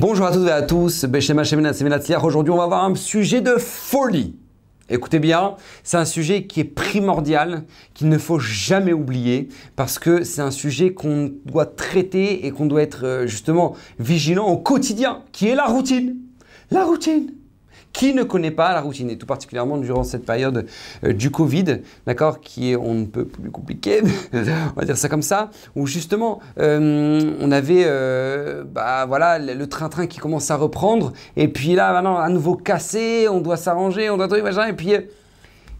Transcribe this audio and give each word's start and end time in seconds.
Bonjour 0.00 0.24
à 0.24 0.32
toutes 0.32 0.48
et 0.48 0.50
à 0.50 0.62
tous, 0.62 1.04
Aujourd'hui, 2.24 2.50
on 2.50 2.56
va 2.56 2.62
avoir 2.62 2.86
un 2.86 2.94
sujet 2.94 3.42
de 3.42 3.56
folie. 3.58 4.34
Écoutez 4.88 5.18
bien, 5.18 5.56
c'est 5.84 5.98
un 5.98 6.06
sujet 6.06 6.46
qui 6.46 6.60
est 6.60 6.64
primordial, 6.64 7.64
qu'il 7.92 8.08
ne 8.08 8.16
faut 8.16 8.38
jamais 8.38 8.94
oublier, 8.94 9.50
parce 9.76 9.98
que 9.98 10.24
c'est 10.24 10.40
un 10.40 10.52
sujet 10.52 10.94
qu'on 10.94 11.30
doit 11.44 11.66
traiter 11.66 12.46
et 12.46 12.50
qu'on 12.50 12.64
doit 12.64 12.80
être 12.80 13.04
euh, 13.04 13.26
justement 13.26 13.76
vigilant 13.98 14.46
au 14.46 14.56
quotidien, 14.56 15.20
qui 15.32 15.48
est 15.48 15.54
la 15.54 15.66
routine. 15.66 16.16
La 16.70 16.86
routine. 16.86 17.34
Qui 17.92 18.14
ne 18.14 18.22
connaît 18.22 18.52
pas 18.52 18.72
la 18.72 18.80
routine, 18.80 19.10
et 19.10 19.18
tout 19.18 19.26
particulièrement 19.26 19.76
durant 19.76 20.04
cette 20.04 20.24
période 20.24 20.66
euh, 21.04 21.12
du 21.12 21.30
Covid, 21.30 21.78
d'accord, 22.06 22.40
qui 22.40 22.70
est 22.70 22.76
on 22.76 22.94
ne 22.94 23.04
peut 23.04 23.24
plus 23.24 23.50
compliqué, 23.50 24.02
on 24.32 24.78
va 24.78 24.84
dire 24.84 24.96
ça 24.96 25.08
comme 25.08 25.22
ça, 25.22 25.50
où 25.74 25.86
justement 25.86 26.38
euh, 26.58 27.34
on 27.40 27.50
avait 27.50 27.82
euh, 27.86 28.62
bah, 28.64 29.06
voilà, 29.06 29.38
le 29.38 29.66
train-train 29.66 30.06
qui 30.06 30.18
commence 30.18 30.50
à 30.52 30.56
reprendre, 30.56 31.12
et 31.36 31.48
puis 31.48 31.74
là 31.74 31.92
maintenant 31.92 32.16
à 32.16 32.28
nouveau 32.28 32.54
cassé, 32.54 33.26
on 33.28 33.40
doit 33.40 33.56
s'arranger, 33.56 34.08
on 34.08 34.16
doit 34.16 34.28
truc 34.28 34.44
machin, 34.44 34.68
et 34.68 34.72
puis 34.72 34.94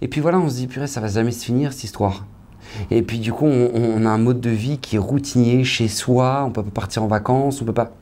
et 0.02 0.08
puis 0.08 0.20
voilà, 0.20 0.38
on 0.38 0.48
se 0.48 0.56
dit 0.56 0.66
purée, 0.66 0.86
ça 0.86 1.00
va 1.00 1.08
jamais 1.08 1.30
se 1.30 1.44
finir 1.44 1.72
cette 1.72 1.84
histoire. 1.84 2.26
Et 2.90 3.02
puis 3.02 3.18
du 3.18 3.32
coup, 3.32 3.46
on, 3.46 3.70
on 3.74 4.06
a 4.06 4.08
un 4.08 4.18
mode 4.18 4.40
de 4.40 4.50
vie 4.50 4.78
qui 4.78 4.96
est 4.96 4.98
routinier 4.98 5.64
chez 5.64 5.88
soi, 5.88 6.44
on 6.46 6.50
peut 6.50 6.62
pas 6.62 6.70
partir 6.70 7.02
en 7.02 7.06
vacances, 7.06 7.60
on 7.60 7.64
peut 7.64 7.72
pas 7.72 7.92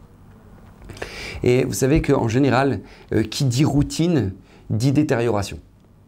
et 1.42 1.64
vous 1.64 1.72
savez 1.72 2.02
qu'en 2.02 2.28
général, 2.28 2.80
euh, 3.12 3.22
qui 3.22 3.44
dit 3.44 3.64
routine 3.64 4.32
dit 4.70 4.92
détérioration. 4.92 5.58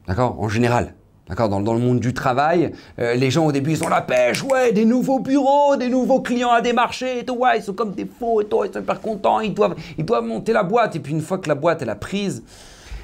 D'accord? 0.06 0.36
En 0.40 0.48
général. 0.48 0.94
D'accord? 1.28 1.48
Dans, 1.48 1.60
dans, 1.60 1.74
le 1.74 1.80
monde 1.80 2.00
du 2.00 2.12
travail, 2.12 2.72
euh, 2.98 3.14
les 3.14 3.30
gens 3.30 3.46
au 3.46 3.52
début 3.52 3.72
ils 3.72 3.84
ont 3.84 3.88
la 3.88 4.02
pêche, 4.02 4.42
ouais, 4.42 4.72
des 4.72 4.84
nouveaux 4.84 5.20
bureaux, 5.20 5.76
des 5.76 5.88
nouveaux 5.88 6.20
clients 6.20 6.50
à 6.50 6.60
démarcher, 6.60 7.20
et 7.20 7.24
tout, 7.24 7.36
ouais, 7.36 7.58
ils 7.58 7.62
sont 7.62 7.72
comme 7.72 7.92
des 7.92 8.06
faux, 8.06 8.40
et 8.40 8.46
tout, 8.46 8.64
ils 8.64 8.72
sont 8.72 8.80
hyper 8.80 9.00
contents, 9.00 9.40
ils 9.40 9.54
doivent, 9.54 9.76
ils 9.96 10.04
doivent 10.04 10.24
monter 10.24 10.52
la 10.52 10.64
boîte. 10.64 10.96
Et 10.96 11.00
puis 11.00 11.12
une 11.12 11.20
fois 11.20 11.38
que 11.38 11.48
la 11.48 11.54
boîte 11.54 11.82
elle 11.82 11.90
a 11.90 11.94
prise, 11.94 12.42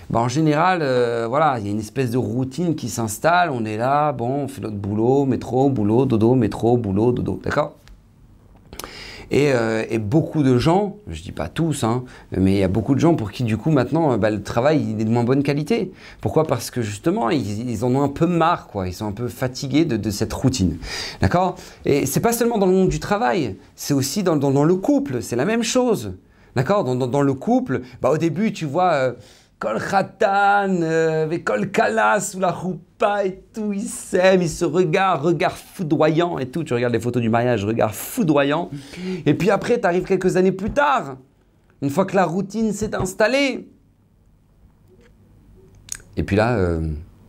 bah, 0.08 0.20
en 0.20 0.28
général, 0.28 0.80
euh, 0.82 1.26
voilà, 1.28 1.58
il 1.58 1.66
y 1.66 1.68
a 1.68 1.72
une 1.72 1.80
espèce 1.80 2.10
de 2.10 2.18
routine 2.18 2.76
qui 2.76 2.88
s'installe. 2.88 3.50
On 3.50 3.64
est 3.64 3.76
là, 3.76 4.12
bon, 4.12 4.44
on 4.44 4.48
fait 4.48 4.60
notre 4.60 4.76
boulot, 4.76 5.24
métro, 5.24 5.68
boulot, 5.68 6.06
dodo, 6.06 6.34
métro, 6.34 6.76
boulot, 6.76 7.12
dodo, 7.12 7.40
d'accord? 7.42 7.74
Euh, 9.32 9.84
et, 9.90 9.98
beaucoup 9.98 10.42
de 10.42 10.56
gens, 10.58 10.96
je 11.08 11.22
dis 11.22 11.32
pas 11.32 11.48
tous, 11.48 11.84
hein, 11.84 12.04
mais 12.36 12.52
il 12.52 12.58
y 12.58 12.62
a 12.62 12.68
beaucoup 12.68 12.94
de 12.94 13.00
gens 13.00 13.14
pour 13.14 13.32
qui 13.32 13.42
du 13.44 13.56
coup 13.56 13.70
maintenant 13.70 14.12
euh, 14.12 14.16
bah, 14.16 14.30
le 14.30 14.42
travail 14.42 14.94
est 14.98 15.04
de 15.04 15.10
moins 15.10 15.24
bonne 15.24 15.42
qualité. 15.42 15.92
Pourquoi? 16.20 16.44
Parce 16.44 16.70
que 16.70 16.82
justement 16.82 17.30
ils, 17.30 17.84
en 17.84 17.94
ont 17.94 18.02
un 18.02 18.08
peu 18.08 18.26
marre, 18.26 18.68
quoi. 18.68 18.86
Ils 18.86 18.94
sont 18.94 19.06
un 19.06 19.12
peu 19.12 19.28
fatigués 19.28 19.84
de, 19.84 20.10
cette 20.10 20.32
routine, 20.32 20.78
d'accord? 21.20 21.56
Et 21.84 22.06
c'est 22.06 22.20
pas 22.20 22.32
seulement 22.32 22.58
dans 22.58 22.66
le 22.66 22.72
monde 22.72 22.88
du 22.88 23.00
travail, 23.00 23.56
c'est 23.74 23.94
aussi 23.94 24.22
dans, 24.22 24.34
le 24.36 24.74
couple. 24.76 25.22
C'est 25.22 25.36
la 25.36 25.44
même 25.44 25.62
chose, 25.62 26.12
d'accord? 26.54 26.84
Dans, 26.84 27.22
le 27.22 27.34
couple, 27.34 27.82
bah, 28.00 28.10
au 28.10 28.18
début 28.18 28.52
tu 28.52 28.64
vois. 28.64 28.92
Euh, 28.92 29.12
Kol 29.58 29.80
Khatan, 29.80 30.82
avec 30.82 31.44
Kol 31.44 31.70
Kala 31.70 32.20
sous 32.20 32.38
la 32.38 32.50
roupa 32.50 33.24
et 33.24 33.42
tout, 33.54 33.72
ils 33.72 33.88
s'aiment, 33.88 34.42
ils 34.42 34.50
se 34.50 34.66
regardent, 34.66 35.22
regard 35.22 35.56
foudroyant 35.56 36.38
et 36.38 36.46
tout. 36.46 36.62
Tu 36.62 36.74
regardes 36.74 36.92
les 36.92 37.00
photos 37.00 37.22
du 37.22 37.30
mariage, 37.30 37.64
regard 37.64 37.94
foudroyant. 37.94 38.70
Et 39.24 39.32
puis 39.32 39.50
après, 39.50 39.80
tu 39.80 39.86
arrives 39.86 40.04
quelques 40.04 40.36
années 40.36 40.52
plus 40.52 40.70
tard, 40.70 41.16
une 41.80 41.88
fois 41.88 42.04
que 42.04 42.16
la 42.16 42.26
routine 42.26 42.72
s'est 42.72 42.94
installée. 42.94 43.66
Et 46.18 46.22
puis 46.22 46.36
là, 46.36 46.56
euh, 46.56 46.80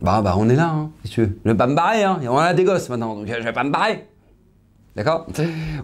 bah, 0.02 0.20
bah 0.20 0.34
on 0.36 0.50
est 0.50 0.56
là, 0.56 0.68
hein, 0.68 0.90
si 1.04 1.12
tu 1.12 1.20
veux. 1.22 1.38
Je 1.44 1.50
vais 1.50 1.56
pas 1.56 1.66
me 1.66 1.74
barrer, 1.74 2.04
hein. 2.04 2.20
on 2.28 2.36
a 2.36 2.52
des 2.52 2.64
gosses 2.64 2.90
maintenant, 2.90 3.16
donc 3.16 3.26
je 3.26 3.42
vais 3.42 3.52
pas 3.52 3.64
me 3.64 3.70
barrer. 3.70 4.06
D'accord? 4.96 5.26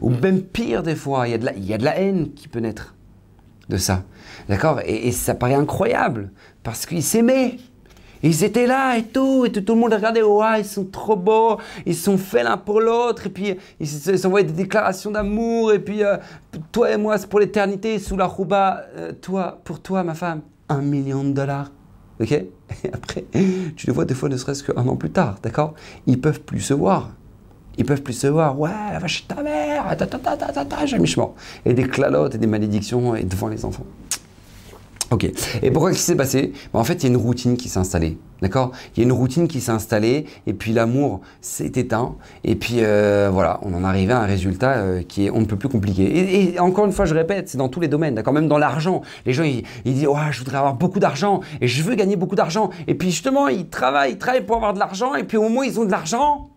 Ou 0.02 0.10
même 0.10 0.42
pire 0.42 0.82
des 0.82 0.96
fois, 0.96 1.26
il 1.26 1.30
y, 1.30 1.66
y 1.66 1.74
a 1.74 1.78
de 1.78 1.84
la 1.84 1.98
haine 1.98 2.32
qui 2.34 2.48
peut 2.48 2.58
naître 2.60 2.94
de 3.68 3.76
ça. 3.76 4.02
D'accord 4.48 4.80
et, 4.84 5.10
ça 5.12 5.34
paraît 5.34 5.54
incroyable 5.54 6.30
parce 6.62 6.86
qu'ils 6.86 7.02
s'aimaient. 7.02 7.56
Ils 8.22 8.42
étaient 8.42 8.66
là 8.66 8.96
et 8.96 9.02
tout, 9.02 9.44
et 9.44 9.52
tout, 9.52 9.74
le 9.74 9.78
monde 9.78 9.92
regardait, 9.92 10.22
ouais, 10.22 10.60
ils 10.60 10.64
sont 10.64 10.86
trop 10.86 11.14
beaux, 11.14 11.58
ils 11.84 11.94
sont 11.94 12.16
faits 12.16 12.44
l'un 12.44 12.56
pour 12.56 12.80
l'autre, 12.80 13.26
et 13.26 13.28
puis 13.28 13.54
ils 13.78 13.86
s'envoyaient 13.86 14.46
des 14.46 14.54
déclarations 14.54 15.10
d'amour, 15.10 15.74
et 15.74 15.78
puis 15.78 16.02
euh, 16.02 16.16
toi 16.72 16.90
et 16.90 16.96
moi, 16.96 17.18
c'est 17.18 17.26
pour 17.26 17.38
l'éternité, 17.38 17.98
sous 17.98 18.16
la 18.16 18.24
rouba, 18.24 18.86
euh, 18.96 19.12
toi, 19.12 19.60
pour 19.62 19.78
toi, 19.80 20.04
ma 20.04 20.14
femme, 20.14 20.40
un 20.70 20.80
million 20.80 21.22
de 21.22 21.32
dollars. 21.32 21.70
Ok 22.18 22.32
Et 22.32 22.46
après, 22.94 23.26
tu 23.76 23.86
les 23.86 23.92
vois 23.92 24.06
des 24.06 24.14
fois 24.14 24.30
ne 24.30 24.38
serait-ce 24.38 24.64
qu'un 24.64 24.86
an 24.86 24.96
plus 24.96 25.10
tard, 25.10 25.36
d'accord 25.42 25.74
Ils 26.06 26.18
peuvent 26.18 26.40
plus 26.40 26.60
se 26.60 26.72
voir. 26.72 27.10
Ils 27.76 27.84
peuvent 27.84 28.02
plus 28.02 28.14
se 28.14 28.28
voir. 28.28 28.58
Ouais, 28.58 28.70
la 28.92 28.98
vache 29.00 29.26
ta 29.26 29.42
mère, 29.42 29.96
ta 29.96 30.06
ta 30.06 30.18
ta 30.18 30.36
ta 30.36 30.64
ta, 30.64 30.86
jamais 30.86 31.04
Et 31.64 31.74
des 31.74 31.88
clalotes 31.88 32.34
et 32.34 32.38
des 32.38 32.46
malédictions 32.46 33.16
et 33.16 33.24
devant 33.24 33.48
les 33.48 33.64
enfants. 33.64 33.86
Ok. 35.14 35.30
Et 35.62 35.70
pourquoi 35.70 35.90
qu'est-ce 35.90 36.00
qui 36.00 36.06
s'est 36.06 36.16
passé? 36.16 36.52
Bah, 36.72 36.80
En 36.80 36.84
fait, 36.84 36.94
il 36.94 37.02
y 37.04 37.06
a 37.06 37.10
une 37.10 37.16
routine 37.16 37.56
qui 37.56 37.68
s'est 37.68 37.78
installée. 37.78 38.18
D'accord? 38.42 38.72
Il 38.96 38.98
y 38.98 39.02
a 39.02 39.04
une 39.04 39.12
routine 39.12 39.46
qui 39.46 39.60
s'est 39.60 39.70
installée 39.70 40.26
et 40.48 40.52
puis 40.54 40.72
l'amour 40.72 41.20
s'est 41.40 41.70
éteint. 41.76 42.16
Et 42.42 42.56
puis 42.56 42.78
euh, 42.80 43.30
voilà, 43.32 43.60
on 43.62 43.74
en 43.74 43.84
arrivé 43.84 44.12
à 44.12 44.18
un 44.18 44.26
résultat 44.26 44.72
euh, 44.72 45.02
qui 45.02 45.26
est 45.26 45.30
on 45.30 45.38
ne 45.38 45.44
peut 45.44 45.54
plus 45.54 45.68
compliqué. 45.68 46.52
Et, 46.52 46.58
encore 46.58 46.84
une 46.84 46.90
fois, 46.90 47.04
je 47.04 47.14
répète, 47.14 47.48
c'est 47.48 47.58
dans 47.58 47.68
tous 47.68 47.78
les 47.78 47.86
domaines. 47.86 48.16
D'accord? 48.16 48.32
Même 48.34 48.48
dans 48.48 48.58
l'argent. 48.58 49.02
Les 49.24 49.32
gens, 49.32 49.44
ils, 49.44 49.62
disent 49.84 50.08
ouais, 50.08 50.32
je 50.32 50.40
voudrais 50.40 50.58
avoir 50.58 50.74
beaucoup 50.74 50.98
d'argent 50.98 51.42
et 51.60 51.68
je 51.68 51.84
veux 51.84 51.94
gagner 51.94 52.16
beaucoup 52.16 52.34
d'argent. 52.34 52.70
Et 52.88 52.96
puis 52.96 53.12
justement, 53.12 53.46
ils 53.46 53.68
travaillent, 53.68 54.14
ils 54.14 54.18
travaillent 54.18 54.44
pour 54.44 54.56
avoir 54.56 54.74
de 54.74 54.80
l'argent. 54.80 55.14
Et 55.14 55.22
puis 55.22 55.36
au 55.36 55.44
où 55.44 55.62
ils 55.62 55.78
ont 55.78 55.84
de 55.84 55.92
l'argent, 55.92 56.50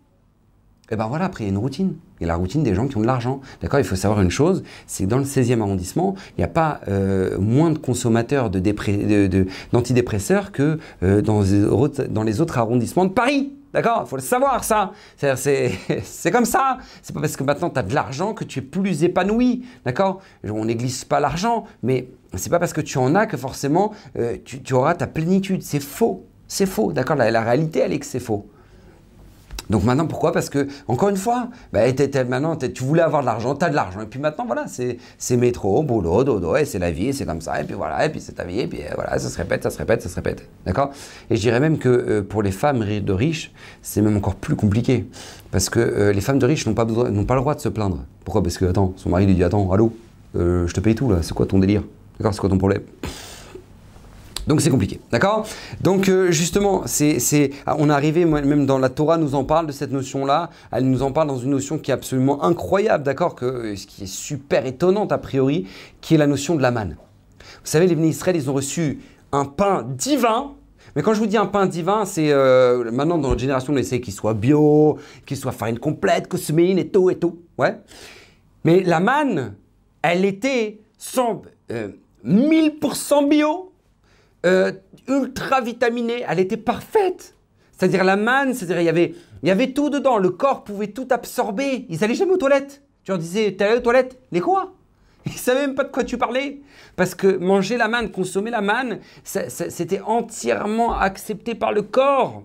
et 0.90 0.96
ben 0.96 1.06
voilà, 1.06 1.26
après 1.26 1.44
il 1.44 1.46
y 1.46 1.50
a 1.50 1.52
une 1.52 1.58
routine. 1.58 1.94
A 2.20 2.26
la 2.26 2.36
routine 2.36 2.62
des 2.62 2.74
gens 2.74 2.86
qui 2.88 2.96
ont 2.96 3.00
de 3.00 3.06
l'argent. 3.06 3.40
D'accord 3.62 3.80
Il 3.80 3.86
faut 3.86 3.96
savoir 3.96 4.20
une 4.20 4.30
chose, 4.30 4.62
c'est 4.86 5.04
que 5.04 5.08
dans 5.08 5.18
le 5.18 5.24
16e 5.24 5.60
arrondissement, 5.60 6.14
il 6.36 6.40
n'y 6.40 6.44
a 6.44 6.48
pas 6.48 6.80
euh, 6.88 7.38
moins 7.38 7.70
de 7.70 7.78
consommateurs 7.78 8.50
d'antidépresseurs 8.50 10.44
de, 10.46 10.50
que 10.50 10.78
euh, 11.02 11.22
dans, 11.22 11.42
dans 12.10 12.22
les 12.22 12.40
autres 12.40 12.58
arrondissements 12.58 13.04
de 13.04 13.12
Paris. 13.12 13.52
D'accord 13.72 14.02
Il 14.06 14.08
faut 14.08 14.16
le 14.16 14.22
savoir, 14.22 14.64
ça. 14.64 14.92
C'est 15.36 16.30
comme 16.32 16.44
ça. 16.44 16.78
C'est 17.02 17.14
pas 17.14 17.20
parce 17.20 17.36
que 17.36 17.44
maintenant 17.44 17.70
tu 17.70 17.78
as 17.78 17.82
de 17.82 17.94
l'argent 17.94 18.32
que 18.32 18.44
tu 18.44 18.60
es 18.60 18.62
plus 18.62 19.04
épanoui. 19.04 19.64
D'accord 19.84 20.20
On 20.44 20.64
néglige 20.64 21.04
pas 21.04 21.20
l'argent, 21.20 21.64
mais 21.82 22.08
c'est 22.34 22.50
pas 22.50 22.58
parce 22.58 22.72
que 22.72 22.80
tu 22.80 22.98
en 22.98 23.14
as 23.14 23.26
que 23.26 23.36
forcément 23.36 23.92
euh, 24.18 24.36
tu, 24.44 24.72
auras 24.72 24.94
ta 24.94 25.06
plénitude. 25.06 25.62
C'est 25.62 25.80
faux. 25.80 26.26
C'est 26.46 26.66
faux. 26.66 26.92
D'accord 26.92 27.16
la, 27.16 27.30
la 27.30 27.42
réalité, 27.42 27.80
elle 27.80 27.92
est 27.92 27.98
que 27.98 28.06
c'est 28.06 28.20
faux. 28.20 28.48
Donc 29.70 29.84
maintenant, 29.84 30.06
pourquoi? 30.06 30.32
Parce 30.32 30.48
que, 30.48 30.66
encore 30.86 31.10
une 31.10 31.16
fois, 31.16 31.48
bah, 31.72 31.80
maintenant, 32.28 32.56
tu 32.56 32.84
voulais 32.84 33.02
avoir 33.02 33.22
de 33.22 33.26
l'argent, 33.26 33.54
tu 33.54 33.64
as 33.64 33.70
de 33.70 33.74
l'argent. 33.74 34.00
Et 34.00 34.06
puis 34.06 34.18
maintenant, 34.18 34.46
voilà, 34.46 34.64
c'est 34.66 35.36
métro, 35.36 35.82
boulot, 35.82 36.24
dodo, 36.24 36.56
et 36.56 36.64
c'est 36.64 36.78
la 36.78 36.90
vie, 36.90 37.12
c'est 37.12 37.26
comme 37.26 37.40
ça. 37.40 37.60
Et 37.60 37.64
puis 37.64 37.74
voilà, 37.74 38.04
et 38.06 38.08
puis 38.08 38.20
c'est 38.20 38.32
ta 38.32 38.44
vie, 38.44 38.60
et 38.60 38.66
puis 38.66 38.82
euh, 38.82 38.90
voilà, 38.94 39.18
ça 39.18 39.28
se 39.28 39.36
répète, 39.36 39.62
ça 39.62 39.70
se 39.70 39.78
répète, 39.78 40.02
ça 40.02 40.08
se 40.08 40.14
répète. 40.14 40.48
D'accord? 40.64 40.90
Et 41.30 41.36
je 41.36 41.40
dirais 41.40 41.60
même 41.60 41.78
que 41.78 41.88
euh, 41.88 42.22
pour 42.22 42.42
les 42.42 42.52
femmes 42.52 42.84
de 42.84 43.12
riches, 43.12 43.52
c'est 43.82 44.00
même 44.00 44.16
encore 44.16 44.36
plus 44.36 44.56
compliqué. 44.56 45.06
Parce 45.50 45.68
que 45.70 45.80
euh, 45.80 46.12
les 46.12 46.20
femmes 46.20 46.38
de 46.38 46.46
riches 46.46 46.66
n'ont 46.66 46.74
pas, 46.74 46.86
pas 46.86 47.34
le 47.34 47.40
droit 47.40 47.54
de 47.54 47.60
se 47.60 47.68
plaindre. 47.68 48.04
Pourquoi? 48.24 48.42
Parce 48.42 48.58
que, 48.58 48.64
attends, 48.64 48.94
son 48.96 49.10
mari 49.10 49.26
lui 49.26 49.34
dit 49.34 49.44
Attends, 49.44 49.70
allô, 49.72 49.92
je 50.34 50.72
te 50.72 50.80
paye 50.80 50.94
tout 50.94 51.10
là, 51.10 51.18
c'est 51.22 51.34
quoi 51.34 51.46
ton 51.46 51.58
délire? 51.58 51.82
D'accord? 52.18 52.34
C'est 52.34 52.40
quoi 52.40 52.50
ton 52.50 52.58
problème? 52.58 52.82
Donc 54.48 54.62
c'est 54.62 54.70
compliqué, 54.70 54.98
d'accord? 55.12 55.46
Donc 55.82 56.08
euh, 56.08 56.30
justement, 56.30 56.82
c'est, 56.86 57.50
ah, 57.66 57.76
on 57.78 57.90
est 57.90 57.92
arrivé, 57.92 58.24
même 58.24 58.64
dans 58.64 58.78
la 58.78 58.88
Torah 58.88 59.18
nous 59.18 59.34
en 59.34 59.44
parle 59.44 59.66
de 59.66 59.72
cette 59.72 59.92
notion-là, 59.92 60.48
elle 60.72 60.88
nous 60.88 61.02
en 61.02 61.12
parle 61.12 61.28
dans 61.28 61.36
une 61.36 61.50
notion 61.50 61.76
qui 61.76 61.90
est 61.90 61.94
absolument 61.94 62.42
incroyable, 62.42 63.04
d'accord? 63.04 63.34
Que, 63.34 63.76
Ce 63.76 63.86
qui 63.86 64.04
est 64.04 64.06
super 64.06 64.64
étonnante 64.64 65.12
a 65.12 65.18
priori, 65.18 65.66
qui 66.00 66.14
est 66.14 66.18
la 66.18 66.26
notion 66.26 66.56
de 66.56 66.62
la 66.62 66.70
manne. 66.70 66.96
Vous 67.38 67.70
savez, 67.70 67.86
les 67.86 67.94
bénis 67.94 68.08
Israël, 68.08 68.36
ils 68.36 68.48
ont 68.48 68.54
reçu 68.54 69.00
un 69.32 69.44
pain 69.44 69.86
divin, 69.86 70.52
mais 70.96 71.02
quand 71.02 71.12
je 71.12 71.18
vous 71.18 71.26
dis 71.26 71.36
un 71.36 71.44
pain 71.44 71.66
divin, 71.66 72.06
c'est 72.06 72.32
euh, 72.32 72.90
maintenant 72.90 73.18
dans 73.18 73.28
notre 73.28 73.40
génération, 73.40 73.74
on 73.74 73.76
essaie 73.76 74.00
qu'il 74.00 74.14
soit 74.14 74.32
bio, 74.32 74.96
qu'il 75.26 75.36
soit 75.36 75.52
farine 75.52 75.78
complète, 75.78 76.26
cosméine 76.26 76.78
et 76.78 76.88
tout 76.88 77.10
et 77.10 77.16
tout. 77.16 77.38
Ouais. 77.58 77.76
Mais 78.64 78.80
la 78.80 79.00
manne, 79.00 79.56
elle 80.00 80.24
était 80.24 80.78
100, 80.96 81.42
1000% 82.24 83.24
euh, 83.24 83.28
bio 83.28 83.67
euh, 84.46 84.72
ultra 85.08 85.60
vitaminée, 85.60 86.24
elle 86.28 86.38
était 86.38 86.56
parfaite. 86.56 87.34
C'est-à-dire 87.72 88.04
la 88.04 88.16
manne, 88.16 88.54
c'est-à-dire 88.54 88.80
il 88.80 88.84
y 88.84 88.88
avait, 88.88 89.14
il 89.42 89.48
y 89.48 89.52
avait 89.52 89.72
tout 89.72 89.90
dedans, 89.90 90.18
le 90.18 90.30
corps 90.30 90.64
pouvait 90.64 90.88
tout 90.88 91.08
absorber. 91.10 91.86
Ils 91.88 92.02
allaient 92.02 92.14
jamais 92.14 92.32
aux 92.32 92.38
toilettes. 92.38 92.82
Tu 93.04 93.12
leur 93.12 93.18
disais, 93.18 93.52
t'es 93.52 93.64
allé 93.64 93.76
aux 93.78 93.82
toilettes? 93.82 94.18
Les 94.32 94.40
quoi? 94.40 94.74
Ils 95.26 95.32
savaient 95.32 95.60
même 95.60 95.74
pas 95.74 95.84
de 95.84 95.90
quoi 95.90 96.04
tu 96.04 96.18
parlais. 96.18 96.60
Parce 96.96 97.14
que 97.14 97.26
manger 97.38 97.76
la 97.76 97.88
manne, 97.88 98.10
consommer 98.10 98.50
la 98.50 98.60
manne, 98.60 98.98
c'était 99.22 100.00
entièrement 100.00 100.98
accepté 100.98 101.54
par 101.54 101.72
le 101.72 101.82
corps. 101.82 102.42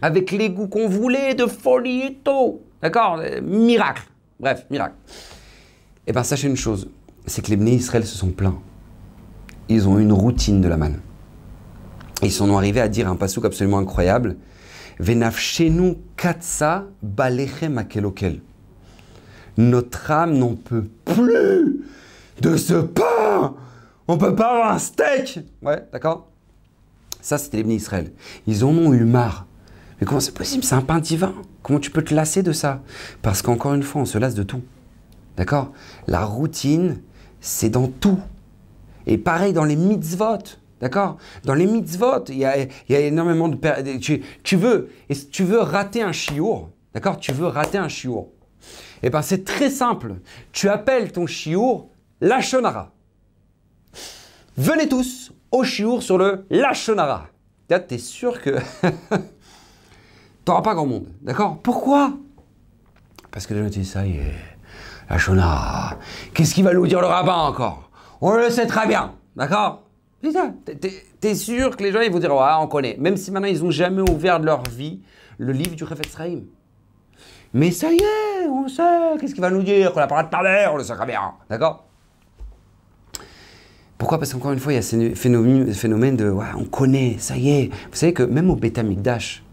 Avec 0.00 0.30
les 0.30 0.48
goûts 0.48 0.68
qu'on 0.68 0.88
voulait, 0.88 1.34
de 1.34 1.46
folie 1.46 2.02
et 2.02 2.14
tout. 2.14 2.60
D'accord? 2.80 3.18
Euh, 3.20 3.40
Miracle. 3.42 4.04
Bref, 4.40 4.66
miracle. 4.70 4.94
Eh 6.06 6.12
bien, 6.12 6.22
sachez 6.22 6.46
une 6.46 6.56
chose, 6.56 6.88
c'est 7.26 7.44
que 7.44 7.50
les 7.50 7.56
bénis 7.56 7.74
Israël 7.74 8.06
se 8.06 8.16
sont 8.16 8.30
plaints 8.30 8.60
ils 9.68 9.88
ont 9.88 9.98
une 9.98 10.12
routine 10.12 10.60
de 10.60 10.68
la 10.68 10.76
manne. 10.76 11.00
Ils 12.22 12.32
sont 12.32 12.56
arrivés 12.56 12.80
à 12.80 12.88
dire 12.88 13.08
un 13.08 13.16
pasouk 13.16 13.44
absolument 13.44 13.78
incroyable. 13.78 14.36
Venafshenu 14.98 15.96
katsa 16.16 16.86
balechem 17.02 17.78
akelokel. 17.78 18.40
Notre 19.56 20.10
âme 20.10 20.38
n'en 20.38 20.54
peut 20.54 20.86
plus 21.04 21.84
de 22.40 22.56
ce 22.56 22.74
pain 22.74 23.54
On 24.06 24.16
peut 24.16 24.34
pas 24.34 24.52
avoir 24.52 24.72
un 24.72 24.78
steak 24.78 25.40
Ouais, 25.62 25.84
d'accord 25.92 26.28
Ça, 27.20 27.38
c'était 27.38 27.58
les 27.58 27.62
bénis 27.64 27.76
Israël. 27.76 28.12
Ils 28.46 28.64
en 28.64 28.70
ont 28.70 28.92
eu 28.92 29.04
marre. 29.04 29.46
Mais 30.00 30.06
comment 30.06 30.20
c'est 30.20 30.34
possible? 30.34 30.62
C'est 30.64 30.76
un 30.76 30.82
pain 30.82 31.00
divin. 31.00 31.34
Comment 31.62 31.80
tu 31.80 31.90
peux 31.90 32.02
te 32.02 32.14
lasser 32.14 32.42
de 32.42 32.52
ça? 32.52 32.82
Parce 33.20 33.42
qu'encore 33.42 33.74
une 33.74 33.82
fois, 33.82 34.02
on 34.02 34.04
se 34.04 34.16
lasse 34.16 34.34
de 34.34 34.44
tout. 34.44 34.62
D'accord? 35.36 35.72
La 36.06 36.24
routine, 36.24 37.00
c'est 37.40 37.68
dans 37.68 37.88
tout. 37.88 38.20
Et 39.08 39.18
pareil 39.18 39.52
dans 39.52 39.64
les 39.64 39.74
mitzvot. 39.74 40.38
D'accord? 40.80 41.16
Dans 41.42 41.54
les 41.54 41.66
mitzvot, 41.66 42.24
il 42.28 42.36
y 42.36 42.44
a, 42.44 42.68
énormément 42.88 43.48
de... 43.48 43.98
Tu, 43.98 44.22
tu, 44.44 44.56
veux, 44.56 44.90
tu 45.32 45.42
veux 45.42 45.58
rater 45.58 46.02
un 46.02 46.12
chiour, 46.12 46.70
d'accord? 46.94 47.18
Tu 47.18 47.32
veux 47.32 47.46
rater 47.46 47.78
un 47.78 47.88
chiour. 47.88 48.28
Eh 49.02 49.10
bien, 49.10 49.22
c'est 49.22 49.44
très 49.44 49.70
simple. 49.70 50.16
Tu 50.52 50.68
appelles 50.68 51.10
ton 51.10 51.26
chiour 51.26 51.90
Lachonara. 52.20 52.92
Venez 54.56 54.88
tous 54.88 55.32
au 55.50 55.64
chiour 55.64 56.02
sur 56.02 56.18
le 56.18 56.46
Lachonara. 56.50 57.26
Tu 57.68 57.74
es 57.74 57.98
sûr 57.98 58.40
que 58.40 58.50
tu 58.80 59.18
n'auras 60.46 60.62
pas 60.62 60.74
grand 60.74 60.86
monde. 60.86 61.08
D'accord? 61.22 61.58
Pourquoi? 61.62 62.12
Parce 63.30 63.46
que 63.46 63.54
les 63.54 63.62
gens 63.62 63.68
disent 63.68 63.90
ça 63.90 64.06
y 64.06 64.16
est, 64.16 64.34
Lachonara. 65.10 65.96
Qu'est-ce 66.34 66.54
qu'il 66.54 66.64
va 66.64 66.72
nous 66.72 66.86
dire 66.86 67.00
le 67.00 67.06
rabbin 67.06 67.34
encore? 67.34 67.87
On 68.20 68.34
le 68.34 68.50
sait 68.50 68.66
très 68.66 68.86
bien. 68.86 69.14
D'accord? 69.36 69.84
T'es 71.20 71.34
sûr 71.34 71.76
que 71.76 71.84
les 71.84 71.92
gens 71.92 72.00
ils 72.00 72.10
vont 72.10 72.18
dire 72.18 72.34
ouais 72.34 72.50
on 72.58 72.66
connaît, 72.66 72.96
même 72.98 73.16
si 73.16 73.30
maintenant 73.30 73.48
ils 73.48 73.62
n'ont 73.62 73.70
jamais 73.70 74.02
ouvert 74.10 74.40
de 74.40 74.46
leur 74.46 74.64
vie 74.64 75.00
le 75.38 75.52
livre 75.52 75.76
du 75.76 75.84
Refet 75.84 76.08
Sraïm. 76.08 76.44
Mais 77.54 77.70
ça 77.70 77.92
y 77.92 77.96
est, 77.96 78.46
on 78.48 78.66
sait, 78.68 78.82
qu'est-ce 79.20 79.32
qu'il 79.32 79.40
va 79.40 79.50
nous 79.50 79.62
dire? 79.62 79.92
Qu'on 79.92 80.00
a 80.00 80.06
parlé 80.08 80.24
de 80.24 80.30
parler, 80.30 80.66
on 80.72 80.76
le 80.76 80.82
sait 80.82 80.94
très 80.94 81.06
bien, 81.06 81.20
d'accord? 81.48 81.84
Pourquoi? 83.96 84.18
Parce 84.18 84.32
qu'encore 84.32 84.52
une 84.52 84.58
fois, 84.58 84.72
il 84.72 84.76
y 84.76 84.78
a 84.78 84.82
ce 84.82 85.14
phénomène, 85.14 86.16
de 86.16 86.30
ouais, 86.30 86.46
on 86.56 86.64
connaît, 86.64 87.16
ça 87.18 87.36
y 87.36 87.50
est. 87.50 87.70
Vous 87.90 87.96
savez 87.96 88.12
que 88.12 88.22
même 88.22 88.50
au 88.50 88.56
Beta 88.56 88.82
Mikdash, 88.82 89.44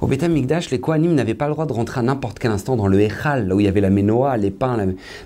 au 0.00 0.06
Beth 0.06 0.22
Mikdash, 0.22 0.70
les 0.70 0.80
Kohanim 0.80 1.14
n'avaient 1.14 1.34
pas 1.34 1.48
le 1.48 1.54
droit 1.54 1.66
de 1.66 1.72
rentrer 1.72 2.00
à 2.00 2.02
n'importe 2.02 2.38
quel 2.38 2.50
instant 2.50 2.76
dans 2.76 2.86
le 2.86 3.00
Echal, 3.00 3.48
là 3.48 3.54
où 3.56 3.60
il 3.60 3.66
y 3.66 3.68
avait 3.68 3.80
la 3.80 3.90
Menoa, 3.90 4.36
les 4.36 4.50
pains, 4.50 4.78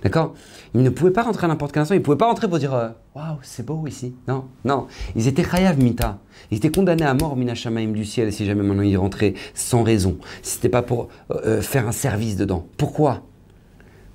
d'accord? 0.03 0.35
Ils 0.75 0.83
ne 0.83 0.89
pouvaient 0.89 1.11
pas 1.11 1.23
rentrer 1.23 1.45
à 1.45 1.49
n'importe 1.49 1.73
quel 1.73 1.83
instant, 1.83 1.95
ils 1.95 1.99
ne 1.99 2.03
pouvaient 2.03 2.17
pas 2.17 2.27
rentrer 2.27 2.49
pour 2.49 2.59
dire 2.59 2.73
euh, 2.75 2.89
Waouh, 3.15 3.37
c'est 3.43 3.67
beau 3.67 3.87
ici. 3.87 4.15
Non, 4.27 4.45
non. 4.65 4.87
Ils 5.15 5.29
étaient 5.29 5.45
Chayav 5.45 5.79
Mita. 5.79 6.19
Ils 6.51 6.57
étaient 6.57 6.71
condamnés 6.71 7.05
à 7.05 7.13
mort, 7.13 7.37
Mina 7.37 7.53
du 7.53 8.05
ciel, 8.07 8.33
si 8.33 8.47
jamais 8.47 8.63
maintenant 8.63 8.83
ils 8.83 8.97
rentraient 8.97 9.35
sans 9.55 9.83
raison. 9.83 10.17
Si 10.41 10.55
c'était 10.55 10.71
pas 10.71 10.83
pour 10.83 11.09
euh, 11.31 11.41
euh, 11.45 11.61
faire 11.61 11.87
un 11.87 11.93
service 11.93 12.37
dedans. 12.37 12.67
Pourquoi? 12.79 13.23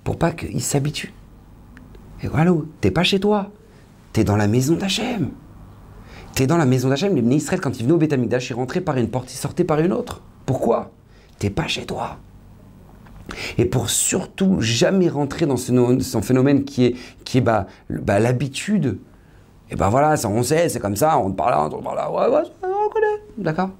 Pour 0.03 0.18
pas 0.18 0.31
qu'ils 0.31 0.63
s'habituent. 0.63 1.13
Et 2.24 2.27
voilà, 2.27 2.51
t'es 2.81 2.89
pas 2.89 3.03
chez 3.03 3.19
toi. 3.19 3.51
T'es 4.13 4.24
dans 4.24 4.38
la 4.38 4.48
maison 4.48 4.75
d'Hachem. 4.75 5.30
T'es 6.33 6.48
dans 6.48 6.57
la 6.57 6.65
maison 6.65 6.89
d'Hachem. 6.89 7.15
Les 7.15 7.36
Israël, 7.36 7.62
quand 7.62 7.80
ils 7.80 7.83
venaient 7.83 7.94
au 7.94 7.98
Beth 7.98 8.15
ils 8.50 8.53
rentraient 8.53 8.81
par 8.81 8.98
une 8.98 9.10
porte, 9.10 9.31
ils 9.31 9.38
sortaient 9.38 9.63
par 9.63 9.80
une 9.80 9.94
autre. 9.94 10.24
Pourquoi? 10.48 10.92
T'es 11.38 11.52
pas 11.52 11.68
chez 11.68 11.86
toi. 11.86 12.18
Et 13.58 13.66
pour 13.66 13.90
surtout 13.90 14.62
jamais 14.62 15.10
rentrer 15.10 15.46
dans 15.46 15.58
ce, 15.58 16.22
phénomène 16.22 16.64
qui 16.64 16.86
est, 16.86 16.96
qui 17.26 17.40
est 17.40 17.42
bah, 17.42 17.68
bah, 17.90 18.20
l'habitude, 18.20 18.98
et 19.70 19.76
ben 19.76 19.90
voilà, 19.90 20.16
ça 20.16 20.30
on 20.30 20.42
sait, 20.44 20.70
c'est 20.70 20.80
comme 20.80 20.96
ça, 20.96 21.18
on 21.18 21.34
parle 21.34 21.52
là, 21.52 21.70
on 21.78 21.82
parle 21.84 21.98
là, 21.98 22.10
ouais, 22.10 22.34
ouais, 22.34 22.44
on 22.64 22.90
connaît, 22.90 23.22
d'accord 23.38 23.72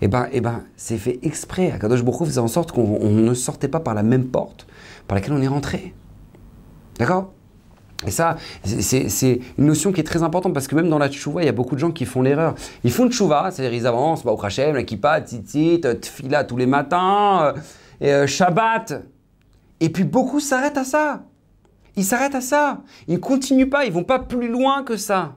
Et 0.00 0.06
ben, 0.06 0.28
et 0.30 0.40
ben 0.40 0.62
c'est 0.76 0.96
fait 0.96 1.18
exprès. 1.22 1.72
Akadosh 1.72 2.04
Baruch 2.04 2.28
faisait 2.28 2.40
en 2.40 2.46
sorte 2.46 2.70
qu'on 2.70 3.10
ne 3.10 3.34
sortait 3.34 3.66
pas 3.66 3.80
par 3.80 3.94
la 3.94 4.04
même 4.04 4.26
porte 4.26 4.68
par 5.08 5.16
laquelle 5.16 5.32
on 5.32 5.42
est 5.42 5.48
rentré. 5.48 5.94
D'accord 6.98 7.32
et 8.06 8.12
ça, 8.12 8.36
c'est 8.62 9.40
une 9.58 9.66
notion 9.66 9.90
qui 9.90 10.00
est 10.00 10.04
très 10.04 10.22
importante 10.22 10.54
parce 10.54 10.68
que 10.68 10.76
même 10.76 10.88
dans 10.88 10.98
la 10.98 11.08
tchouva, 11.08 11.42
il 11.42 11.46
y 11.46 11.48
a 11.48 11.52
beaucoup 11.52 11.74
de 11.74 11.80
gens 11.80 11.90
qui 11.90 12.04
font 12.04 12.22
l'erreur. 12.22 12.54
Ils 12.84 12.92
font 12.92 13.10
tchouva, 13.10 13.50
c'est-à-dire 13.50 13.76
ils 13.76 13.86
avancent, 13.88 14.24
bah, 14.24 14.30
au 14.30 14.36
Krachem, 14.36 14.76
la 14.76 14.84
kippa, 14.84 15.20
tzitzit, 15.20 15.80
tfila 16.00 16.44
tous 16.44 16.56
les 16.56 16.66
matins, 16.66 17.42
euh, 17.42 17.60
et, 18.00 18.12
euh, 18.12 18.26
Shabbat. 18.28 19.02
Et 19.80 19.88
puis 19.88 20.04
beaucoup 20.04 20.38
s'arrêtent 20.38 20.78
à 20.78 20.84
ça. 20.84 21.24
Ils 21.96 22.04
s'arrêtent 22.04 22.36
à 22.36 22.40
ça. 22.40 22.82
Ils 23.08 23.14
ne 23.14 23.18
continuent 23.18 23.68
pas, 23.68 23.84
ils 23.84 23.92
vont 23.92 24.04
pas 24.04 24.20
plus 24.20 24.48
loin 24.48 24.84
que 24.84 24.96
ça. 24.96 25.34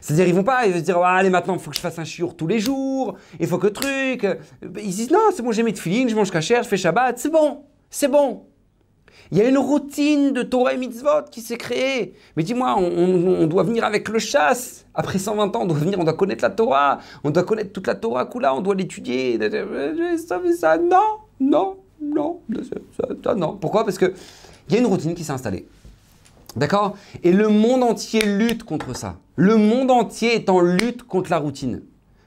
C'est-à-dire, 0.00 0.28
ils 0.28 0.34
vont 0.34 0.44
pas 0.44 0.66
ils 0.66 0.72
vont 0.72 0.78
se 0.78 0.84
dire, 0.84 0.98
allez, 0.98 1.30
maintenant, 1.30 1.54
il 1.54 1.60
faut 1.60 1.70
que 1.70 1.76
je 1.76 1.80
fasse 1.80 1.98
un 1.98 2.04
chiour 2.04 2.36
tous 2.36 2.46
les 2.46 2.60
jours, 2.60 3.16
il 3.40 3.48
faut 3.48 3.58
que 3.58 3.66
truc. 3.66 4.24
Ils 4.62 4.90
disent, 4.90 5.10
non, 5.10 5.30
c'est 5.34 5.42
bon, 5.42 5.50
j'ai 5.50 5.64
mes 5.64 5.72
tefilines, 5.72 6.08
je 6.08 6.14
mange 6.14 6.30
cachère, 6.30 6.62
je 6.62 6.68
fais 6.68 6.76
Shabbat, 6.76 7.18
c'est 7.18 7.30
bon, 7.30 7.64
c'est 7.90 8.06
bon. 8.06 8.44
Il 9.32 9.38
y 9.38 9.40
a 9.40 9.48
une 9.48 9.56
routine 9.56 10.32
de 10.32 10.42
Torah 10.42 10.74
et 10.74 10.76
mitzvot 10.76 11.24
qui 11.30 11.40
s'est 11.40 11.56
créée. 11.56 12.12
Mais 12.36 12.42
dis-moi, 12.42 12.76
on, 12.78 13.46
doit 13.46 13.62
venir 13.62 13.82
avec 13.82 14.10
le 14.10 14.18
chasse. 14.18 14.84
Après 14.94 15.18
120 15.18 15.56
ans, 15.56 15.62
on 15.62 15.66
doit 15.66 15.78
venir, 15.78 15.98
on 15.98 16.04
doit 16.04 16.12
connaître 16.12 16.44
la 16.44 16.50
Torah. 16.50 16.98
On 17.24 17.30
doit 17.30 17.42
connaître 17.42 17.72
toute 17.72 17.86
la 17.86 17.94
Torah 17.94 18.26
Kula, 18.26 18.54
on 18.54 18.60
doit 18.60 18.74
l'étudier. 18.74 19.38
Ça, 20.18 20.38
ça, 20.60 20.76
non, 20.76 20.98
non, 21.40 21.76
non, 21.98 22.40
non. 23.34 23.56
Pourquoi? 23.58 23.84
Parce 23.86 23.96
qu'il 23.96 24.12
y 24.68 24.74
a 24.74 24.78
une 24.78 24.86
routine 24.86 25.14
qui 25.14 25.24
s'est 25.24 25.32
installée. 25.32 25.66
D'accord? 26.54 26.98
Et 27.22 27.32
le 27.32 27.48
monde 27.48 27.84
entier 27.84 28.20
lutte 28.26 28.64
contre 28.64 28.94
ça. 28.94 29.16
Le 29.36 29.56
monde 29.56 29.90
entier 29.90 30.34
est 30.34 30.50
en 30.50 30.60
lutte 30.60 31.04
contre 31.04 31.30
la 31.30 31.38
routine. 31.38 31.80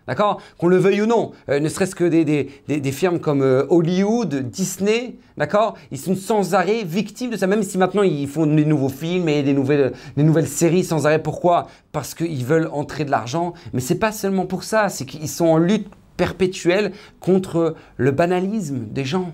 D'accord 0.08 0.40
Qu'on 0.60 0.68
le 0.68 0.78
veuille 0.78 1.02
ou 1.02 1.06
non, 1.08 1.32
euh, 1.50 1.60
ne 1.60 1.68
serait-ce 1.68 1.96
que 1.96 2.04
des, 2.04 2.92
firmes 2.92 3.20
comme 3.20 3.42
euh, 3.42 3.66
Hollywood, 3.70 4.50
Disney, 4.50 5.16
d'accord 5.38 5.76
Ils 5.92 5.98
sont 5.98 6.16
sans 6.16 6.54
arrêt 6.54 6.84
victimes 6.84 7.32
de 7.32 7.38
ça, 7.38 7.48
même 7.48 7.64
si 7.64 7.78
maintenant 7.78 8.04
ils 8.04 8.28
font 8.28 8.46
des 8.46 8.66
nouveaux 8.66 8.90
films 8.90 9.28
et 9.30 9.42
des 9.42 9.54
nouvelles, 9.54 9.94
des 10.16 10.24
nouvelles 10.24 10.48
séries 10.48 10.84
sans 10.84 11.08
arrêt. 11.08 11.22
Pourquoi? 11.22 11.68
Parce 11.92 12.14
qu'ils 12.14 12.46
veulent 12.46 12.70
entrer 12.72 13.04
de 13.04 13.12
l'argent. 13.12 13.54
Mais 13.74 13.82
c'est 13.82 14.00
pas 14.00 14.12
seulement 14.12 14.46
pour 14.46 14.64
ça, 14.64 14.90
c'est 14.90 15.06
qu'ils 15.06 15.30
sont 15.30 15.48
en 15.48 15.58
lutte 15.58 15.88
perpétuelle 16.18 16.92
contre 17.20 17.76
le 17.98 18.12
banalisme 18.12 18.86
des 18.92 19.06
gens. 19.06 19.34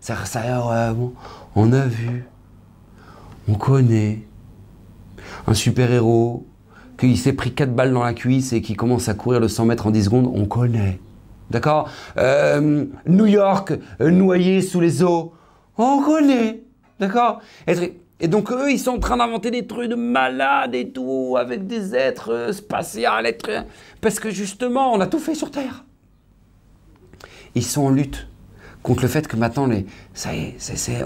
Ça, 0.00 0.16
ça 0.24 0.42
on 1.54 1.72
a 1.72 1.86
vu, 1.86 2.24
on 3.48 3.54
connaît 3.54 4.20
un 5.46 5.54
super-héros 5.54 6.46
qu'il 7.00 7.18
s'est 7.18 7.32
pris 7.32 7.52
4 7.52 7.74
balles 7.74 7.92
dans 7.92 8.04
la 8.04 8.12
cuisse 8.12 8.52
et 8.52 8.60
qu'il 8.60 8.76
commence 8.76 9.08
à 9.08 9.14
courir 9.14 9.40
le 9.40 9.48
100 9.48 9.64
mètres 9.64 9.86
en 9.86 9.90
10 9.90 10.04
secondes, 10.04 10.30
on 10.32 10.44
connaît. 10.44 11.00
D'accord 11.50 11.90
euh, 12.18 12.84
New 13.06 13.26
York, 13.26 13.72
euh, 14.00 14.10
noyé 14.10 14.60
sous 14.60 14.80
les 14.80 15.02
eaux, 15.02 15.32
on 15.78 16.02
connaît. 16.02 16.62
D'accord 17.00 17.40
et, 17.66 18.28
donc 18.28 18.52
eux, 18.52 18.70
ils 18.70 18.78
sont 18.78 18.90
en 18.90 18.98
train 18.98 19.16
d'inventer 19.16 19.50
des 19.50 19.66
trucs 19.66 19.88
de 19.88 19.94
malades 19.94 20.74
et 20.74 20.90
tout, 20.90 21.36
avec 21.38 21.66
des 21.66 21.94
êtres 21.94 22.32
euh, 22.32 22.52
spatiaux, 22.52 23.24
êtres... 23.24 23.64
Parce 24.02 24.20
que 24.20 24.30
justement, 24.30 24.92
on 24.92 25.00
a 25.00 25.06
tout 25.06 25.18
fait 25.18 25.34
sur 25.34 25.50
Terre. 25.50 25.86
Ils 27.54 27.64
sont 27.64 27.86
en 27.86 27.90
lutte 27.90 28.28
contre 28.82 29.02
le 29.02 29.08
fait 29.08 29.26
que 29.26 29.36
maintenant, 29.36 29.66
les, 29.66 29.86
ça 30.12 30.30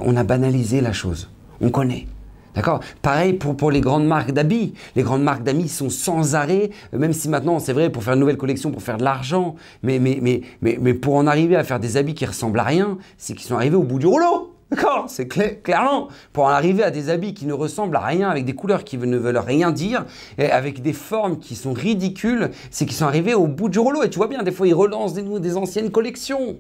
on 0.03 0.17
a 0.17 0.25
banalisé 0.25 0.81
la 0.81 0.93
chose. 0.93 1.31
On 1.61 1.71
connaît. 1.71 2.09
D'accord? 2.55 2.81
Pareil 3.03 3.33
pour, 3.33 3.57
pour 3.57 3.71
les 3.71 3.81
grandes 3.81 4.07
marques 4.07 4.31
d'habits. 4.31 4.75
Les 4.95 5.03
grandes 5.03 5.23
marques 5.23 5.43
d'habits 5.43 5.69
sont 5.69 5.91
sans 5.91 6.35
arrêt, 6.35 6.71
même 6.93 7.13
si 7.13 7.29
maintenant, 7.29 7.59
c'est 7.59 7.73
vrai, 7.73 7.91
pour 7.91 8.05
faire 8.05 8.15
une 8.15 8.21
nouvelle 8.21 8.37
collection, 8.37 8.71
pour 8.71 8.83
faire 8.83 8.97
de 8.97 9.05
l'argent, 9.05 9.57
mais, 9.83 9.99
mais, 9.99 10.19
mais, 10.23 10.43
mais, 10.63 10.79
mais 10.81 10.95
pour 10.95 11.17
en 11.17 11.27
arriver 11.27 11.57
à 11.57 11.65
faire 11.65 11.81
des 11.81 11.97
habits 11.97 12.15
qui 12.15 12.27
ressemblent 12.27 12.61
à 12.61 12.65
rien, 12.65 12.99
c'est 13.19 13.35
qu'ils 13.35 13.47
sont 13.47 13.57
arrivés 13.57 13.77
au 13.77 13.83
bout 13.83 13.99
du 13.99 14.07
rouleau. 14.07 14.53
D'accord? 14.71 15.05
C'est 15.09 15.29
clairement. 15.29 16.09
Pour 16.33 16.45
en 16.45 16.49
arriver 16.49 16.83
à 16.83 16.91
des 16.91 17.11
habits 17.11 17.35
qui 17.35 17.47
ne 17.47 17.53
ressemblent 17.53 17.97
à 17.97 18.01
rien, 18.01 18.31
avec 18.31 18.45
des 18.45 18.55
couleurs 18.55 18.83
qui 18.83 18.97
ne 18.99 19.17
veulent 19.17 19.37
rien 19.39 19.73
dire, 19.73 20.05
et 20.39 20.51
avec 20.51 20.81
des 20.81 20.95
formes 20.95 21.39
qui 21.39 21.55
sont 21.55 21.73
ridicules, 21.73 22.51
c'est 22.71 22.87
qu'ils 22.87 22.97
sont 22.97 23.05
arrivés 23.05 23.35
au 23.35 23.47
bout 23.47 23.69
du 23.69 23.79
rouleau. 23.79 24.03
Et 24.03 24.11
tu 24.11 24.19
vois 24.19 24.29
bien, 24.29 24.43
des 24.43 24.53
fois, 24.53 24.67
ils 24.67 24.75
relancent 24.75 25.13
des, 25.13 25.23
des 25.23 25.57
anciennes 25.57 25.91
collections. 25.91 26.57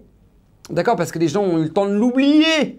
D'accord? 0.70 0.96
Parce 0.96 1.12
que 1.12 1.18
les 1.18 1.28
gens 1.28 1.42
ont 1.42 1.58
eu 1.58 1.64
le 1.64 1.72
temps 1.72 1.86
de 1.86 1.94
l'oublier. 1.94 2.78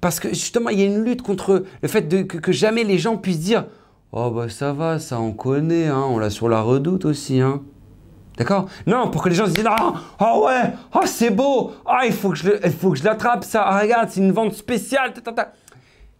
Parce 0.00 0.20
que 0.20 0.28
justement, 0.28 0.70
il 0.70 0.78
y 0.78 0.82
a 0.82 0.86
une 0.86 1.04
lutte 1.04 1.22
contre 1.22 1.64
le 1.82 1.88
fait 1.88 2.02
de, 2.02 2.22
que, 2.22 2.52
jamais 2.52 2.84
les 2.84 2.98
gens 2.98 3.16
puissent 3.16 3.40
dire 3.40 3.66
Oh, 4.12 4.30
bah 4.30 4.48
ça 4.48 4.72
va, 4.72 4.98
ça 4.98 5.20
on 5.20 5.32
connaît, 5.32 5.86
hein, 5.86 6.04
on 6.08 6.18
l'a 6.18 6.30
sur 6.30 6.48
la 6.48 6.60
redoute 6.60 7.04
aussi. 7.04 7.40
Hein. 7.40 7.62
D'accord? 8.36 8.68
Non, 8.86 9.10
pour 9.10 9.22
que 9.22 9.28
les 9.28 9.34
gens 9.34 9.46
se 9.46 9.52
disent 9.52 9.66
Ah 9.66 9.94
oh 10.20 10.46
ouais, 10.46 10.72
oh 10.94 11.00
c'est 11.04 11.30
beau, 11.30 11.72
ah 11.84 12.02
il 12.06 12.12
faut 12.12 12.30
que 12.30 12.36
je 12.36 13.04
l'attrape 13.04 13.44
ça, 13.44 13.62
ah, 13.62 13.80
regarde, 13.80 14.08
c'est 14.10 14.20
une 14.20 14.32
vente 14.32 14.54
spéciale. 14.54 15.12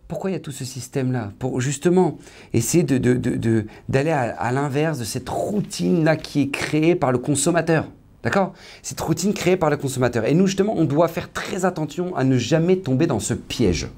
Pourquoi 0.09 0.31
il 0.31 0.33
y 0.33 0.37
a 0.37 0.41
tout 0.41 0.51
ce 0.51 0.65
système-là? 0.65 1.33
Pour 1.39 1.61
justement 1.61 2.19
essayer 2.53 2.83
d'aller 2.83 3.15
de, 3.15 3.37
de, 3.37 4.11
à, 4.11 4.21
à 4.21 4.53
l'inverse 4.53 4.99
de 4.99 5.05
cette 5.05 5.29
routine-là 5.29 6.17
qui 6.17 6.43
est 6.43 6.51
créée 6.51 6.97
par 6.97 7.13
le 7.13 7.19
consommateur. 7.19 7.87
D'accord? 8.23 8.53
Cette 8.83 9.01
routine 9.01 9.33
créée 9.33 9.57
par 9.57 9.71
le 9.71 9.77
consommateur. 9.77 10.25
Et 10.25 10.35
nous, 10.35 10.47
justement, 10.47 10.75
on 10.77 10.85
doit 10.85 11.09
faire 11.09 11.33
très 11.33 11.65
attention 11.65 12.17
à 12.17 12.25
ne 12.25 12.37
jamais 12.37 12.77
tomber 12.77 13.07
dans 13.07 13.21
ce 13.21 13.35
piège. 13.35 13.89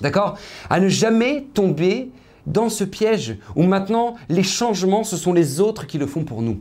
D'accord? 0.00 0.38
À 0.68 0.80
ne 0.80 0.88
jamais 0.88 1.46
tomber 1.52 2.10
dans 2.46 2.68
ce 2.68 2.84
piège 2.84 3.36
où 3.56 3.64
maintenant 3.64 4.14
les 4.28 4.42
changements, 4.42 5.04
ce 5.04 5.16
sont 5.16 5.32
les 5.32 5.60
autres 5.60 5.86
qui 5.86 5.98
le 5.98 6.06
font 6.06 6.24
pour 6.24 6.42
nous. 6.42 6.60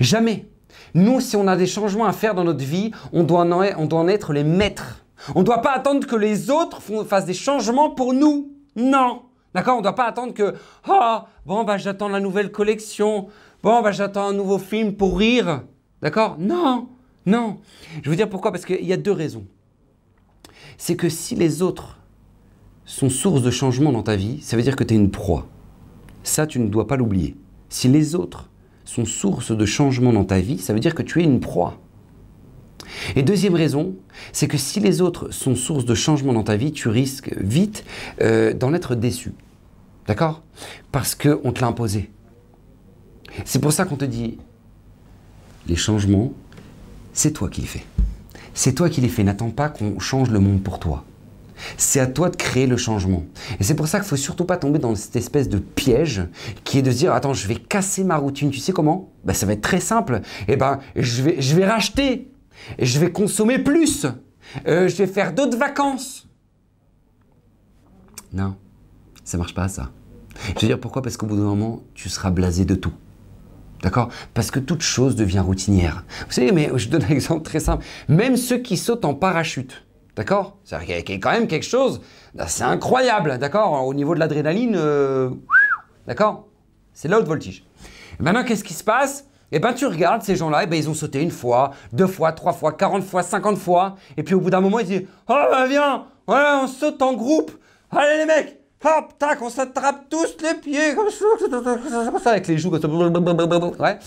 Jamais. 0.00 0.46
Nous, 0.94 1.20
si 1.20 1.36
on 1.36 1.46
a 1.46 1.56
des 1.56 1.66
changements 1.66 2.06
à 2.06 2.12
faire 2.12 2.34
dans 2.34 2.44
notre 2.44 2.64
vie, 2.64 2.90
on 3.12 3.24
doit 3.24 3.42
en, 3.42 4.08
être 4.08 4.32
les 4.32 4.44
maîtres. 4.44 5.04
On 5.34 5.40
ne 5.40 5.44
doit 5.44 5.62
pas 5.62 5.72
attendre 5.72 6.06
que 6.06 6.16
les 6.16 6.50
autres 6.50 6.80
fassent 7.04 7.26
des 7.26 7.34
changements 7.34 7.90
pour 7.90 8.12
nous. 8.12 8.52
Non. 8.76 9.22
D'accord? 9.54 9.74
On 9.74 9.78
ne 9.78 9.84
doit 9.84 9.94
pas 9.94 10.06
attendre 10.06 10.34
que, 10.34 10.54
ah, 10.88 11.26
bon, 11.46 11.64
bah, 11.64 11.78
j'attends 11.78 12.08
la 12.08 12.20
nouvelle 12.20 12.50
collection. 12.50 13.28
Bon, 13.64 13.80
bah, 13.80 13.92
j'attends 13.92 14.28
un 14.28 14.34
nouveau 14.34 14.58
film 14.58 14.92
pour 14.92 15.18
rire. 15.18 15.62
D'accord? 16.02 16.36
Non, 16.38 16.86
non. 17.24 17.60
Je 18.02 18.10
veux 18.10 18.16
dire 18.16 18.28
pourquoi? 18.28 18.52
Parce 18.52 18.66
qu'il 18.66 18.84
y 18.84 18.92
a 18.92 18.98
deux 18.98 19.10
raisons. 19.10 19.46
C'est 20.76 20.96
que 20.96 21.08
si 21.08 21.34
les 21.34 21.62
autres 21.62 21.98
sont 22.84 23.08
source 23.08 23.40
de 23.40 23.50
changement 23.50 23.90
dans 23.90 24.02
ta 24.02 24.16
vie, 24.16 24.42
ça 24.42 24.58
veut 24.58 24.62
dire 24.62 24.76
que 24.76 24.84
tu 24.84 24.92
es 24.92 24.98
une 24.98 25.10
proie. 25.10 25.48
Ça, 26.24 26.46
tu 26.46 26.60
ne 26.60 26.68
dois 26.68 26.86
pas 26.86 26.96
l'oublier. 26.96 27.38
Si 27.70 27.88
les 27.88 28.14
autres 28.14 28.50
sont 28.84 29.06
source 29.06 29.50
de 29.50 29.64
changement 29.64 30.12
dans 30.12 30.26
ta 30.26 30.40
vie, 30.40 30.58
ça 30.58 30.74
veut 30.74 30.80
dire 30.80 30.94
que 30.94 31.02
tu 31.02 31.22
es 31.22 31.24
une 31.24 31.40
proie. 31.40 31.80
Et 33.16 33.22
deuxième 33.22 33.54
raison, 33.54 33.94
c'est 34.32 34.46
que 34.46 34.58
si 34.58 34.78
les 34.78 35.00
autres 35.00 35.30
sont 35.30 35.54
source 35.54 35.86
de 35.86 35.94
changement 35.94 36.34
dans 36.34 36.44
ta 36.44 36.56
vie, 36.56 36.72
tu 36.72 36.90
risques 36.90 37.34
vite 37.38 37.86
euh, 38.20 38.52
d'en 38.52 38.74
être 38.74 38.94
déçu. 38.94 39.32
D'accord? 40.06 40.42
Parce 40.92 41.14
qu'on 41.14 41.50
te 41.52 41.62
l'a 41.62 41.68
imposé. 41.68 42.10
C'est 43.44 43.58
pour 43.58 43.72
ça 43.72 43.84
qu'on 43.84 43.96
te 43.96 44.04
dit, 44.04 44.38
les 45.66 45.76
changements, 45.76 46.32
c'est 47.12 47.32
toi 47.32 47.48
qui 47.48 47.62
les 47.62 47.66
fais. 47.66 47.84
C'est 48.54 48.74
toi 48.74 48.88
qui 48.88 49.00
les 49.00 49.08
fais. 49.08 49.24
N'attends 49.24 49.50
pas 49.50 49.68
qu'on 49.68 49.98
change 49.98 50.30
le 50.30 50.38
monde 50.38 50.62
pour 50.62 50.78
toi. 50.78 51.04
C'est 51.76 52.00
à 52.00 52.06
toi 52.06 52.30
de 52.30 52.36
créer 52.36 52.66
le 52.66 52.76
changement. 52.76 53.24
Et 53.58 53.64
c'est 53.64 53.74
pour 53.74 53.86
ça 53.88 53.98
qu'il 53.98 54.06
ne 54.06 54.08
faut 54.10 54.16
surtout 54.16 54.44
pas 54.44 54.56
tomber 54.56 54.78
dans 54.78 54.94
cette 54.94 55.16
espèce 55.16 55.48
de 55.48 55.58
piège 55.58 56.26
qui 56.64 56.78
est 56.78 56.82
de 56.82 56.90
se 56.90 56.98
dire 56.98 57.12
Attends, 57.12 57.32
je 57.34 57.46
vais 57.46 57.54
casser 57.54 58.04
ma 58.04 58.16
routine. 58.16 58.50
Tu 58.50 58.58
sais 58.58 58.72
comment? 58.72 59.12
Ben, 59.24 59.32
Ça 59.32 59.46
va 59.46 59.52
être 59.52 59.62
très 59.62 59.80
simple. 59.80 60.20
Eh 60.48 60.56
ben, 60.56 60.80
je 60.96 61.22
vais, 61.22 61.40
je 61.40 61.54
vais 61.54 61.64
racheter. 61.64 62.30
Et 62.78 62.86
je 62.86 62.98
vais 62.98 63.10
consommer 63.10 63.58
plus. 63.58 64.06
Euh, 64.66 64.88
je 64.88 64.96
vais 64.96 65.06
faire 65.06 65.32
d'autres 65.32 65.56
vacances. 65.56 66.28
Non, 68.32 68.56
ça 69.24 69.38
marche 69.38 69.54
pas 69.54 69.68
ça. 69.68 69.90
Je 70.56 70.60
veux 70.60 70.66
dire 70.66 70.80
pourquoi? 70.80 71.02
Parce 71.02 71.16
qu'au 71.16 71.26
bout 71.26 71.36
d'un 71.36 71.42
moment, 71.42 71.82
tu 71.94 72.08
seras 72.08 72.30
blasé 72.30 72.64
de 72.64 72.74
tout. 72.74 72.92
D'accord? 73.84 74.08
Parce 74.32 74.50
que 74.50 74.58
toute 74.58 74.80
chose 74.80 75.14
devient 75.14 75.40
routinière. 75.40 76.04
Vous 76.26 76.32
savez, 76.32 76.52
mais 76.52 76.70
je 76.74 76.88
donne 76.88 77.04
un 77.04 77.10
exemple 77.10 77.42
très 77.42 77.60
simple. 77.60 77.84
Même 78.08 78.38
ceux 78.38 78.56
qui 78.56 78.78
sautent 78.78 79.04
en 79.04 79.12
parachute, 79.12 79.84
d'accord? 80.16 80.56
C'est-à-dire 80.64 81.20
quand 81.20 81.32
même 81.32 81.46
quelque 81.46 81.66
chose 81.66 82.00
c'est 82.46 82.64
incroyable, 82.64 83.36
d'accord? 83.38 83.86
Au 83.86 83.92
niveau 83.92 84.14
de 84.14 84.20
l'adrénaline, 84.20 84.74
euh, 84.74 85.28
d'accord? 86.06 86.48
C'est 86.94 87.08
là 87.08 87.18
haute 87.18 87.26
voltige. 87.26 87.62
Maintenant, 88.18 88.42
qu'est-ce 88.42 88.64
qui 88.64 88.72
se 88.72 88.82
passe? 88.84 89.26
Eh 89.52 89.58
bien, 89.58 89.74
tu 89.74 89.86
regardes 89.86 90.22
ces 90.22 90.34
gens-là, 90.34 90.62
eh 90.64 90.66
ben, 90.66 90.76
ils 90.76 90.88
ont 90.88 90.94
sauté 90.94 91.20
une 91.20 91.30
fois, 91.30 91.72
deux 91.92 92.06
fois, 92.06 92.32
trois 92.32 92.54
fois, 92.54 92.72
quarante 92.72 93.04
fois, 93.04 93.22
cinquante 93.22 93.58
fois. 93.58 93.96
Et 94.16 94.22
puis 94.22 94.34
au 94.34 94.40
bout 94.40 94.50
d'un 94.50 94.62
moment, 94.62 94.78
ils 94.78 94.86
disent 94.86 95.06
Oh, 95.28 95.44
ben 95.50 95.66
viens, 95.66 96.06
on 96.26 96.66
saute 96.68 97.02
en 97.02 97.12
groupe. 97.12 97.52
Allez 97.90 98.18
les 98.18 98.26
mecs, 98.26 98.58
hop, 98.84 99.18
tac, 99.18 99.40
on 99.42 99.50
s'attrape 99.50 100.08
tous 100.08 100.36
les 100.42 100.54
pieds 100.54 100.94
comme 100.94 101.10
ça, 101.10 102.30
avec 102.30 102.46
les 102.46 102.58
joues 102.58 102.70
comme 102.70 102.80
ça. 102.80 102.88
Ouais. 102.88 103.98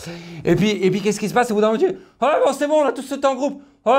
Et 0.45 0.55
puis, 0.55 0.69
et 0.71 0.91
puis 0.91 1.01
qu'est-ce 1.01 1.19
qui 1.19 1.29
se 1.29 1.33
passe 1.33 1.51
au 1.51 1.55
bout 1.55 1.61
d'un 1.61 1.71
moment? 1.71 1.83
Ah 2.21 2.39
bon, 2.45 2.53
c'est 2.53 2.67
bon, 2.67 2.81
on 2.83 2.85
a 2.85 2.91
tous 2.91 3.01
sauté 3.01 3.27
en 3.27 3.35
groupe. 3.35 3.61
Oh, 3.85 3.91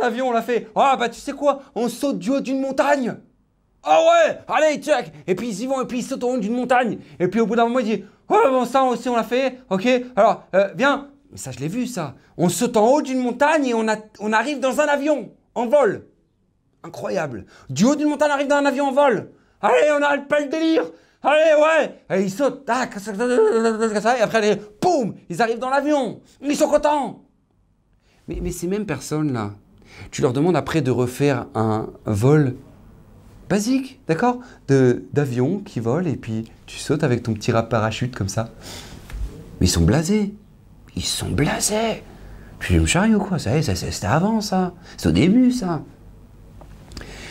l'avion, 0.00 0.28
on 0.28 0.32
l'a 0.32 0.42
fait. 0.42 0.68
Ah 0.74 0.96
bah 0.98 1.08
tu 1.08 1.20
sais 1.20 1.32
quoi? 1.32 1.62
On 1.74 1.88
saute 1.88 2.18
du 2.18 2.30
haut 2.30 2.40
d'une 2.40 2.60
montagne. 2.60 3.16
Ah 3.82 4.00
ouais, 4.00 4.38
allez, 4.48 4.78
check. 4.82 5.12
Et 5.26 5.36
puis 5.36 5.48
ils 5.48 5.62
y 5.62 5.66
vont, 5.66 5.80
et 5.80 5.86
puis 5.86 5.98
ils 5.98 6.02
sautent 6.02 6.24
au 6.24 6.30
haut 6.30 6.38
d'une 6.38 6.54
montagne. 6.54 6.98
Et 7.20 7.28
puis 7.28 7.40
au 7.40 7.46
bout 7.46 7.54
d'un 7.54 7.64
moment, 7.64 7.78
ils 7.78 7.84
disent 7.84 8.04
Oh 8.28 8.42
bon, 8.50 8.64
ça 8.64 8.82
aussi, 8.82 9.08
on 9.08 9.14
l'a 9.14 9.22
fait. 9.22 9.60
Ok, 9.70 9.88
alors, 10.16 10.42
euh, 10.54 10.68
viens. 10.74 11.08
Mais 11.30 11.38
ça, 11.38 11.52
je 11.52 11.60
l'ai 11.60 11.68
vu, 11.68 11.86
ça. 11.86 12.14
On 12.36 12.48
saute 12.48 12.76
en 12.76 12.86
haut 12.88 13.02
d'une 13.02 13.20
montagne 13.20 13.66
et 13.66 13.74
on, 13.74 13.86
on 14.20 14.32
arrive 14.32 14.58
dans 14.58 14.80
un 14.80 14.86
avion, 14.86 15.30
en 15.54 15.66
vol. 15.66 16.06
Incroyable. 16.82 17.46
Du 17.70 17.84
haut 17.84 17.94
d'une 17.94 18.08
montagne, 18.08 18.30
on 18.30 18.34
arrive 18.34 18.48
dans 18.48 18.56
un 18.56 18.66
avion 18.66 18.88
en 18.88 18.92
vol. 18.92 19.30
Allez, 19.62 19.90
on 19.94 20.00
n'arrête 20.00 20.28
pas 20.28 20.40
le 20.40 20.48
délire 20.48 20.84
Allez, 21.22 21.60
ouais 21.60 22.16
Et 22.16 22.22
ils 22.22 22.30
sautent, 22.30 22.64
tac, 22.64 22.96
et 22.96 24.22
après, 24.22 24.38
allez, 24.38 24.60
boum 24.80 25.14
Ils 25.28 25.42
arrivent 25.42 25.58
dans 25.58 25.70
l'avion 25.70 26.20
Ils 26.40 26.56
sont 26.56 26.68
contents 26.68 27.26
mais, 28.28 28.38
mais 28.42 28.50
ces 28.50 28.66
mêmes 28.66 28.86
personnes-là, 28.86 29.52
tu 30.10 30.22
leur 30.22 30.32
demandes 30.32 30.56
après 30.56 30.82
de 30.82 30.90
refaire 30.90 31.46
un 31.54 31.88
vol 32.04 32.56
basique, 33.48 34.00
d'accord? 34.08 34.40
D'avion 34.68 35.60
qui 35.60 35.80
vole 35.80 36.08
et 36.08 36.16
puis 36.16 36.50
tu 36.66 36.78
sautes 36.78 37.04
avec 37.04 37.22
ton 37.22 37.34
petit 37.34 37.52
parachute 37.52 38.14
comme 38.14 38.28
ça. 38.28 38.50
Mais 39.60 39.66
ils 39.66 39.70
sont 39.70 39.84
blasés. 39.84 40.34
Ils 40.96 41.04
sont 41.04 41.30
blasés. 41.30 42.02
Tu 42.60 42.80
me 42.80 42.86
charries 42.86 43.14
ou 43.14 43.20
quoi? 43.20 43.38
Ça 43.38 43.62
c'était 43.62 44.06
avant 44.06 44.40
ça. 44.40 44.74
C'est 44.96 45.08
au 45.08 45.12
début 45.12 45.52
ça. 45.52 45.82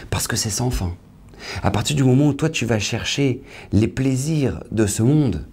Parce 0.09 0.27
que 0.27 0.35
c'est 0.35 0.49
sans 0.49 0.69
fin. 0.69 0.95
À 1.63 1.71
partir 1.71 1.95
du 1.95 2.03
moment 2.03 2.27
où 2.27 2.33
toi 2.33 2.49
tu 2.49 2.65
vas 2.65 2.79
chercher 2.79 3.41
les 3.71 3.87
plaisirs 3.87 4.63
de 4.71 4.85
ce 4.85 5.03
monde 5.03 5.45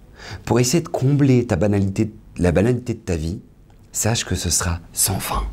pour 0.45 0.59
essayer 0.59 0.81
de 0.81 0.87
combler 0.87 1.45
ta 1.45 1.55
banalité, 1.55 2.11
la 2.37 2.51
banalité 2.51 2.93
de 2.93 2.99
ta 2.99 3.15
vie, 3.15 3.39
sache 3.91 4.25
que 4.25 4.35
ce 4.35 4.49
sera 4.49 4.79
sans 4.91 5.19
fin. 5.19 5.43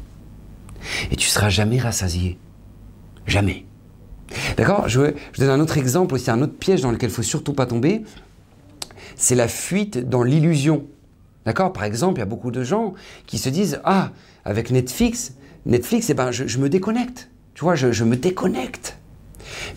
Et 1.11 1.17
tu 1.17 1.29
seras 1.29 1.51
jamais 1.51 1.79
rassasié. 1.79 2.39
Jamais. 3.27 3.65
D'accord 4.57 4.89
je, 4.89 5.13
donne 5.39 5.51
un 5.51 5.61
autre 5.61 5.77
exemple 5.77 6.15
aussi, 6.15 6.31
un 6.31 6.41
autre 6.41 6.57
piège 6.57 6.83
dans 6.83 6.93
lequel 6.93 7.11
il 7.11 7.13
faut 7.13 7.23
surtout 7.23 7.53
pas 7.53 7.67
tomber. 7.67 8.03
C'est 9.17 9.35
la 9.35 9.49
fuite 9.49 10.09
dans 10.09 10.23
l'illusion. 10.23 10.87
D'accord 11.45 11.73
Par 11.73 11.85
exemple, 11.85 12.19
il 12.19 12.21
y 12.21 12.23
a 12.23 12.27
beaucoup 12.27 12.51
de 12.51 12.63
gens 12.63 12.95
qui 13.27 13.39
se 13.39 13.49
disent 13.49 13.81
Ah, 13.85 14.13
avec 14.45 14.71
Netflix, 14.71 15.35
Netflix, 15.67 16.11
eh 16.11 16.15
ben, 16.15 16.31
je, 16.31 16.59
me 16.59 16.69
déconnecte. 16.69 17.29
Tu 17.55 17.65
vois, 17.65 17.75
je 17.75 18.05
me 18.05 18.17
déconnecte. 18.17 19.00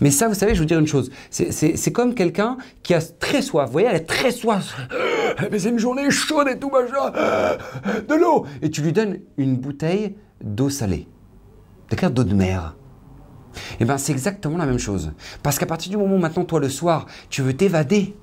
Mais 0.00 0.10
ça, 0.10 0.28
vous 0.28 0.34
savez, 0.34 0.54
je 0.54 0.60
vous 0.60 0.66
dire 0.66 0.78
une 0.78 0.86
chose. 0.86 1.10
C'est 1.30 1.92
comme 1.92 2.14
quelqu'un 2.14 2.56
qui 2.82 2.94
a 2.94 3.00
très 3.00 3.42
soif. 3.42 3.66
Vous 3.66 3.72
voyez, 3.72 3.88
elle 3.88 3.96
est 3.96 4.06
très 4.06 4.30
soif. 4.30 4.76
Mais 5.50 5.58
c'est 5.58 5.70
une 5.70 5.78
journée 5.78 6.10
chaude 6.10 6.48
et 6.48 6.58
tout, 6.58 6.70
machin. 6.70 7.12
De 8.08 8.14
l'eau. 8.14 8.46
Et 8.62 8.70
tu 8.70 8.82
lui 8.82 8.92
donnes 8.92 9.18
une 9.36 9.56
bouteille 9.56 10.14
d'eau 10.42 10.70
salée. 10.70 11.08
D'accord 11.90 12.10
D'eau 12.10 12.24
de 12.24 12.34
mer. 12.34 12.76
Eh 13.80 13.84
bien, 13.84 13.98
c'est 13.98 14.12
exactement 14.12 14.58
la 14.58 14.66
même 14.66 14.78
chose. 14.78 15.12
Parce 15.42 15.58
qu'à 15.58 15.66
partir 15.66 15.90
du 15.90 15.96
moment 15.96 16.16
où 16.16 16.18
maintenant, 16.18 16.44
toi, 16.44 16.60
le 16.60 16.68
soir, 16.68 17.06
tu 17.30 17.42
veux 17.42 17.54
t'évader 17.54 18.16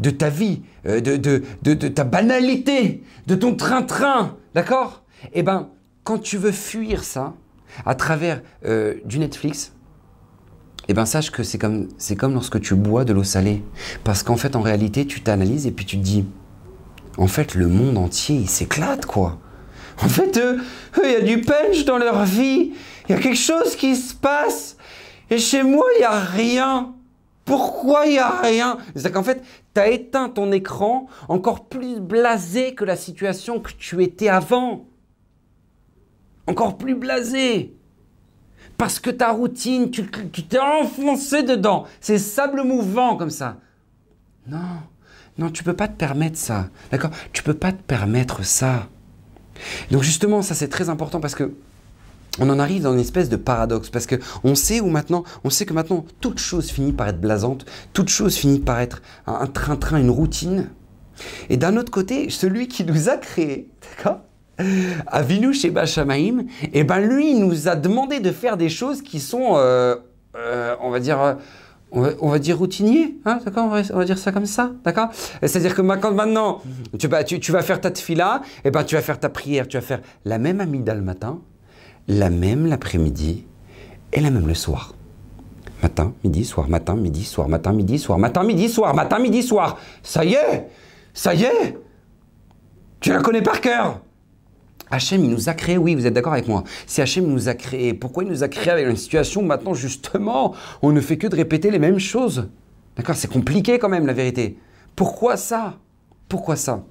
de 0.00 0.10
ta 0.10 0.30
vie, 0.30 0.62
euh, 0.86 1.00
de, 1.00 1.16
de, 1.16 1.88
ta 1.88 2.04
banalité, 2.04 3.02
de 3.26 3.34
ton 3.34 3.54
train-train, 3.54 4.36
d'accord? 4.54 5.04
Eh 5.32 5.42
bien, 5.42 5.70
quand 6.02 6.18
tu 6.18 6.38
veux 6.38 6.52
fuir 6.52 7.04
ça, 7.04 7.34
à 7.84 7.94
travers 7.94 8.42
euh, 8.64 8.94
du 9.04 9.18
Netflix, 9.18 9.74
eh 10.88 10.94
bien 10.94 11.06
sache 11.06 11.30
que 11.30 11.42
c'est 11.42 11.58
comme, 11.58 11.88
c'est 11.98 12.16
comme 12.16 12.34
lorsque 12.34 12.60
tu 12.60 12.74
bois 12.74 13.04
de 13.04 13.12
l'eau 13.12 13.24
salée. 13.24 13.62
Parce 14.04 14.22
qu'en 14.22 14.36
fait, 14.36 14.56
en 14.56 14.60
réalité, 14.60 15.06
tu 15.06 15.20
t'analyses 15.20 15.66
et 15.66 15.72
puis 15.72 15.84
tu 15.84 15.98
te 15.98 16.02
dis, 16.02 16.24
en 17.18 17.26
fait, 17.26 17.54
le 17.54 17.68
monde 17.68 17.98
entier, 17.98 18.36
il 18.36 18.48
s'éclate, 18.48 19.06
quoi. 19.06 19.38
En 20.02 20.08
fait, 20.08 20.36
eux, 20.38 20.60
il 21.04 21.10
y 21.10 21.16
a 21.16 21.20
du 21.22 21.40
punch 21.40 21.84
dans 21.84 21.98
leur 21.98 22.24
vie. 22.24 22.72
Il 23.08 23.12
y 23.12 23.18
a 23.18 23.20
quelque 23.20 23.38
chose 23.38 23.76
qui 23.76 23.96
se 23.96 24.14
passe. 24.14 24.76
Et 25.30 25.38
chez 25.38 25.62
moi, 25.62 25.86
il 25.96 26.00
n'y 26.00 26.04
a 26.04 26.20
rien. 26.20 26.94
Pourquoi 27.44 28.06
il 28.06 28.12
n'y 28.12 28.18
a 28.18 28.40
rien? 28.40 28.78
C'est 28.94 29.10
qu'en 29.10 29.22
fait, 29.22 29.42
tu 29.74 29.80
as 29.80 29.88
éteint 29.88 30.28
ton 30.28 30.52
écran 30.52 31.06
encore 31.28 31.68
plus 31.68 32.00
blasé 32.00 32.74
que 32.74 32.84
la 32.84 32.96
situation 32.96 33.60
que 33.60 33.70
tu 33.72 34.02
étais 34.02 34.28
avant. 34.28 34.86
Encore 36.46 36.76
plus 36.76 36.94
blasé 36.94 37.75
parce 38.76 38.98
que 38.98 39.10
ta 39.10 39.32
routine, 39.32 39.90
tu 39.90 40.04
t'es 40.04 40.58
enfoncé 40.58 41.42
dedans. 41.42 41.84
C'est 42.00 42.18
sable 42.18 42.62
mouvant 42.62 43.16
comme 43.16 43.30
ça. 43.30 43.56
Non, 44.48 44.58
non, 45.38 45.50
tu 45.50 45.64
peux 45.64 45.74
pas 45.74 45.88
te 45.88 45.96
permettre 45.96 46.38
ça. 46.38 46.68
D'accord? 46.90 47.10
Tu 47.32 47.42
peux 47.42 47.54
pas 47.54 47.72
te 47.72 47.82
permettre 47.82 48.44
ça. 48.44 48.88
Donc 49.90 50.02
justement, 50.02 50.42
ça 50.42 50.54
c'est 50.54 50.68
très 50.68 50.88
important 50.88 51.20
parce 51.20 51.34
que 51.34 51.54
on 52.38 52.50
en 52.50 52.58
arrive 52.58 52.82
dans 52.82 52.92
une 52.92 53.00
espèce 53.00 53.30
de 53.30 53.36
paradoxe 53.36 53.88
parce 53.88 54.06
que 54.06 54.16
on 54.44 54.54
sait 54.54 54.80
où 54.80 54.88
maintenant, 54.88 55.24
on 55.44 55.50
sait 55.50 55.64
que 55.64 55.72
maintenant 55.72 56.04
toute 56.20 56.38
chose 56.38 56.70
finit 56.70 56.92
par 56.92 57.08
être 57.08 57.20
blasante, 57.20 57.64
toute 57.94 58.08
chose 58.08 58.36
finit 58.36 58.60
par 58.60 58.80
être 58.80 59.00
un 59.26 59.46
train-train, 59.46 59.98
une 59.98 60.10
routine. 60.10 60.68
Et 61.48 61.56
d'un 61.56 61.78
autre 61.78 61.90
côté, 61.90 62.28
celui 62.28 62.68
qui 62.68 62.84
nous 62.84 63.08
a 63.08 63.16
créés, 63.16 63.70
d'accord? 63.96 64.20
Avinu 65.06 65.52
chez 65.52 65.70
Bachamaïm, 65.70 66.46
et 66.62 66.80
eh 66.80 66.84
ben 66.84 67.00
lui, 67.00 67.32
il 67.32 67.46
nous 67.46 67.68
a 67.68 67.76
demandé 67.76 68.20
de 68.20 68.32
faire 68.32 68.56
des 68.56 68.68
choses 68.68 69.02
qui 69.02 69.20
sont, 69.20 69.54
euh, 69.54 69.96
euh, 70.36 70.74
on 70.80 70.90
va 70.90 71.00
dire, 71.00 71.20
euh, 71.20 71.34
on 71.92 72.28
va, 72.30 72.38
dire 72.38 72.58
routiniers, 72.58 73.16
hein, 73.24 73.38
d'accord 73.44 73.66
on 73.66 73.98
va, 73.98 74.04
dire 74.04 74.18
ça 74.18 74.32
comme 74.32 74.46
ça, 74.46 74.72
d'accord? 74.84 75.08
C'est-à-dire 75.40 75.74
que 75.74 75.82
maintenant, 75.82 76.60
tu, 76.98 77.08
tu, 77.26 77.40
tu, 77.40 77.52
vas 77.52 77.62
faire 77.62 77.80
ta 77.80 77.90
tefila, 77.90 78.42
et 78.44 78.68
eh 78.68 78.70
ben 78.70 78.82
tu 78.82 78.96
vas 78.96 79.02
faire 79.02 79.20
ta 79.20 79.28
prière, 79.28 79.68
tu 79.68 79.76
vas 79.76 79.82
faire 79.82 80.00
la 80.24 80.38
même 80.38 80.60
amida 80.60 80.94
le 80.94 81.02
matin, 81.02 81.38
la 82.08 82.28
même 82.28 82.66
l'après-midi, 82.66 83.44
et 84.12 84.20
la 84.20 84.30
même 84.30 84.48
le 84.48 84.54
soir. 84.54 84.94
Matin, 85.82 86.14
midi, 86.24 86.44
soir, 86.44 86.68
matin, 86.68 86.96
midi, 86.96 87.24
soir, 87.24 87.48
matin, 87.48 87.72
midi, 87.72 87.98
soir, 87.98 88.18
matin, 88.18 88.42
midi, 88.42 88.68
soir, 88.68 88.94
matin, 88.94 89.18
midi, 89.18 89.42
soir. 89.42 89.78
Ça 90.02 90.24
y 90.24 90.34
est, 90.34 90.68
ça 91.12 91.34
y 91.34 91.44
est, 91.44 91.78
tu 93.00 93.12
la 93.12 93.20
connais 93.20 93.42
par 93.42 93.60
cœur. 93.60 94.00
Hachem, 94.90 95.24
il 95.24 95.30
nous 95.30 95.48
a 95.48 95.54
créé, 95.54 95.78
oui, 95.78 95.94
vous 95.94 96.06
êtes 96.06 96.14
d'accord 96.14 96.32
avec 96.32 96.46
moi. 96.46 96.62
Si 96.86 97.00
Hachem 97.00 97.26
nous 97.26 97.48
a 97.48 97.54
créé, 97.54 97.92
pourquoi 97.92 98.22
il 98.22 98.30
nous 98.30 98.42
a 98.42 98.48
créé 98.48 98.72
avec 98.72 98.86
une 98.86 98.96
situation 98.96 99.40
où 99.40 99.44
maintenant, 99.44 99.74
justement, 99.74 100.54
on 100.82 100.92
ne 100.92 101.00
fait 101.00 101.16
que 101.16 101.26
de 101.26 101.34
répéter 101.34 101.70
les 101.70 101.78
mêmes 101.78 101.98
choses? 101.98 102.48
D'accord 102.96 103.16
C'est 103.16 103.30
compliqué 103.30 103.78
quand 103.78 103.88
même 103.88 104.06
la 104.06 104.12
vérité. 104.12 104.58
Pourquoi 104.94 105.36
ça? 105.36 105.78
Pourquoi 106.28 106.56
ça? 106.56 106.84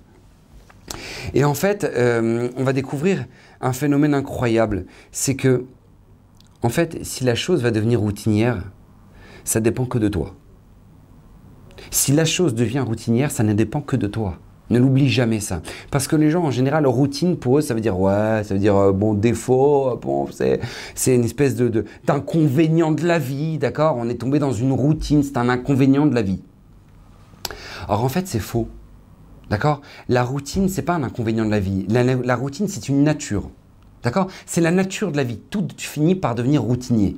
Et 1.33 1.43
en 1.43 1.53
fait, 1.53 1.83
euh, 1.83 2.49
on 2.57 2.63
va 2.63 2.73
découvrir 2.73 3.25
un 3.61 3.73
phénomène 3.73 4.13
incroyable. 4.13 4.85
C'est 5.11 5.35
que, 5.35 5.65
en 6.61 6.69
fait, 6.69 7.03
si 7.03 7.23
la 7.23 7.35
chose 7.35 7.63
va 7.63 7.71
devenir 7.71 7.99
routinière, 7.99 8.63
ça 9.43 9.59
dépend 9.59 9.85
que 9.85 9.97
de 9.97 10.07
toi. 10.07 10.35
Si 11.91 12.11
la 12.11 12.25
chose 12.25 12.55
devient 12.55 12.79
routinière, 12.79 13.31
ça 13.31 13.43
ne 13.43 13.53
dépend 13.53 13.81
que 13.81 13.95
de 13.95 14.07
toi. 14.07 14.37
Ne 14.69 14.79
l'oublie 14.79 15.09
jamais 15.09 15.39
ça. 15.39 15.61
Parce 15.91 16.07
que 16.07 16.15
les 16.15 16.31
gens, 16.31 16.43
en 16.43 16.51
général, 16.51 16.87
routine, 16.87 17.37
pour 17.37 17.59
eux, 17.59 17.61
ça 17.61 17.73
veut 17.73 17.81
dire, 17.81 17.99
ouais, 17.99 18.41
ça 18.43 18.53
veut 18.53 18.59
dire, 18.59 18.75
euh, 18.75 18.91
bon, 18.91 19.13
défaut, 19.13 19.99
bon, 20.01 20.27
c'est 20.31 21.15
une 21.15 21.23
espèce 21.23 21.55
de, 21.55 21.85
d'inconvénient 22.05 22.91
de, 22.91 23.05
la 23.05 23.19
vie, 23.19 23.57
d'accord? 23.59 23.95
On 23.97 24.09
est 24.09 24.15
tombé 24.15 24.39
dans 24.39 24.51
une 24.51 24.71
routine, 24.71 25.21
c'est 25.21 25.37
un 25.37 25.49
inconvénient 25.49 26.07
de 26.07 26.15
la 26.15 26.23
vie. 26.23 26.41
Or, 27.87 28.03
en 28.03 28.09
fait, 28.09 28.27
c'est 28.27 28.39
faux. 28.39 28.67
D'accord? 29.51 29.81
La 30.09 30.23
routine, 30.23 30.67
c'est 30.69 30.81
pas 30.81 30.95
un 30.95 31.03
inconvénient 31.03 31.45
de 31.45 31.51
la 31.51 31.59
vie. 31.59 31.85
La, 31.89 32.35
routine, 32.35 32.67
c'est 32.67 32.89
une 32.89 33.03
nature. 33.03 33.51
D'accord? 34.03 34.27
C'est 34.47 34.61
la 34.61 34.71
nature 34.71 35.11
de 35.11 35.17
la 35.17 35.23
vie. 35.23 35.37
Tout 35.37 35.67
finit 35.77 36.15
par 36.15 36.33
devenir 36.33 36.63
routinier. 36.63 37.17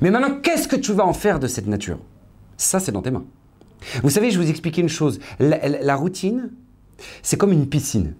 Mais 0.00 0.10
maintenant, 0.10 0.38
qu'est-ce 0.40 0.68
que 0.68 0.76
tu 0.76 0.92
vas 0.92 1.04
en 1.04 1.12
faire 1.12 1.40
de 1.40 1.48
cette 1.48 1.66
nature? 1.66 1.98
Ça, 2.56 2.78
c'est 2.78 2.92
dans 2.92 3.02
tes 3.02 3.10
mains. 3.10 3.24
Vous 4.02 4.10
savez, 4.10 4.30
je 4.30 4.38
vous 4.38 4.50
expliquer 4.50 4.82
une 4.82 4.88
chose. 4.88 5.18
La, 5.38 5.96
routine, 5.96 6.50
c'est 7.22 7.36
comme 7.36 7.52
une 7.52 7.68
piscine. 7.68 8.14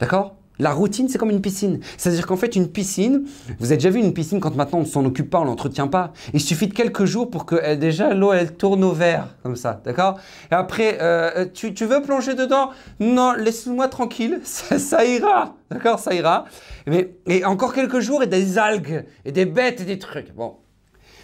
D'accord? 0.00 0.36
La 0.58 0.72
routine, 0.72 1.08
c'est 1.08 1.16
comme 1.16 1.30
une 1.30 1.40
piscine. 1.40 1.80
C'est-à-dire 1.96 2.26
qu'en 2.26 2.36
fait, 2.36 2.54
une 2.54 2.68
piscine, 2.68 3.24
vous 3.58 3.66
avez 3.66 3.76
déjà 3.76 3.88
vu 3.88 3.98
une 3.98 4.12
piscine 4.12 4.40
quand 4.40 4.54
maintenant 4.54 4.80
on 4.80 4.82
ne 4.82 4.86
s'en 4.86 5.02
occupe 5.06 5.30
pas, 5.30 5.40
on 5.40 5.44
l'entretient 5.44 5.88
pas. 5.88 6.12
Il 6.34 6.40
suffit 6.40 6.68
de 6.68 6.74
quelques 6.74 7.06
jours 7.06 7.30
pour 7.30 7.46
que 7.46 7.74
déjà 7.76 8.12
l'eau 8.12 8.34
elle 8.34 8.54
tourne 8.54 8.84
au 8.84 8.92
vert, 8.92 9.36
comme 9.42 9.56
ça, 9.56 9.80
d'accord? 9.84 10.18
Et 10.52 10.54
après, 10.54 10.98
euh, 11.00 11.46
tu, 11.54 11.72
veux 11.86 12.02
plonger 12.02 12.34
dedans? 12.34 12.70
Non, 13.00 13.32
laisse-moi 13.32 13.88
tranquille, 13.88 14.40
ça, 14.44 15.04
ira, 15.06 15.56
d'accord? 15.70 15.98
Ça 15.98 16.12
ira. 16.12 16.44
Mais 16.86 17.16
et 17.26 17.46
encore 17.46 17.72
quelques 17.72 18.00
jours 18.00 18.22
et 18.22 18.26
des 18.26 18.58
algues 18.58 19.06
et 19.24 19.32
des 19.32 19.46
bêtes 19.46 19.80
et 19.80 19.84
des 19.84 19.98
trucs. 19.98 20.34
Bon. 20.34 20.56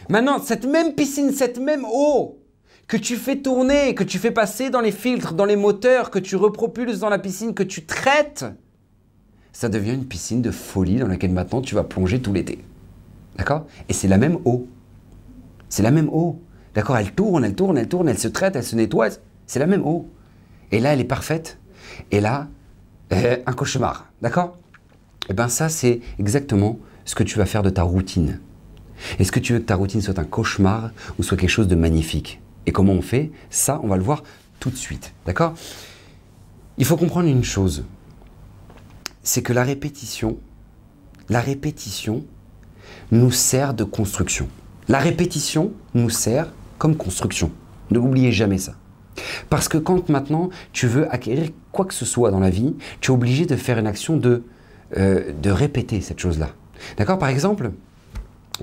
Maintenant, 0.08 0.38
cette 0.38 0.64
même 0.64 0.94
piscine, 0.94 1.30
cette 1.32 1.58
même 1.58 1.84
eau, 1.84 2.35
que 2.88 2.96
tu 2.96 3.16
fais 3.16 3.36
tourner, 3.36 3.94
que 3.94 4.04
tu 4.04 4.18
fais 4.18 4.30
passer 4.30 4.70
dans 4.70 4.80
les 4.80 4.92
filtres, 4.92 5.34
dans 5.34 5.44
les 5.44 5.56
moteurs, 5.56 6.10
que 6.10 6.18
tu 6.18 6.36
repropulses 6.36 7.00
dans 7.00 7.08
la 7.08 7.18
piscine, 7.18 7.52
que 7.54 7.62
tu 7.62 7.84
traites, 7.84 8.44
ça 9.52 9.70
devient 9.70 9.94
une 9.94 10.04
piscine 10.04 10.42
de 10.42 10.50
folie 10.50 10.98
dans 10.98 11.08
laquelle 11.08 11.32
maintenant 11.32 11.62
tu 11.62 11.74
vas 11.74 11.82
plonger 11.82 12.20
tout 12.20 12.34
l'été. 12.34 12.58
D'accord? 13.38 13.66
Et 13.88 13.94
c'est 13.94 14.06
la 14.06 14.18
même 14.18 14.36
eau. 14.44 14.68
C'est 15.70 15.82
la 15.82 15.90
même 15.90 16.10
eau. 16.10 16.42
D'accord? 16.74 16.98
Elle 16.98 17.12
tourne, 17.12 17.42
elle 17.42 17.54
tourne, 17.54 17.78
elle 17.78 17.88
tourne, 17.88 18.06
elle 18.06 18.18
se 18.18 18.28
traite, 18.28 18.54
elle 18.54 18.64
se 18.64 18.76
nettoie. 18.76 19.08
C'est 19.46 19.58
la 19.58 19.66
même 19.66 19.82
eau. 19.82 20.10
Et 20.72 20.80
là, 20.80 20.92
elle 20.92 21.00
est 21.00 21.04
parfaite. 21.04 21.58
Et 22.10 22.20
là, 22.20 22.48
euh, 23.12 23.38
un 23.46 23.52
cauchemar. 23.54 24.12
D'accord? 24.20 24.58
Eh 25.30 25.32
bien, 25.32 25.48
ça, 25.48 25.70
c'est 25.70 26.00
exactement 26.18 26.78
ce 27.06 27.14
que 27.14 27.22
tu 27.22 27.38
vas 27.38 27.46
faire 27.46 27.62
de 27.62 27.70
ta 27.70 27.82
routine. 27.82 28.40
Est-ce 29.18 29.32
que 29.32 29.40
tu 29.40 29.54
veux 29.54 29.58
que 29.60 29.64
ta 29.64 29.76
routine 29.76 30.02
soit 30.02 30.18
un 30.18 30.24
cauchemar 30.24 30.90
ou 31.18 31.22
soit 31.22 31.38
quelque 31.38 31.48
chose 31.48 31.68
de 31.68 31.76
magnifique 31.76 32.42
et 32.66 32.72
comment 32.72 32.92
on 32.92 33.02
fait 33.02 33.30
Ça, 33.50 33.80
on 33.82 33.88
va 33.88 33.96
le 33.96 34.02
voir 34.02 34.22
tout 34.60 34.70
de 34.70 34.76
suite. 34.76 35.12
D'accord? 35.24 35.54
Il 36.78 36.84
faut 36.84 36.96
comprendre 36.96 37.28
une 37.28 37.44
chose. 37.44 37.84
C'est 39.22 39.42
que 39.42 39.52
la 39.52 39.64
répétition, 39.64 40.38
la 41.28 41.40
répétition 41.40 42.24
nous 43.10 43.30
sert 43.30 43.74
de 43.74 43.84
construction. 43.84 44.48
La 44.88 44.98
répétition 44.98 45.72
nous 45.94 46.10
sert 46.10 46.52
comme 46.78 46.96
construction. 46.96 47.50
Ne 47.90 47.98
l'oubliez 47.98 48.32
jamais 48.32 48.58
ça. 48.58 48.74
Parce 49.48 49.68
que 49.68 49.78
quand 49.78 50.08
maintenant 50.08 50.50
tu 50.72 50.86
veux 50.86 51.12
acquérir 51.12 51.50
quoi 51.72 51.86
que 51.86 51.94
ce 51.94 52.04
soit 52.04 52.30
dans 52.30 52.40
la 52.40 52.50
vie, 52.50 52.76
tu 53.00 53.10
es 53.10 53.14
obligé 53.14 53.46
de 53.46 53.56
faire 53.56 53.78
une 53.78 53.86
action 53.86 54.16
de, 54.16 54.44
euh, 54.96 55.32
de 55.32 55.50
répéter 55.50 56.00
cette 56.00 56.20
chose-là. 56.20 56.50
D'accord? 56.98 57.18
Par 57.18 57.30
exemple, 57.30 57.70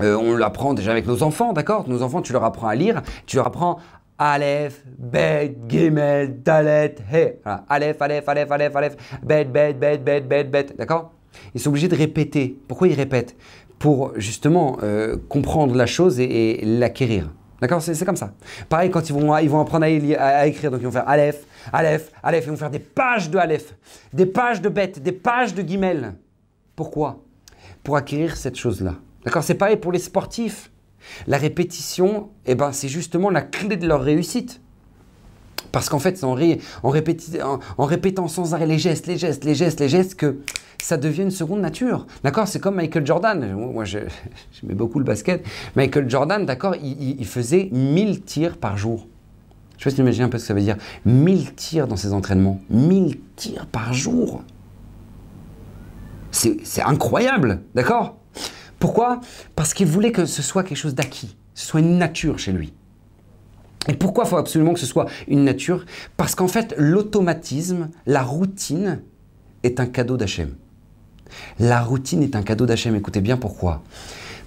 euh, 0.00 0.16
on 0.16 0.36
l'apprend 0.36 0.74
déjà 0.74 0.90
avec 0.90 1.06
nos 1.06 1.22
enfants, 1.22 1.52
d'accord? 1.52 1.88
Nos 1.88 2.02
enfants, 2.02 2.22
tu 2.22 2.32
leur 2.32 2.44
apprends 2.44 2.68
à 2.68 2.74
lire, 2.74 3.02
tu 3.26 3.36
leur 3.36 3.46
apprends 3.46 3.78
Aleph, 4.18 4.84
Bet, 4.98 5.56
Gimel, 5.68 6.42
Dalet, 6.42 6.96
He. 7.12 7.38
Voilà. 7.42 7.64
Aleph, 7.68 8.00
Aleph, 8.00 8.28
Aleph, 8.28 8.50
Aleph, 8.50 8.76
Aleph, 8.76 8.96
Bet, 9.22 9.44
Bet, 9.44 9.74
Bet, 9.74 9.98
Bet, 9.98 10.20
Bet, 10.20 10.44
Bet. 10.44 10.66
D'accord? 10.78 11.12
Ils 11.54 11.60
sont 11.60 11.70
obligés 11.70 11.88
de 11.88 11.96
répéter. 11.96 12.56
Pourquoi 12.68 12.88
ils 12.88 12.94
répètent? 12.94 13.36
Pour 13.78 14.12
justement 14.16 14.78
euh, 14.82 15.16
comprendre 15.28 15.74
la 15.74 15.86
chose 15.86 16.20
et, 16.20 16.60
l'acquérir. 16.64 17.32
D'accord? 17.60 17.82
C'est, 17.82 18.04
comme 18.04 18.16
ça. 18.16 18.32
Pareil, 18.68 18.90
quand 18.90 19.08
ils 19.08 19.12
vont, 19.12 19.36
ils 19.38 19.50
vont 19.50 19.60
apprendre 19.60 19.84
à, 19.84 20.46
écrire, 20.46 20.70
donc 20.70 20.80
ils 20.80 20.86
vont 20.86 20.92
faire 20.92 21.08
Aleph, 21.08 21.44
Aleph, 21.72 22.12
Aleph, 22.22 22.44
ils 22.46 22.50
vont 22.50 22.56
faire 22.56 22.70
des 22.70 22.78
pages 22.78 23.30
de 23.30 23.38
Aleph, 23.38 23.74
des 24.12 24.26
pages 24.26 24.60
de 24.60 24.68
Bet, 24.68 24.92
des 25.00 25.12
pages 25.12 25.54
de 25.54 25.62
Gimel. 25.62 26.14
Pourquoi? 26.76 27.24
Pour 27.82 27.96
acquérir 27.96 28.36
cette 28.36 28.56
chose-là. 28.56 28.94
D'accord? 29.24 29.42
C'est 29.42 29.54
pareil 29.54 29.76
pour 29.76 29.90
les 29.90 29.98
sportifs. 29.98 30.70
La 31.26 31.38
répétition, 31.38 32.30
eh 32.46 32.54
ben, 32.54 32.72
c'est 32.72 32.88
justement 32.88 33.30
la 33.30 33.42
clé 33.42 33.76
de 33.76 33.86
leur 33.86 34.02
réussite. 34.02 34.60
Parce 35.72 35.88
qu'en 35.88 35.98
fait, 35.98 36.16
c'est 36.16 36.24
en, 36.24 36.38
en, 36.82 37.84
répétant 37.84 38.28
sans 38.28 38.54
arrêt 38.54 38.66
les 38.66 38.78
gestes, 38.78 39.06
les 39.06 39.18
gestes, 39.18 39.44
les 39.44 39.54
gestes, 39.54 39.80
les 39.80 39.88
gestes, 39.88 40.14
que 40.14 40.38
ça 40.84 40.96
devient 40.96 41.22
une 41.22 41.30
seconde 41.30 41.60
nature. 41.60 42.06
D'accord 42.22 42.46
C'est 42.46 42.60
comme 42.60 42.76
Michael 42.76 43.06
Jordan. 43.06 43.54
Moi, 43.54 43.84
j'aimais 43.84 44.74
beaucoup 44.74 44.98
le 44.98 45.04
basket. 45.04 45.44
Michael 45.76 46.08
Jordan, 46.08 46.44
d'accord, 46.46 46.76
il, 46.76 47.26
faisait 47.26 47.70
1000 47.72 48.22
tirs 48.22 48.56
par 48.58 48.76
jour. 48.76 49.08
Je 49.78 49.88
sais 49.88 50.02
pas 50.02 50.12
si 50.12 50.18
tu 50.18 50.22
un 50.22 50.28
peu 50.28 50.38
ce 50.38 50.44
que 50.44 50.48
ça 50.48 50.54
veut 50.54 50.60
dire. 50.60 50.76
1000 51.04 51.54
tirs 51.54 51.88
dans 51.88 51.96
ses 51.96 52.12
entraînements. 52.12 52.60
1000 52.70 53.18
tirs 53.34 53.66
par 53.66 53.92
jour. 53.92 54.42
C'est 56.30 56.82
incroyable, 56.82 57.62
d'accord? 57.74 58.16
Pourquoi? 58.84 59.22
Parce 59.56 59.72
qu'il 59.72 59.86
voulait 59.86 60.12
que 60.12 60.26
ce 60.26 60.42
soit 60.42 60.62
quelque 60.62 60.76
chose 60.76 60.94
d'acquis, 60.94 61.38
ce 61.54 61.64
soit 61.64 61.80
une 61.80 61.96
nature 61.96 62.38
chez 62.38 62.52
lui. 62.52 62.74
Et 63.88 63.94
pourquoi 63.94 64.24
il 64.24 64.28
faut 64.28 64.36
absolument 64.36 64.74
que 64.74 64.78
ce 64.78 64.84
soit 64.84 65.06
une 65.26 65.42
nature? 65.42 65.86
Parce 66.18 66.34
qu'en 66.34 66.48
fait, 66.48 66.74
l'automatisme, 66.76 67.88
la 68.04 68.22
routine, 68.22 69.00
est 69.62 69.80
un 69.80 69.86
cadeau 69.86 70.18
d'Hachem. 70.18 70.54
La 71.58 71.80
routine 71.80 72.22
est 72.22 72.36
un 72.36 72.42
cadeau 72.42 72.66
d'Hachem. 72.66 72.94
Écoutez 72.94 73.22
bien 73.22 73.38
pourquoi. 73.38 73.82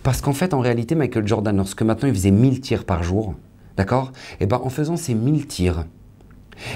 Parce 0.04 0.21
qu'en 0.21 0.34
fait, 0.34 0.54
en 0.54 0.60
réalité, 0.60 0.93
Michael 0.93 1.28
Jordan, 1.28 1.58
lorsque 1.58 1.82
maintenant 1.82 2.08
il 2.08 2.13
faisait 2.13 2.30
1000 2.30 2.62
tirs 2.62 2.86
par 2.86 3.02
jour, 3.02 3.34
d'accord 3.76 4.12
eh 4.39 4.45
ben, 4.45 4.62
en 4.63 4.69
faisant 4.69 4.97
ces 4.97 5.15
1000 5.15 5.47
tirs, 5.47 5.88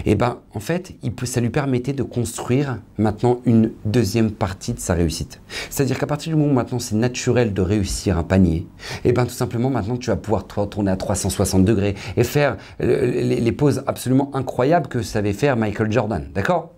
et 0.06 0.12
eh 0.12 0.16
ben 0.16 0.40
en 0.54 0.60
fait, 0.60 0.94
ça 1.24 1.42
lui 1.42 1.50
permettait 1.50 1.94
de 1.94 2.04
construire 2.04 2.80
maintenant 2.98 3.42
une 3.46 3.72
deuxième 3.86 4.32
partie 4.32 4.74
de 4.74 4.80
sa 4.80 4.94
réussite. 4.94 5.42
C'est-à-dire 5.70 5.98
qu'à 5.98 6.08
partir 6.08 6.32
du 6.32 6.36
moment 6.36 6.52
où 6.52 6.56
maintenant 6.56 6.80
c'est 6.80 6.96
naturel 6.96 7.54
de 7.54 7.62
réussir 7.62 8.18
un 8.18 8.24
panier, 8.24 8.68
et 9.04 9.10
eh 9.10 9.12
ben 9.14 9.26
tout 9.26 9.34
simplement 9.34 9.70
maintenant 9.70 9.98
tu 9.98 10.10
vas 10.10 10.16
pouvoir 10.16 10.46
tourner 10.48 10.92
à 10.92 10.98
360 10.98 11.66
degrés 11.66 11.96
et 12.18 12.24
faire 12.24 12.58
les, 12.80 13.40
les 13.40 13.52
poses 13.52 13.84
absolument 13.88 14.32
incroyables 14.36 14.88
que 14.88 15.02
savait 15.02 15.34
faire 15.34 15.58
Michael 15.58 15.92
Jordan. 15.92 16.30
D'accord? 16.34 16.74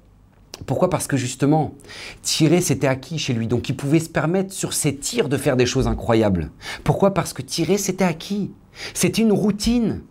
Pourquoi? 0.65 0.89
Parce 0.89 1.07
que 1.07 1.17
justement, 1.17 1.73
tirer, 2.21 2.61
c'était 2.61 2.87
acquis 2.87 3.17
chez 3.17 3.33
lui. 3.33 3.47
Donc 3.47 3.69
il 3.69 3.75
pouvait 3.75 3.99
se 3.99 4.09
permettre 4.09 4.53
sur 4.53 4.73
ses 4.73 4.95
tirs 4.95 5.27
de 5.27 5.37
faire 5.37 5.57
des 5.57 5.65
choses 5.65 5.87
incroyables. 5.87 6.51
Pourquoi? 6.83 7.13
Parce 7.13 7.33
que 7.33 7.41
tirer, 7.41 7.77
c'était 7.77 8.03
acquis. 8.03 8.51
C'était 8.93 9.21
une 9.21 9.31
routine. 9.31 10.01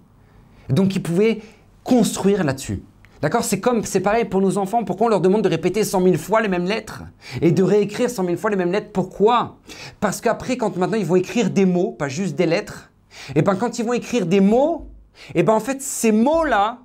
Donc 0.69 0.97
il 0.97 1.03
pouvait 1.03 1.41
construire 1.85 2.45
là-dessus. 2.45 2.83
D'accord? 3.21 3.45
C'est 3.45 3.61
comme, 3.61 3.85
c'est 3.85 4.01
pareil 4.01 4.25
pour 4.25 4.41
nos 4.41 4.59
enfants. 4.59 4.83
Pourquoi 4.83 5.07
on 5.07 5.11
leur 5.11 5.21
demande 5.21 5.43
de 5.43 5.49
répéter 5.49 5.85
100 5.85 6.03
000 6.03 6.17
fois 6.17 6.41
les 6.41 6.49
mêmes 6.49 6.65
lettres 6.65 7.05
et 7.41 7.53
de 7.53 7.63
réécrire 7.63 8.11
100 8.11 8.25
000 8.25 8.37
fois 8.37 8.51
les 8.51 8.57
mêmes 8.57 8.73
lettres? 8.73 8.91
Pourquoi? 8.93 9.59
Parce 10.01 10.21
qu'après, 10.21 10.57
quand 10.57 10.77
maintenant 10.77 10.99
ils 10.99 11.07
vont 11.07 11.17
écrire 11.17 11.49
des 11.51 11.65
mots, 11.65 11.93
pas 11.93 12.09
juste 12.09 12.35
des 12.35 12.47
lettres, 12.47 12.91
et 13.37 13.43
ben 13.43 13.55
quand 13.55 13.79
ils 13.79 13.85
vont 13.85 13.93
écrire 13.93 14.27
des 14.27 14.41
mots, 14.41 14.89
et 15.35 15.45
ben 15.45 15.53
en 15.53 15.61
fait 15.61 15.81
ces 15.81 16.11
mots-là, 16.11 16.79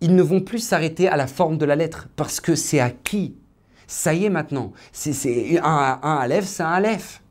ils 0.00 0.14
ne 0.14 0.22
vont 0.22 0.40
plus 0.40 0.58
s'arrêter 0.58 1.08
à 1.08 1.16
la 1.16 1.26
forme 1.26 1.56
de 1.56 1.64
la 1.64 1.76
lettre 1.76 2.08
parce 2.16 2.40
que 2.40 2.54
c'est 2.54 2.80
acquis. 2.80 3.36
Ça 3.86 4.12
y 4.12 4.24
est 4.24 4.30
maintenant. 4.30 4.72
C'est 4.92 5.60
un, 5.62 5.98
un 6.02 6.40
c'est 6.42 6.62
un 6.62 6.70
Aleph. 6.70 7.22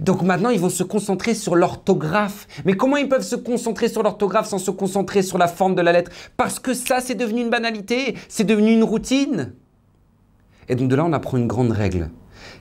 Donc 0.00 0.22
maintenant, 0.22 0.50
ils 0.50 0.60
vont 0.60 0.70
se 0.70 0.82
concentrer 0.82 1.34
sur 1.34 1.54
l'orthographe. 1.56 2.46
Mais 2.64 2.76
comment 2.76 2.96
ils 2.96 3.08
peuvent 3.08 3.22
se 3.22 3.36
concentrer 3.36 3.88
sur 3.88 4.02
l'orthographe 4.02 4.48
sans 4.48 4.58
se 4.58 4.70
concentrer 4.70 5.22
sur 5.22 5.38
la 5.38 5.48
forme 5.48 5.74
de 5.74 5.82
la 5.82 5.92
lettre? 5.92 6.10
Parce 6.36 6.58
que 6.58 6.74
ça, 6.74 7.00
c'est 7.00 7.14
devenu 7.14 7.40
une 7.42 7.50
banalité, 7.50 8.16
c'est 8.28 8.44
devenu 8.44 8.72
une 8.72 8.84
routine. 8.84 9.52
Et 10.68 10.74
donc 10.74 10.88
de 10.88 10.96
là, 10.96 11.04
on 11.04 11.12
apprend 11.12 11.36
une 11.36 11.46
grande 11.46 11.72
règle. 11.72 12.10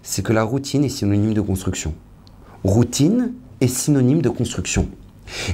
C'est 0.01 0.23
que 0.23 0.33
la 0.33 0.43
routine 0.43 0.83
est 0.83 0.89
synonyme 0.89 1.33
de 1.33 1.41
construction. 1.41 1.93
Routine 2.63 3.33
est 3.61 3.67
synonyme 3.67 4.21
de 4.21 4.29
construction. 4.29 4.87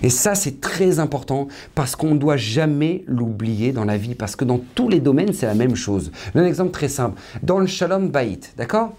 Et 0.04 0.10
ça, 0.10 0.36
c'est 0.36 0.62
très 0.62 1.00
important 1.00 1.48
parce 1.76 1.96
qu'on 1.96 2.14
ne 2.14 2.20
doit 2.20 2.38
jamais 2.38 3.04
l'oublier 3.08 3.72
dans 3.72 3.86
la 3.86 3.98
vie, 3.98 4.16
parce 4.16 4.36
que 4.36 4.46
dans 4.46 4.60
tous 4.76 4.90
les 4.90 5.00
domaines, 5.00 5.34
c'est 5.34 5.46
la 5.46 5.54
même 5.54 5.76
chose. 5.76 6.12
Un 6.36 6.46
exemple 6.46 6.72
très 6.72 6.90
simple. 6.90 7.20
Dans 7.44 7.60
le 7.60 7.68
Shalom 7.68 8.10
Baït, 8.10 8.54
d'accord? 8.58 8.94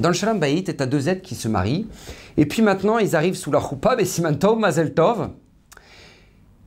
Dans 0.00 0.08
le 0.08 0.14
Shalom 0.14 0.38
Bayit, 0.38 0.64
tu 0.64 0.82
as 0.82 0.86
deux 0.86 1.08
êtres 1.08 1.22
qui 1.22 1.34
se 1.34 1.48
marient. 1.48 1.88
Et 2.36 2.46
puis 2.46 2.62
maintenant, 2.62 2.98
ils 2.98 3.16
arrivent 3.16 3.36
sous 3.36 3.50
la 3.50 3.60
choupa, 3.60 3.96
Siman 4.04 4.38
Tov, 4.38 4.58
Mazel 4.58 4.94
Tov. 4.94 5.30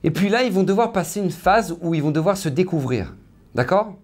Et 0.04 0.12
puis 0.12 0.30
là, 0.30 0.44
ils 0.44 0.52
vont 0.52 0.64
devoir 0.64 0.92
passer 0.92 1.20
une 1.20 1.32
phase 1.32 1.78
où 1.82 1.94
ils 1.94 2.04
vont 2.04 2.12
devoir 2.12 2.36
se 2.36 2.50
découvrir. 2.50 3.16
D'accord? 3.56 3.96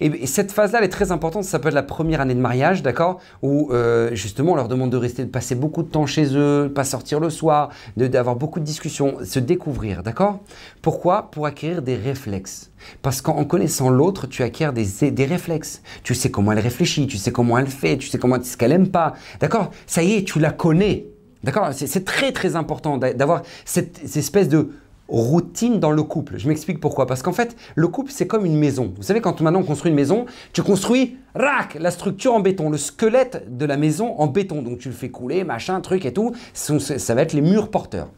Et, 0.00 0.26
cette 0.26 0.52
phase-là, 0.52 0.78
elle 0.78 0.84
est 0.84 0.88
très 0.88 1.12
importante. 1.12 1.44
Ça 1.44 1.58
peut 1.58 1.68
être 1.68 1.74
la 1.74 1.82
première 1.82 2.20
année 2.20 2.34
de 2.34 2.40
mariage, 2.40 2.82
d'accord 2.82 3.20
Où 3.42 3.70
euh, 3.72 4.14
justement, 4.14 4.52
on 4.52 4.56
leur 4.56 4.68
demande 4.68 4.90
de 4.90 4.96
rester, 4.96 5.24
de 5.24 5.30
passer 5.30 5.54
beaucoup 5.54 5.82
de 5.82 5.88
temps 5.88 6.06
chez 6.06 6.36
eux, 6.36 6.64
de 6.64 6.68
pas 6.68 6.84
sortir 6.84 7.20
le 7.20 7.30
soir, 7.30 7.70
d'avoir 7.96 8.36
beaucoup 8.36 8.60
de 8.60 8.64
discussions, 8.64 9.18
se 9.24 9.38
découvrir, 9.38 10.02
d'accord 10.02 10.40
Pourquoi? 10.82 11.30
Pour 11.30 11.46
acquérir 11.46 11.82
des 11.82 11.96
réflexes. 11.96 12.70
Parce 13.02 13.20
qu'en 13.20 13.44
connaissant 13.44 13.90
l'autre, 13.90 14.26
tu 14.26 14.42
acquiers 14.42 14.70
des, 14.72 15.10
des 15.10 15.24
réflexes. 15.24 15.82
Tu 16.02 16.14
sais 16.14 16.30
comment 16.30 16.52
elle 16.52 16.60
réfléchit, 16.60 17.06
tu 17.06 17.18
sais 17.18 17.32
comment 17.32 17.58
elle 17.58 17.66
fait, 17.66 17.98
tu 17.98 18.08
sais 18.08 18.18
comment 18.18 18.42
ce 18.42 18.56
qu'elle 18.56 18.72
aime 18.72 18.88
pas, 18.88 19.14
d'accord 19.40 19.70
Ça 19.86 20.02
y 20.02 20.14
est, 20.14 20.24
tu 20.24 20.38
la 20.38 20.50
connais. 20.50 21.06
D'accord 21.42 21.70
C'est 21.72 22.04
très 22.04 22.32
très 22.32 22.54
important 22.54 22.98
d'avoir 22.98 23.42
cette 23.64 24.16
espèce 24.16 24.48
de 24.48 24.70
routine 25.10 25.80
dans 25.80 25.90
le 25.90 26.02
couple. 26.02 26.38
Je 26.38 26.48
m'explique 26.48 26.80
pourquoi. 26.80 27.06
Parce 27.06 27.22
qu'en 27.22 27.32
fait, 27.32 27.56
le 27.74 27.88
couple, 27.88 28.12
c'est 28.12 28.26
comme 28.26 28.46
une 28.46 28.56
maison. 28.56 28.94
Vous 28.96 29.02
savez, 29.02 29.20
quand 29.20 29.40
maintenant 29.40 29.60
on 29.60 29.64
construit 29.64 29.90
une 29.90 29.96
maison, 29.96 30.26
tu 30.52 30.62
construis, 30.62 31.18
rac, 31.34 31.74
la 31.74 31.90
structure 31.90 32.32
en 32.32 32.40
béton, 32.40 32.70
le 32.70 32.78
squelette 32.78 33.56
de 33.56 33.66
la 33.66 33.76
maison 33.76 34.14
en 34.18 34.28
béton. 34.28 34.62
Donc 34.62 34.78
tu 34.78 34.88
le 34.88 34.94
fais 34.94 35.10
couler, 35.10 35.44
machin, 35.44 35.80
truc 35.80 36.04
et 36.04 36.12
tout. 36.12 36.32
Ça 36.54 37.14
va 37.14 37.22
être 37.22 37.32
les 37.32 37.42
murs 37.42 37.70
porteurs. 37.70 38.08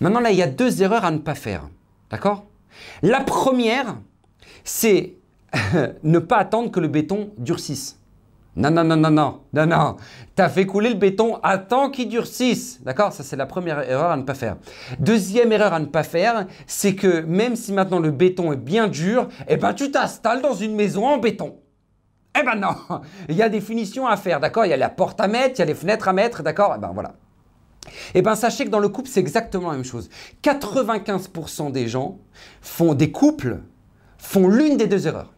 Maintenant, 0.00 0.20
là, 0.20 0.30
il 0.30 0.38
y 0.38 0.42
a 0.42 0.48
deux 0.48 0.82
erreurs 0.82 1.04
à 1.04 1.10
ne 1.10 1.18
pas 1.18 1.34
faire. 1.34 1.68
D'accord? 2.10 2.46
La 3.02 3.20
première, 3.20 3.98
c'est 4.64 5.14
ne 6.02 6.18
pas 6.18 6.38
attendre 6.38 6.70
que 6.70 6.80
le 6.80 6.88
béton 6.88 7.30
durcisse. 7.38 7.98
Non, 8.54 8.70
non, 8.70 8.84
non, 8.84 8.96
non, 8.96 9.10
non, 9.10 9.40
non, 9.54 9.66
non. 9.66 9.96
Tu 10.36 10.42
as 10.42 10.50
fait 10.50 10.66
couler 10.66 10.90
le 10.90 10.96
béton, 10.96 11.38
attends 11.42 11.90
qu'il 11.90 12.08
durcisse. 12.08 12.82
D'accord? 12.82 13.12
Ça, 13.12 13.22
c'est 13.22 13.36
la 13.36 13.46
première 13.46 13.88
erreur 13.88 14.10
à 14.10 14.16
ne 14.16 14.22
pas 14.22 14.34
faire. 14.34 14.56
Deuxième 14.98 15.52
erreur 15.52 15.72
à 15.72 15.80
ne 15.80 15.86
pas 15.86 16.02
faire, 16.02 16.46
c'est 16.66 16.94
que 16.94 17.22
même 17.22 17.56
si 17.56 17.72
maintenant 17.72 17.98
le 17.98 18.10
béton 18.10 18.52
est 18.52 18.58
bien 18.58 18.88
dur, 18.88 19.28
eh 19.48 19.56
ben, 19.56 19.72
tu 19.72 19.90
t'installes 19.90 20.42
dans 20.42 20.54
une 20.54 20.74
maison 20.74 21.06
en 21.06 21.16
béton. 21.16 21.56
Eh 22.38 22.42
ben 22.44 22.56
non 22.56 22.74
Il 23.28 23.36
y 23.36 23.42
a 23.42 23.48
des 23.48 23.60
finitions 23.60 24.06
à 24.06 24.16
faire, 24.16 24.38
d'accord? 24.38 24.66
Il 24.66 24.70
y 24.70 24.74
a 24.74 24.78
la 24.78 24.90
porte 24.90 25.20
à 25.20 25.28
mettre, 25.28 25.54
il 25.56 25.58
y 25.60 25.62
a 25.62 25.66
les 25.66 25.74
fenêtres 25.74 26.08
à 26.08 26.12
mettre, 26.12 26.42
d'accord? 26.42 26.74
Eh 26.76 26.80
ben 26.80 26.90
voilà. 26.92 27.14
Eh 28.14 28.20
bien, 28.20 28.34
sachez 28.34 28.66
que 28.66 28.70
dans 28.70 28.78
le 28.78 28.88
couple, 28.88 29.08
c'est 29.08 29.20
exactement 29.20 29.70
la 29.70 29.76
même 29.76 29.84
chose. 29.84 30.10
95% 30.42 31.72
des 31.72 31.88
gens 31.88 32.18
font 32.60 32.94
des 32.94 33.10
couples, 33.10 33.60
font 34.18 34.46
l'une 34.46 34.76
des 34.76 34.86
deux 34.86 35.06
erreurs 35.06 35.32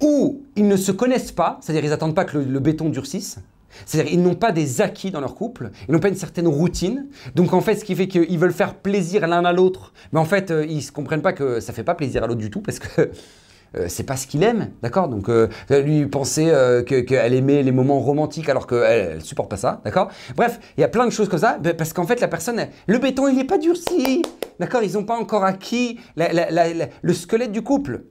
ou 0.00 0.42
ils 0.56 0.66
ne 0.66 0.76
se 0.76 0.92
connaissent 0.92 1.32
pas, 1.32 1.58
c'est-à-dire 1.60 1.84
ils 1.84 1.90
n'attendent 1.90 2.14
pas 2.14 2.24
que 2.24 2.38
le, 2.38 2.60
béton 2.60 2.88
durcisse, 2.88 3.38
c'est-à-dire 3.86 4.12
ils 4.12 4.22
n'ont 4.22 4.34
pas 4.34 4.52
des 4.52 4.80
acquis 4.80 5.10
dans 5.10 5.20
leur 5.20 5.34
couple, 5.34 5.70
ils 5.88 5.92
n'ont 5.92 6.00
pas 6.00 6.08
une 6.08 6.16
certaine 6.16 6.48
routine. 6.48 7.06
Donc 7.34 7.52
en 7.52 7.60
fait, 7.60 7.76
ce 7.76 7.84
qui 7.84 7.94
fait 7.94 8.08
qu'ils 8.08 8.38
veulent 8.38 8.52
faire 8.52 8.74
plaisir 8.74 9.26
l'un 9.26 9.44
à 9.44 9.52
l'autre, 9.52 9.92
mais 10.12 10.20
en 10.20 10.24
fait, 10.24 10.50
euh, 10.50 10.66
ils 10.66 10.84
ne 10.84 10.90
comprennent 10.92 11.22
pas 11.22 11.32
que 11.32 11.60
ça 11.60 11.72
fait 11.72 11.84
pas 11.84 11.94
plaisir 11.94 12.24
à 12.24 12.26
l'autre 12.26 12.40
du 12.40 12.50
tout 12.50 12.60
parce 12.60 12.78
que 12.78 13.02
euh, 13.76 13.86
c'est 13.88 14.04
pas 14.04 14.16
ce 14.16 14.26
qu'il 14.26 14.42
aime, 14.42 14.70
d'accord? 14.82 15.08
Donc 15.08 15.28
euh, 15.28 15.48
lui 15.70 16.06
penser 16.06 16.52
qu'elle 16.86 17.34
aimait 17.34 17.62
les 17.62 17.72
moments 17.72 18.00
romantiques 18.00 18.48
alors 18.48 18.66
qu'elle 18.66 19.16
ne 19.16 19.20
supporte 19.20 19.50
pas 19.50 19.56
ça, 19.56 19.80
d'accord? 19.84 20.08
Bref, 20.36 20.58
il 20.76 20.80
y 20.80 20.84
a 20.84 20.88
plein 20.88 21.06
de 21.06 21.10
choses 21.10 21.28
comme 21.28 21.40
ça 21.40 21.58
ben, 21.58 21.74
parce 21.74 21.92
qu'en 21.92 22.06
fait 22.06 22.20
la 22.20 22.28
personne, 22.28 22.66
le 22.86 22.98
béton 22.98 23.28
il 23.28 23.36
n'est 23.36 23.44
pas 23.44 23.58
durci, 23.58 24.22
d'accord? 24.58 24.82
Ils 24.82 24.94
n'ont 24.94 25.04
pas 25.04 25.16
encore 25.16 25.44
acquis 25.44 25.98
le 26.16 27.12
squelette 27.12 27.52
du 27.52 27.62
couple. 27.62 28.02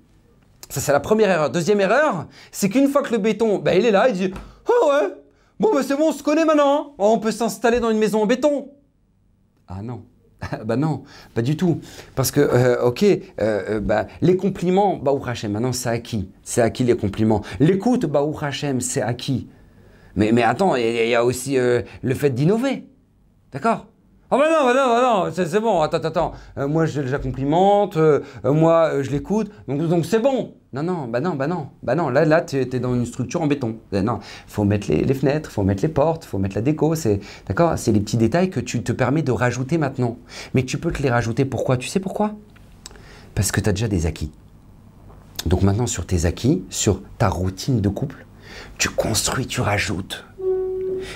Ça, 0.69 0.81
c'est 0.81 0.91
la 0.91 0.99
première 0.99 1.29
erreur. 1.29 1.49
Deuxième 1.49 1.79
erreur, 1.79 2.27
c'est 2.51 2.69
qu'une 2.69 2.87
fois 2.87 3.01
que 3.01 3.11
le 3.11 3.19
béton, 3.19 3.59
bah, 3.59 3.75
il 3.75 3.85
est 3.85 3.91
là, 3.91 4.09
il 4.09 4.15
dit 4.15 4.33
Oh 4.67 4.89
ouais, 4.89 5.13
bon, 5.59 5.73
bah, 5.73 5.81
c'est 5.83 5.95
bon, 5.95 6.09
on 6.09 6.11
se 6.11 6.23
connaît 6.23 6.45
maintenant. 6.45 6.87
Hein. 6.89 6.93
on 6.97 7.19
peut 7.19 7.31
s'installer 7.31 7.79
dans 7.79 7.89
une 7.89 7.99
maison 7.99 8.23
en 8.23 8.25
béton. 8.25 8.69
Ah 9.67 9.81
non. 9.81 10.03
bah 10.65 10.75
non, 10.75 11.03
pas 11.33 11.41
du 11.41 11.57
tout. 11.57 11.79
Parce 12.15 12.31
que, 12.31 12.39
euh, 12.39 12.83
ok, 12.83 13.03
euh, 13.03 13.17
euh, 13.39 13.79
bah, 13.79 14.07
les 14.21 14.37
compliments, 14.37 14.97
bah 14.97 15.11
Hachem, 15.25 15.51
maintenant 15.51 15.73
c'est 15.73 15.89
acquis. 15.89 16.29
C'est 16.43 16.61
acquis 16.61 16.83
les 16.83 16.95
compliments. 16.95 17.41
L'écoute, 17.59 18.05
bah 18.05 18.25
Hachem, 18.41 18.81
c'est 18.81 19.01
acquis. 19.01 19.47
Mais, 20.15 20.31
mais 20.31 20.43
attends, 20.43 20.75
il 20.75 21.07
y, 21.07 21.15
a 21.15 21.23
aussi 21.23 21.57
le 21.57 22.15
fait 22.15 22.31
d'innover. 22.31 22.85
D'accord? 23.51 23.85
Ah 24.29 24.37
bah 24.37 24.43
non, 24.51 24.65
bah 24.65 24.73
non, 24.73 24.87
bah 24.89 25.01
non, 25.01 25.31
c'est 25.33 25.59
bon, 25.61 25.81
attends, 25.81 25.97
attends, 25.97 26.33
euh, 26.57 26.67
moi 26.67 26.85
je 26.85 26.99
la 26.99 27.17
euh, 27.17 28.19
euh, 28.43 28.51
moi 28.51 29.01
je 29.01 29.09
l'écoute, 29.09 29.49
donc 29.69 29.81
donc 29.87 30.05
c'est 30.05 30.19
bon. 30.19 30.53
Non, 30.73 30.83
non, 30.83 31.07
bah 31.07 31.21
non, 31.21 31.35
bah 31.35 31.47
non, 31.47 31.69
bah 31.81 31.95
non, 31.95 32.09
là, 32.09 32.25
là 32.25 32.41
tu 32.41 32.57
es, 32.57 32.65
dans 32.65 32.93
une 32.93 33.05
structure 33.05 33.41
en 33.41 33.47
béton. 33.47 33.77
Non, 33.93 34.19
faut 34.47 34.65
mettre 34.65 34.89
les, 34.89 35.05
les 35.05 35.13
fenêtres, 35.13 35.49
faut 35.49 35.63
mettre 35.63 35.81
les 35.81 35.87
portes, 35.87 36.25
faut 36.25 36.39
mettre 36.39 36.55
la 36.55 36.61
déco, 36.61 36.93
c'est 36.93 37.21
d'accord, 37.47 37.77
c'est 37.77 37.93
les 37.93 38.01
petits 38.01 38.17
détails 38.17 38.49
que 38.49 38.59
tu 38.59 38.83
te 38.83 38.91
permets 38.91 39.21
de 39.21 39.31
rajouter 39.31 39.77
maintenant. 39.77 40.17
Mais 40.53 40.63
tu 40.63 40.77
peux 40.77 40.91
te 40.91 41.01
les 41.01 41.09
rajouter 41.09 41.45
pourquoi? 41.45 41.77
Tu 41.77 41.87
sais 41.87 42.01
pourquoi? 42.01 42.35
Parce 43.33 43.53
que 43.53 43.61
tu 43.61 43.69
as 43.69 43.71
déjà 43.71 43.87
des 43.87 44.05
acquis. 44.07 44.33
Donc 45.45 45.61
maintenant 45.61 45.87
sur 45.87 46.05
tes 46.05 46.25
acquis, 46.25 46.65
sur 46.69 47.01
ta 47.17 47.29
routine 47.29 47.79
de 47.79 47.87
couple, 47.87 48.25
tu 48.77 48.89
construis, 48.89 49.47
tu 49.47 49.61
rajoutes. 49.61 50.25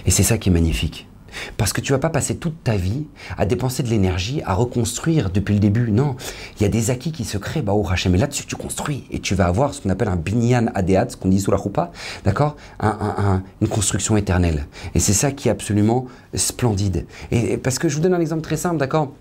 Et 0.06 0.12
c'est 0.12 0.24
ça 0.24 0.38
qui 0.38 0.48
est 0.48 0.54
magnifique. 0.54 1.10
Parce 1.58 1.74
que 1.74 1.82
tu 1.82 1.92
vas 1.92 2.00
pas 2.00 2.10
passer 2.10 2.36
toute 2.36 2.64
ta 2.64 2.76
vie 2.76 3.06
à 3.38 3.46
dépenser 3.46 3.84
de 3.84 3.90
l'énergie, 3.90 4.42
à 4.46 4.54
reconstruire 4.54 5.30
depuis 5.30 5.54
le 5.54 5.60
début. 5.60 5.92
Non, 5.92 6.16
il 6.60 6.64
y 6.64 6.66
a 6.66 6.70
des 6.70 6.90
acquis 6.90 7.12
qui 7.12 7.26
se 7.26 7.38
créent, 7.38 7.62
bah, 7.62 7.74
au 7.74 7.88
Hachem. 7.90 8.14
Et 8.16 8.18
là-dessus, 8.18 8.46
tu 8.46 8.56
construis. 8.56 9.06
Et 9.12 9.20
tu 9.20 9.36
vas 9.36 9.46
avoir 9.46 9.74
ce 9.74 9.82
qu'on 9.82 9.90
appelle 9.90 10.10
un 10.10 10.16
binyan 10.16 10.68
adéat, 10.76 11.08
ce 11.10 11.18
qu'on 11.18 11.30
dit 11.30 11.40
sous 11.40 11.52
la 11.52 11.58
roupa, 11.58 11.92
d'accord? 12.24 12.56
Une 12.82 13.68
construction 13.68 14.18
éternelle. 14.18 14.66
Et 14.96 15.00
c'est 15.00 15.14
ça 15.14 15.32
qui 15.32 15.48
est 15.48 15.52
absolument 15.52 16.08
splendide. 16.34 17.06
Et 17.32 17.58
parce 17.58 17.80
que 17.80 17.90
je 17.90 17.96
vous 17.96 18.02
donne 18.02 18.14
un 18.14 18.20
exemple 18.20 18.42
très 18.42 18.58
simple, 18.58 18.78
d'accord? 18.78 19.12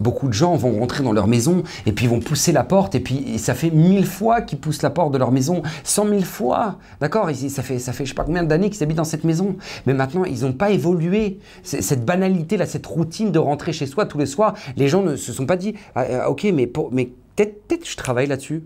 Beaucoup 0.00 0.28
de 0.28 0.32
gens 0.32 0.56
vont 0.56 0.80
rentrer 0.80 1.04
dans 1.04 1.12
leur 1.12 1.26
maison 1.26 1.62
et 1.86 1.92
puis 1.92 2.06
vont 2.06 2.20
pousser 2.20 2.52
la 2.52 2.64
porte 2.64 2.94
et 2.94 3.00
puis 3.00 3.38
ça 3.38 3.54
fait 3.54 3.70
mille 3.70 4.06
fois 4.06 4.40
qu'ils 4.40 4.58
poussent 4.58 4.82
la 4.82 4.90
porte 4.90 5.12
de 5.12 5.18
leur 5.18 5.30
maison, 5.30 5.62
cent 5.84 6.04
mille 6.04 6.24
fois, 6.24 6.78
d'accord? 7.00 7.28
Ça 7.48 7.62
fait, 7.62 7.78
ça 7.78 7.92
fait 7.92 8.04
je 8.04 8.10
sais 8.10 8.14
pas 8.14 8.24
combien 8.24 8.42
d'années 8.42 8.70
qu'ils 8.70 8.82
habitent 8.82 8.96
dans 8.96 9.04
cette 9.04 9.24
maison, 9.24 9.56
mais 9.86 9.94
maintenant 9.94 10.24
ils 10.24 10.42
n'ont 10.42 10.52
pas 10.52 10.70
évolué. 10.70 11.38
Cette 11.62 12.04
banalité 12.04 12.56
là, 12.56 12.66
cette 12.66 12.86
routine 12.86 13.30
de 13.30 13.38
rentrer 13.38 13.72
chez 13.72 13.86
soi 13.86 14.06
tous 14.06 14.18
les 14.18 14.26
soirs, 14.26 14.54
les 14.76 14.88
gens 14.88 15.02
ne 15.02 15.16
se 15.16 15.32
sont 15.32 15.46
pas 15.46 15.56
dit, 15.56 15.74
ah, 15.94 16.04
ah, 16.22 16.30
ok, 16.30 16.44
mais, 16.54 16.70
mais 16.92 17.10
peut-être 17.36 17.88
je 17.88 17.96
travaille 17.96 18.26
là-dessus. 18.26 18.64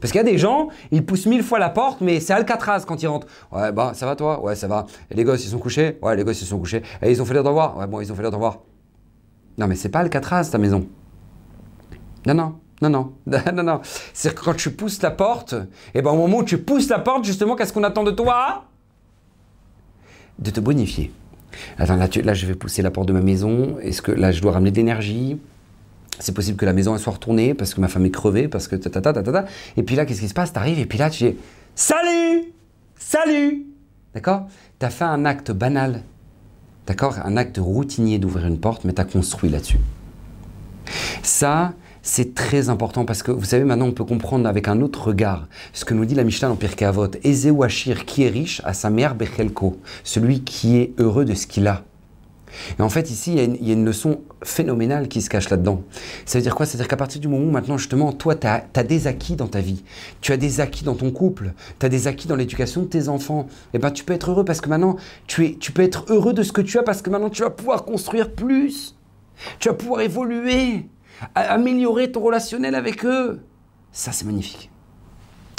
Parce 0.00 0.12
qu'il 0.12 0.18
y 0.18 0.24
a 0.24 0.30
des 0.30 0.38
gens, 0.38 0.68
ils 0.92 1.04
poussent 1.04 1.26
mille 1.26 1.42
fois 1.42 1.58
la 1.58 1.68
porte, 1.68 2.00
mais 2.00 2.20
c'est 2.20 2.32
Alcatraz 2.32 2.84
quand 2.86 3.02
ils 3.02 3.06
rentrent. 3.06 3.26
Ouais, 3.52 3.70
bah, 3.70 3.92
ça 3.94 4.06
va 4.06 4.16
toi? 4.16 4.42
Ouais, 4.42 4.56
ça 4.56 4.66
va. 4.66 4.86
Et 5.10 5.14
les 5.14 5.24
gosses, 5.24 5.44
ils 5.44 5.50
sont 5.50 5.58
couchés? 5.58 5.98
Ouais, 6.00 6.16
les 6.16 6.24
gosses, 6.24 6.40
ils 6.40 6.46
sont 6.46 6.58
couchés. 6.58 6.82
Et 7.02 7.10
ils 7.10 7.20
ont 7.20 7.26
fait 7.26 7.34
l'heure 7.34 7.44
d'en 7.44 7.52
voir 7.52 7.76
Ouais, 7.76 7.86
bon, 7.86 8.00
ils 8.00 8.10
ont 8.10 8.14
fait 8.14 8.22
l'heure 8.22 8.30
d'en 8.30 8.38
voir. 8.38 8.60
Non, 9.60 9.66
mais 9.66 9.76
c'est 9.76 9.90
pas 9.90 9.98
Alcatraz, 10.00 10.48
ta 10.50 10.56
maison. 10.56 10.88
Non, 12.26 12.32
non, 12.32 12.58
non, 12.80 12.88
non, 12.88 13.12
non, 13.54 13.62
non. 13.62 13.80
C'est 14.14 14.34
quand 14.34 14.54
tu 14.54 14.70
pousses 14.70 15.02
la 15.02 15.10
porte, 15.10 15.52
et 15.52 15.98
eh 15.98 16.02
ben 16.02 16.10
au 16.12 16.16
moment 16.16 16.38
où 16.38 16.44
tu 16.44 16.56
pousses 16.56 16.88
la 16.88 16.98
porte, 16.98 17.24
justement, 17.24 17.56
qu'est-ce 17.56 17.74
qu'on 17.74 17.84
attend 17.84 18.02
de 18.02 18.10
toi? 18.10 18.64
De 20.38 20.50
te 20.50 20.60
bonifier. 20.60 21.12
Attends, 21.76 21.96
là, 21.96 22.08
là, 22.24 22.32
je 22.32 22.46
vais 22.46 22.54
pousser 22.54 22.80
la 22.80 22.90
porte 22.90 23.08
de 23.08 23.12
ma 23.12 23.20
maison. 23.20 23.78
Est-ce 23.82 24.00
que 24.00 24.12
là, 24.12 24.32
je 24.32 24.40
dois 24.40 24.52
ramener 24.52 24.70
de 24.70 24.76
l'énergie? 24.76 25.38
C'est 26.18 26.32
possible 26.32 26.56
que 26.56 26.64
la 26.64 26.72
maison 26.72 26.94
elle 26.94 27.00
soit 27.00 27.12
retournée 27.12 27.52
parce 27.52 27.74
que 27.74 27.82
ma 27.82 27.88
femme 27.88 28.06
est 28.06 28.10
crevée, 28.10 28.48
parce 28.48 28.66
que 28.66 28.76
ta 28.76 28.88
ta 28.88 29.02
ta 29.02 29.12
ta 29.12 29.22
ta. 29.22 29.44
Et 29.76 29.82
puis 29.82 29.94
là, 29.94 30.06
qu'est-ce 30.06 30.20
qui 30.20 30.28
se 30.28 30.34
passe? 30.34 30.54
T'arrives 30.54 30.78
et 30.78 30.86
puis 30.86 30.98
là, 30.98 31.10
tu 31.10 31.24
dis 31.24 31.36
Salut 31.74 32.52
Salut 32.96 33.66
D'accord? 34.14 34.48
T'as 34.78 34.90
fait 34.90 35.04
un 35.04 35.26
acte 35.26 35.50
banal 35.52 36.02
D'accord? 36.86 37.16
Un 37.24 37.36
acte 37.36 37.58
routinier 37.58 38.18
d'ouvrir 38.18 38.46
une 38.46 38.58
porte, 38.58 38.84
mais 38.84 38.92
tu 38.92 39.00
as 39.00 39.04
construit 39.04 39.50
là-dessus. 39.50 39.78
Ça, 41.22 41.74
c'est 42.02 42.34
très 42.34 42.68
important 42.68 43.04
parce 43.04 43.22
que 43.22 43.30
vous 43.30 43.44
savez, 43.44 43.64
maintenant 43.64 43.86
on 43.86 43.92
peut 43.92 44.04
comprendre 44.04 44.48
avec 44.48 44.68
un 44.68 44.80
autre 44.80 45.08
regard 45.08 45.48
ce 45.72 45.84
que 45.84 45.94
nous 45.94 46.04
dit 46.04 46.14
la 46.14 46.24
Mishnah 46.24 46.48
dans 46.48 46.56
Pirkei 46.56 46.86
Avot. 46.86 47.10
Ezeu 47.22 47.54
Ashir, 47.62 48.06
qui 48.06 48.24
est 48.24 48.28
riche, 48.28 48.62
à 48.64 48.72
sa 48.72 48.90
mère 48.90 49.14
Bechelko, 49.14 49.78
celui 50.02 50.42
qui 50.42 50.78
est 50.78 50.94
heureux 50.98 51.24
de 51.24 51.34
ce 51.34 51.46
qu'il 51.46 51.66
a. 51.66 51.84
Et 52.78 52.82
en 52.82 52.88
fait, 52.88 53.10
ici, 53.10 53.32
il 53.32 53.66
y, 53.66 53.70
a 53.70 53.74
une, 53.74 53.84
leçon 53.84 54.20
phénoménale 54.42 55.08
qui 55.08 55.22
se 55.22 55.30
cache 55.30 55.50
là-dedans. 55.50 55.82
Ça 56.26 56.38
veut 56.38 56.42
dire 56.42 56.54
quoi? 56.54 56.66
C'est-à-dire 56.66 56.88
qu'à 56.88 56.96
partir 56.96 57.20
du 57.20 57.28
moment 57.28 57.44
où 57.44 57.50
maintenant, 57.50 57.78
justement, 57.78 58.12
toi, 58.12 58.34
tu 58.34 58.46
as, 58.46 58.84
des 58.84 59.06
acquis 59.06 59.36
dans 59.36 59.46
ta 59.46 59.60
vie, 59.60 59.82
tu 60.20 60.32
as 60.32 60.36
des 60.36 60.60
acquis 60.60 60.84
dans 60.84 60.94
ton 60.94 61.10
couple, 61.10 61.52
tu 61.78 61.86
as 61.86 61.88
des 61.88 62.06
acquis 62.06 62.28
dans 62.28 62.36
l'éducation 62.36 62.82
de 62.82 62.86
tes 62.86 63.08
enfants, 63.08 63.46
et 63.72 63.76
eh 63.76 63.78
ben 63.78 63.90
tu 63.90 64.04
peux 64.04 64.12
être 64.12 64.30
heureux 64.30 64.44
parce 64.44 64.60
que 64.60 64.68
maintenant, 64.68 64.96
tu, 65.26 65.46
es, 65.46 65.54
tu 65.54 65.72
peux 65.72 65.82
être 65.82 66.04
heureux 66.08 66.32
de 66.32 66.42
ce 66.42 66.52
que 66.52 66.60
tu 66.60 66.78
as 66.78 66.82
parce 66.82 67.02
que 67.02 67.10
maintenant, 67.10 67.30
tu 67.30 67.42
vas 67.42 67.50
pouvoir 67.50 67.84
construire 67.84 68.32
plus. 68.32 68.96
Tu 69.58 69.68
vas 69.68 69.74
pouvoir 69.74 70.02
évoluer, 70.02 70.86
améliorer 71.34 72.12
ton 72.12 72.20
relationnel 72.20 72.74
avec 72.74 73.04
eux. 73.04 73.40
Ça, 73.92 74.12
c'est 74.12 74.24
magnifique. 74.24 74.70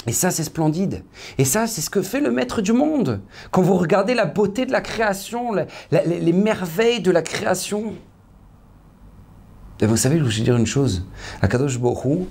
Et 0.06 0.12
ça, 0.12 0.30
c'est 0.30 0.44
splendide. 0.44 1.04
Et 1.38 1.44
ça, 1.44 1.66
c'est 1.66 1.80
ce 1.80 1.90
que 1.90 2.02
fait 2.02 2.20
le 2.20 2.30
maître 2.30 2.60
du 2.60 2.72
monde. 2.72 3.20
Quand 3.50 3.62
vous 3.62 3.76
regardez 3.76 4.14
la 4.14 4.26
beauté 4.26 4.66
de 4.66 4.72
la 4.72 4.80
création, 4.80 5.52
les, 5.92 6.32
merveilles 6.32 7.00
de 7.00 7.10
la 7.10 7.22
création. 7.22 7.94
Et 9.80 9.86
vous 9.86 9.96
savez, 9.96 10.18
je 10.18 10.24
vais 10.24 10.44
dire 10.44 10.56
une 10.56 10.66
chose. 10.66 11.06
Akadosh 11.40 11.78
Borou, 11.78 12.26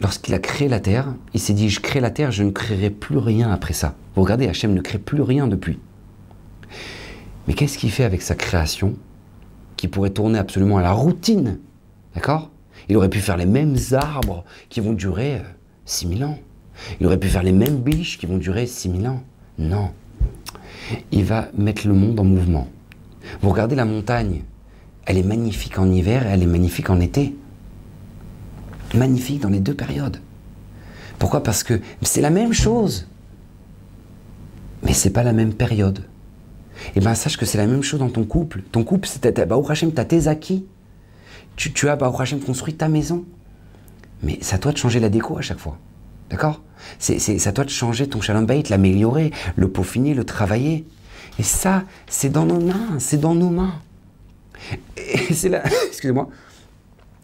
lorsqu'il 0.00 0.34
a 0.34 0.38
créé 0.38 0.68
la 0.68 0.80
terre, 0.80 1.14
il 1.34 1.40
s'est 1.40 1.52
dit 1.52 1.68
Je 1.68 1.80
crée 1.80 2.00
la 2.00 2.10
terre, 2.10 2.32
je 2.32 2.42
ne 2.42 2.50
créerai 2.50 2.90
plus 2.90 3.18
rien 3.18 3.50
après 3.50 3.74
ça. 3.74 3.94
Vous 4.14 4.22
regardez, 4.22 4.48
Hachem 4.48 4.72
ne 4.72 4.80
crée 4.80 4.98
plus 4.98 5.22
rien 5.22 5.46
depuis. 5.46 5.78
Mais 7.46 7.54
qu'est-ce 7.54 7.76
qu'il 7.76 7.90
fait 7.90 8.04
avec 8.04 8.22
sa 8.22 8.34
création 8.34 8.94
qui 9.76 9.88
pourrait 9.88 10.10
tourner 10.10 10.38
absolument 10.38 10.78
à 10.78 10.82
la 10.82 10.92
routine? 10.92 11.58
D'accord? 12.14 12.50
Il 12.88 12.96
aurait 12.96 13.10
pu 13.10 13.20
faire 13.20 13.36
les 13.36 13.46
mêmes 13.46 13.76
arbres 13.92 14.44
qui 14.68 14.80
vont 14.80 14.92
durer 14.92 15.40
6000 15.92 16.24
ans. 16.24 16.38
Il 17.00 17.06
aurait 17.06 17.18
pu 17.18 17.28
faire 17.28 17.42
les 17.42 17.52
mêmes 17.52 17.78
biches 17.78 18.18
qui 18.18 18.26
vont 18.26 18.38
durer 18.38 18.66
6000 18.66 19.06
ans. 19.06 19.22
Non. 19.58 19.92
Il 21.12 21.24
va 21.24 21.48
mettre 21.56 21.86
le 21.86 21.94
monde 21.94 22.18
en 22.18 22.24
mouvement. 22.24 22.68
Vous 23.40 23.50
regardez 23.50 23.76
la 23.76 23.84
montagne, 23.84 24.42
elle 25.06 25.18
est 25.18 25.22
magnifique 25.22 25.78
en 25.78 25.90
hiver 25.90 26.26
et 26.26 26.30
elle 26.30 26.42
est 26.42 26.46
magnifique 26.46 26.90
en 26.90 27.00
été. 27.00 27.36
Magnifique 28.94 29.40
dans 29.40 29.48
les 29.48 29.60
deux 29.60 29.74
périodes. 29.74 30.18
Pourquoi? 31.18 31.42
Parce 31.42 31.62
que 31.62 31.80
c'est 32.02 32.20
la 32.20 32.30
même 32.30 32.52
chose. 32.52 33.06
Mais 34.82 34.92
c'est 34.92 35.10
pas 35.10 35.22
la 35.22 35.32
même 35.32 35.54
période. 35.54 36.04
Et 36.88 36.92
eh 36.96 37.00
bien 37.00 37.14
sache 37.14 37.36
que 37.36 37.46
c'est 37.46 37.58
la 37.58 37.66
même 37.66 37.82
chose 37.82 38.00
dans 38.00 38.08
ton 38.08 38.24
couple. 38.24 38.62
Ton 38.72 38.82
couple, 38.82 39.06
c'est 39.06 39.46
bah, 39.46 39.56
Hachem, 39.68 39.92
tu 39.92 40.00
as 40.00 40.04
tes 40.04 40.26
acquis. 40.26 40.66
Tu, 41.54 41.72
tu 41.72 41.88
as 41.88 41.96
Baruch 41.96 42.20
Hachem 42.20 42.40
construit 42.40 42.74
ta 42.74 42.88
maison. 42.88 43.24
Mais 44.22 44.38
c'est 44.40 44.54
à 44.54 44.58
toi 44.58 44.72
de 44.72 44.76
changer 44.76 45.00
la 45.00 45.08
déco 45.08 45.38
à 45.38 45.42
chaque 45.42 45.58
fois. 45.58 45.78
D'accord 46.30 46.60
c'est, 46.98 47.46
à 47.46 47.52
toi 47.52 47.64
de 47.64 47.70
changer 47.70 48.08
ton 48.08 48.20
shalom 48.20 48.46
bait, 48.46 48.62
l'améliorer, 48.70 49.32
le 49.56 49.68
peaufiner, 49.68 50.14
le 50.14 50.24
travailler. 50.24 50.84
Et 51.38 51.42
ça, 51.42 51.84
c'est 52.06 52.28
dans 52.28 52.44
nos 52.44 52.60
mains, 52.60 52.98
c'est 52.98 53.18
dans 53.18 53.34
nos 53.34 53.50
mains. 53.50 53.74
Et 54.96 55.32
c'est 55.34 55.48
la, 55.48 55.62
excusez-moi, 55.86 56.28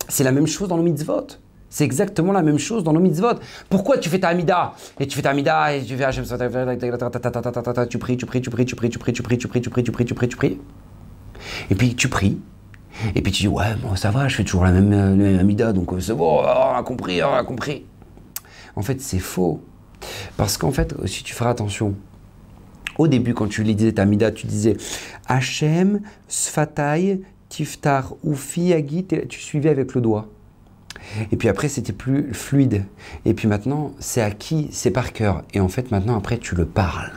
c'est 0.09 0.25
la 0.25 0.33
même 0.33 0.47
chose 0.47 0.69
dans 0.69 0.77
nos 0.77 0.83
mitzvot. 0.83 1.27
C'est 1.71 1.85
exactement 1.85 2.33
la 2.33 2.43
même 2.43 2.59
chose 2.59 2.83
dans 2.83 2.95
nos 2.95 3.01
mitzvot. 3.01 3.35
Pourquoi 3.69 3.99
tu 3.99 4.09
fais 4.09 4.19
ta 4.19 4.29
amida 4.29 4.73
Et 4.99 5.07
tu 5.07 5.17
fais 5.17 5.23
ta 5.23 5.31
amida 5.31 5.75
et 5.75 5.85
tu 5.85 5.97
fais 5.97 6.11
tu 7.89 7.99
pries, 7.99 8.17
tu 8.17 8.27
pries, 8.27 8.41
tu 8.41 8.51
pries, 8.51 8.65
tu 8.65 8.75
pries, 8.75 8.91
tu 8.91 8.99
pries, 8.99 9.13
tu 9.13 9.23
pries, 9.23 9.39
tu 9.39 9.49
pries, 9.49 9.63
tu 9.63 9.71
pries, 9.71 9.83
tu 9.85 9.93
pries, 9.93 10.05
tu 10.07 10.15
pries, 10.15 10.29
tu 10.29 10.37
pries. 10.37 10.59
Et 11.71 11.75
puis 11.75 11.95
tu 11.95 12.09
pries. 12.09 12.39
Et 13.15 13.23
puis 13.23 13.33
tu 13.33 13.43
dis 13.43 13.49
ouais, 13.49 13.77
moi 13.83 13.97
ça 13.97 14.11
va, 14.11 14.29
je 14.29 14.37
fais 14.37 14.45
toujours 14.45 14.65
la 14.65 14.73
même, 14.73 15.39
amida, 15.39 15.73
donc 15.73 15.91
c'est 16.01 16.15
bon, 16.15 16.41
on 16.41 16.75
a 16.75 16.83
compris, 16.85 17.23
on 17.23 17.33
a 17.33 17.45
compris. 17.45 17.85
En 18.77 18.83
fait, 18.83 19.01
c'est 19.01 19.19
faux. 19.19 19.63
Parce 20.37 20.57
qu'en 20.57 20.71
fait, 20.71 20.95
si 21.07 21.25
tu 21.25 21.35
feras 21.35 21.51
attention, 21.51 21.95
au 22.99 23.09
début, 23.09 23.35
quand 23.35 23.49
tu 23.49 23.63
lisais 23.63 23.93
ta 23.93 24.05
mida, 24.05 24.31
tu 24.31 24.47
disais 24.47 24.77
Hachem, 25.27 26.01
Sfatai, 26.29 27.23
Tiftar, 27.49 28.15
Oufi, 28.23 28.73
Agit, 28.73 29.07
tu 29.29 29.41
suivais 29.41 29.71
avec 29.71 29.95
le 29.95 30.01
doigt. 30.01 30.29
Et 31.33 31.37
puis 31.37 31.49
après, 31.49 31.69
c'était 31.69 31.93
plus 31.93 32.33
fluide. 32.35 32.85
Et 33.25 33.35
puis 33.35 33.49
maintenant, 33.49 33.93
c'est 33.99 34.21
acquis, 34.21 34.69
c'est 34.73 34.91
par 34.91 35.13
cœur. 35.13 35.43
Et 35.55 35.61
en 35.61 35.69
fait, 35.69 35.91
maintenant, 35.91 36.17
après, 36.17 36.39
tu 36.39 36.55
le 36.55 36.67
parles. 36.67 37.13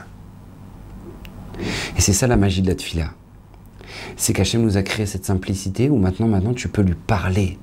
Et 1.98 2.02
c'est 2.02 2.14
ça 2.14 2.28
la 2.28 2.38
magie 2.38 2.62
de 2.62 2.68
la 2.68 2.76
tfila. 2.76 3.12
C'est 4.16 4.34
qu'Hachem 4.34 4.62
nous 4.62 4.78
a 4.78 4.84
créé 4.84 5.06
cette 5.06 5.26
simplicité 5.26 5.90
où 5.90 5.98
maintenant, 5.98 6.28
maintenant, 6.28 6.54
tu 6.54 6.68
peux 6.68 6.82
lui 6.82 6.96
parler. 6.96 7.58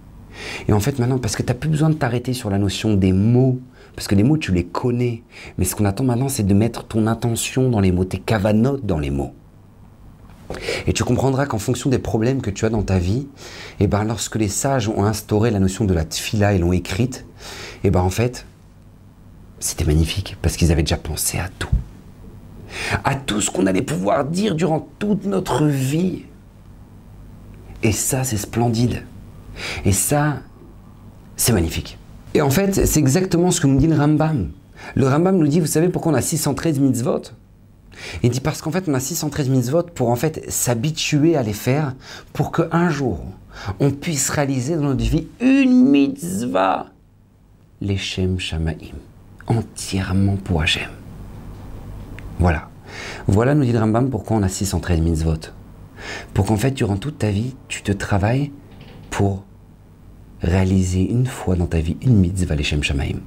Et 0.68 0.72
en 0.72 0.80
fait, 0.80 0.98
maintenant, 0.98 1.18
parce 1.18 1.36
que 1.36 1.42
tu 1.42 1.48
n'as 1.48 1.54
plus 1.54 1.68
besoin 1.68 1.90
de 1.90 1.94
t'arrêter 1.94 2.32
sur 2.32 2.50
la 2.50 2.58
notion 2.58 2.94
des 2.94 3.12
mots, 3.12 3.60
parce 3.94 4.06
que 4.06 4.14
les 4.14 4.22
mots, 4.22 4.36
tu 4.36 4.52
les 4.52 4.64
connais. 4.64 5.22
Mais 5.56 5.64
ce 5.64 5.74
qu'on 5.74 5.84
attend 5.84 6.04
maintenant, 6.04 6.28
c'est 6.28 6.44
de 6.44 6.54
mettre 6.54 6.86
ton 6.86 7.06
intention 7.06 7.70
dans 7.70 7.80
les 7.80 7.92
mots, 7.92 8.04
tes 8.04 8.18
cavanotes 8.18 8.86
dans 8.86 8.98
les 8.98 9.10
mots. 9.10 9.34
Et 10.86 10.92
tu 10.92 11.04
comprendras 11.04 11.46
qu'en 11.46 11.58
fonction 11.58 11.90
des 11.90 11.98
problèmes 11.98 12.40
que 12.40 12.50
tu 12.50 12.64
as 12.64 12.70
dans 12.70 12.82
ta 12.82 12.98
vie, 12.98 13.26
et 13.80 13.84
eh 13.84 13.86
ben 13.86 14.04
lorsque 14.04 14.36
les 14.36 14.48
sages 14.48 14.88
ont 14.88 15.04
instauré 15.04 15.50
la 15.50 15.58
notion 15.58 15.84
de 15.84 15.92
la 15.92 16.04
tfila 16.04 16.54
et 16.54 16.58
l'ont 16.58 16.72
écrite, 16.72 17.26
et 17.84 17.88
eh 17.88 17.90
ben 17.90 18.00
en 18.00 18.10
fait, 18.10 18.46
c'était 19.60 19.84
magnifique 19.84 20.36
parce 20.40 20.56
qu'ils 20.56 20.72
avaient 20.72 20.82
déjà 20.82 20.96
pensé 20.96 21.38
à 21.38 21.48
tout. 21.58 21.68
À 23.04 23.14
tout 23.14 23.40
ce 23.40 23.50
qu'on 23.50 23.66
allait 23.66 23.82
pouvoir 23.82 24.24
dire 24.24 24.54
durant 24.54 24.88
toute 24.98 25.24
notre 25.24 25.66
vie. 25.66 26.24
Et 27.82 27.92
ça, 27.92 28.24
c'est 28.24 28.36
splendide. 28.36 29.02
Et 29.84 29.92
ça, 29.92 30.40
c'est 31.36 31.52
magnifique. 31.52 31.98
Et 32.34 32.42
en 32.42 32.50
fait, 32.50 32.86
c'est 32.86 33.00
exactement 33.00 33.50
ce 33.50 33.60
que 33.60 33.66
nous 33.66 33.78
dit 33.78 33.86
le 33.86 33.96
Rambam. 33.96 34.50
Le 34.94 35.08
Rambam 35.08 35.38
nous 35.38 35.48
dit, 35.48 35.60
vous 35.60 35.66
savez 35.66 35.88
pourquoi 35.88 36.12
on 36.12 36.14
a 36.14 36.22
613 36.22 36.78
mitzvot? 36.78 37.22
Il 38.22 38.30
dit 38.30 38.40
parce 38.40 38.62
qu'en 38.62 38.70
fait, 38.70 38.84
on 38.88 38.94
a 38.94 39.00
613 39.00 39.48
mitzvot 39.48 39.82
pour 39.82 40.10
en 40.10 40.16
fait 40.16 40.44
s'habituer 40.50 41.36
à 41.36 41.42
les 41.42 41.52
faire 41.52 41.94
pour 42.32 42.52
qu'un 42.52 42.90
jour, 42.90 43.20
on 43.80 43.90
puisse 43.90 44.30
réaliser 44.30 44.76
dans 44.76 44.82
notre 44.82 45.04
vie 45.04 45.26
une 45.40 45.90
mitzvah, 45.90 46.86
l'Echem 47.80 48.38
Shamaim, 48.38 48.94
entièrement 49.46 50.36
pour 50.36 50.62
Hachem. 50.62 50.90
Voilà. 52.38 52.68
Voilà, 53.26 53.54
nous 53.54 53.64
dit 53.64 53.72
le 53.72 53.78
Rambam, 53.78 54.10
pourquoi 54.10 54.36
on 54.36 54.42
a 54.42 54.48
613 54.48 55.00
mitzvot. 55.00 55.38
Pour 56.34 56.46
qu'en 56.46 56.56
fait, 56.56 56.70
durant 56.70 56.96
toute 56.96 57.18
ta 57.18 57.30
vie, 57.30 57.54
tu 57.68 57.82
te 57.82 57.92
travailles 57.92 58.52
pour 59.10 59.44
réaliser 60.42 61.10
une 61.10 61.26
fois 61.26 61.56
dans 61.56 61.66
ta 61.66 61.80
vie 61.80 61.96
une 62.02 62.16
mitzvah 62.16 62.54
l'Echem 62.54 62.82
Shamaim. 62.82 63.20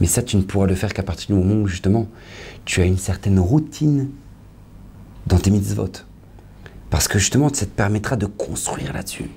Mais 0.00 0.06
ça, 0.06 0.22
tu 0.22 0.36
ne 0.36 0.42
pourras 0.42 0.66
le 0.66 0.74
faire 0.74 0.92
qu'à 0.92 1.02
partir 1.02 1.34
du 1.34 1.42
moment 1.42 1.62
où 1.62 1.66
justement 1.66 2.08
tu 2.64 2.80
as 2.80 2.84
une 2.84 2.98
certaine 2.98 3.38
routine 3.38 4.10
dans 5.26 5.38
tes 5.38 5.50
mitzvot. 5.50 5.92
Parce 6.90 7.08
que 7.08 7.18
justement, 7.18 7.52
ça 7.52 7.66
te 7.66 7.70
permettra 7.70 8.16
de 8.16 8.26
construire 8.26 8.92
là-dessus. 8.92 9.30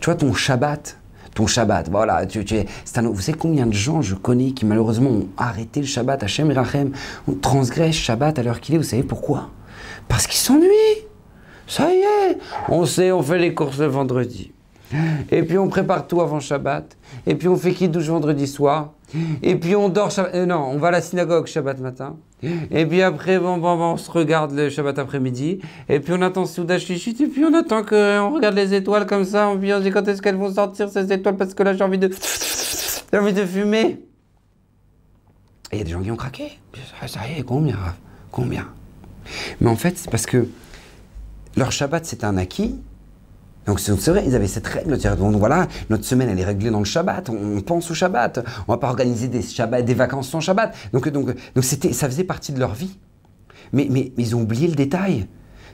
Tu 0.00 0.06
vois, 0.06 0.14
ton 0.14 0.32
Shabbat, 0.32 0.98
ton 1.34 1.46
Shabbat, 1.46 1.90
voilà, 1.90 2.24
tu, 2.26 2.44
tu 2.44 2.54
es, 2.56 2.66
vous 3.02 3.20
savez 3.20 3.36
combien 3.38 3.66
de 3.66 3.72
gens 3.72 4.00
je 4.00 4.14
connais 4.14 4.52
qui 4.52 4.64
malheureusement 4.64 5.10
ont 5.10 5.28
arrêté 5.36 5.80
le 5.80 5.86
Shabbat, 5.86 6.22
Hachem 6.22 6.50
Rachem, 6.52 6.92
ont 7.28 7.34
transgressé 7.34 7.92
Shabbat 7.92 8.38
à 8.38 8.42
l'heure 8.42 8.60
qu'il 8.60 8.76
est, 8.76 8.78
vous 8.78 8.84
savez 8.84 9.02
pourquoi? 9.02 9.50
Parce 10.08 10.26
qu'ils 10.26 10.40
s'ennuient. 10.40 10.68
Ça 11.66 11.90
y 11.90 11.98
est, 11.98 12.38
on 12.68 12.84
sait, 12.86 13.10
on 13.10 13.22
fait 13.22 13.38
les 13.38 13.54
courses 13.54 13.78
le 13.78 13.86
vendredi. 13.86 14.52
Et 15.30 15.42
puis 15.42 15.58
on 15.58 15.68
prépare 15.68 16.06
tout 16.06 16.20
avant 16.20 16.40
Shabbat. 16.40 16.96
Et 17.26 17.34
puis 17.34 17.48
on 17.48 17.56
fait 17.56 17.72
qui 17.72 17.88
douche 17.88 18.08
vendredi 18.08 18.46
soir. 18.46 18.92
Et 19.42 19.56
puis 19.56 19.76
on 19.76 19.88
dort. 19.88 20.10
Euh, 20.18 20.46
non, 20.46 20.68
on 20.70 20.78
va 20.78 20.88
à 20.88 20.90
la 20.90 21.00
synagogue 21.00 21.46
Shabbat 21.46 21.80
matin. 21.80 22.16
Et 22.70 22.84
puis 22.84 23.02
après, 23.02 23.38
on 23.38 23.96
se 23.96 24.10
regarde 24.10 24.52
le 24.52 24.68
Shabbat 24.68 24.98
après-midi. 24.98 25.60
Et 25.88 26.00
puis 26.00 26.12
on 26.14 26.22
attend 26.22 26.46
Souda 26.46 26.78
Shishit. 26.78 27.20
Et 27.20 27.26
puis 27.26 27.44
on 27.44 27.54
attend 27.54 27.82
qu'on 27.82 28.34
regarde 28.34 28.54
les 28.54 28.74
étoiles 28.74 29.06
comme 29.06 29.24
ça. 29.24 29.52
Et 29.52 29.58
puis 29.58 29.72
on 29.72 29.78
se 29.78 29.84
dit 29.84 29.90
quand 29.90 30.06
est-ce 30.08 30.20
qu'elles 30.20 30.36
vont 30.36 30.52
sortir 30.52 30.88
ces 30.88 31.12
étoiles? 31.12 31.36
Parce 31.36 31.54
que 31.54 31.62
là 31.62 31.74
j'ai 31.74 31.84
envie 31.84 31.98
de. 31.98 32.10
J'ai 33.12 33.18
envie 33.18 33.32
de 33.32 33.44
fumer. 33.44 34.00
Et 35.70 35.76
il 35.76 35.78
y 35.78 35.80
a 35.80 35.84
des 35.84 35.90
gens 35.90 36.02
qui 36.02 36.10
ont 36.10 36.16
craqué. 36.16 36.58
Ça 37.06 37.20
y 37.28 37.40
est, 37.40 37.42
combien 37.42 37.78
Combien? 38.30 38.68
Mais 39.60 39.70
en 39.70 39.76
fait, 39.76 39.96
c'est 39.96 40.10
parce 40.10 40.26
que 40.26 40.48
leur 41.56 41.72
Shabbat 41.72 42.04
c'est 42.04 42.24
un 42.24 42.36
acquis. 42.36 42.76
Donc 43.66 43.80
c'est 43.80 43.92
vrai, 44.10 44.24
ils 44.26 44.34
avaient 44.34 44.46
cette 44.46 44.66
règle. 44.66 44.98
Donc 45.16 45.36
voilà, 45.36 45.66
notre 45.90 46.04
semaine 46.04 46.28
elle 46.28 46.40
est 46.40 46.44
réglée 46.44 46.70
dans 46.70 46.80
le 46.80 46.84
Shabbat. 46.84 47.30
On 47.30 47.60
pense 47.60 47.90
au 47.90 47.94
Shabbat. 47.94 48.44
On 48.68 48.72
va 48.72 48.78
pas 48.78 48.88
organiser 48.88 49.28
des 49.28 49.42
Shabbat, 49.42 49.84
des 49.84 49.94
vacances 49.94 50.28
sans 50.28 50.40
Shabbat. 50.40 50.74
Donc 50.92 51.08
donc 51.08 51.34
donc 51.54 51.64
ça 51.64 52.08
faisait 52.08 52.24
partie 52.24 52.52
de 52.52 52.60
leur 52.60 52.74
vie. 52.74 52.98
Mais 53.72 53.88
mais, 53.90 54.12
ils 54.18 54.36
ont 54.36 54.42
oublié 54.42 54.68
le 54.68 54.74
détail. 54.74 55.26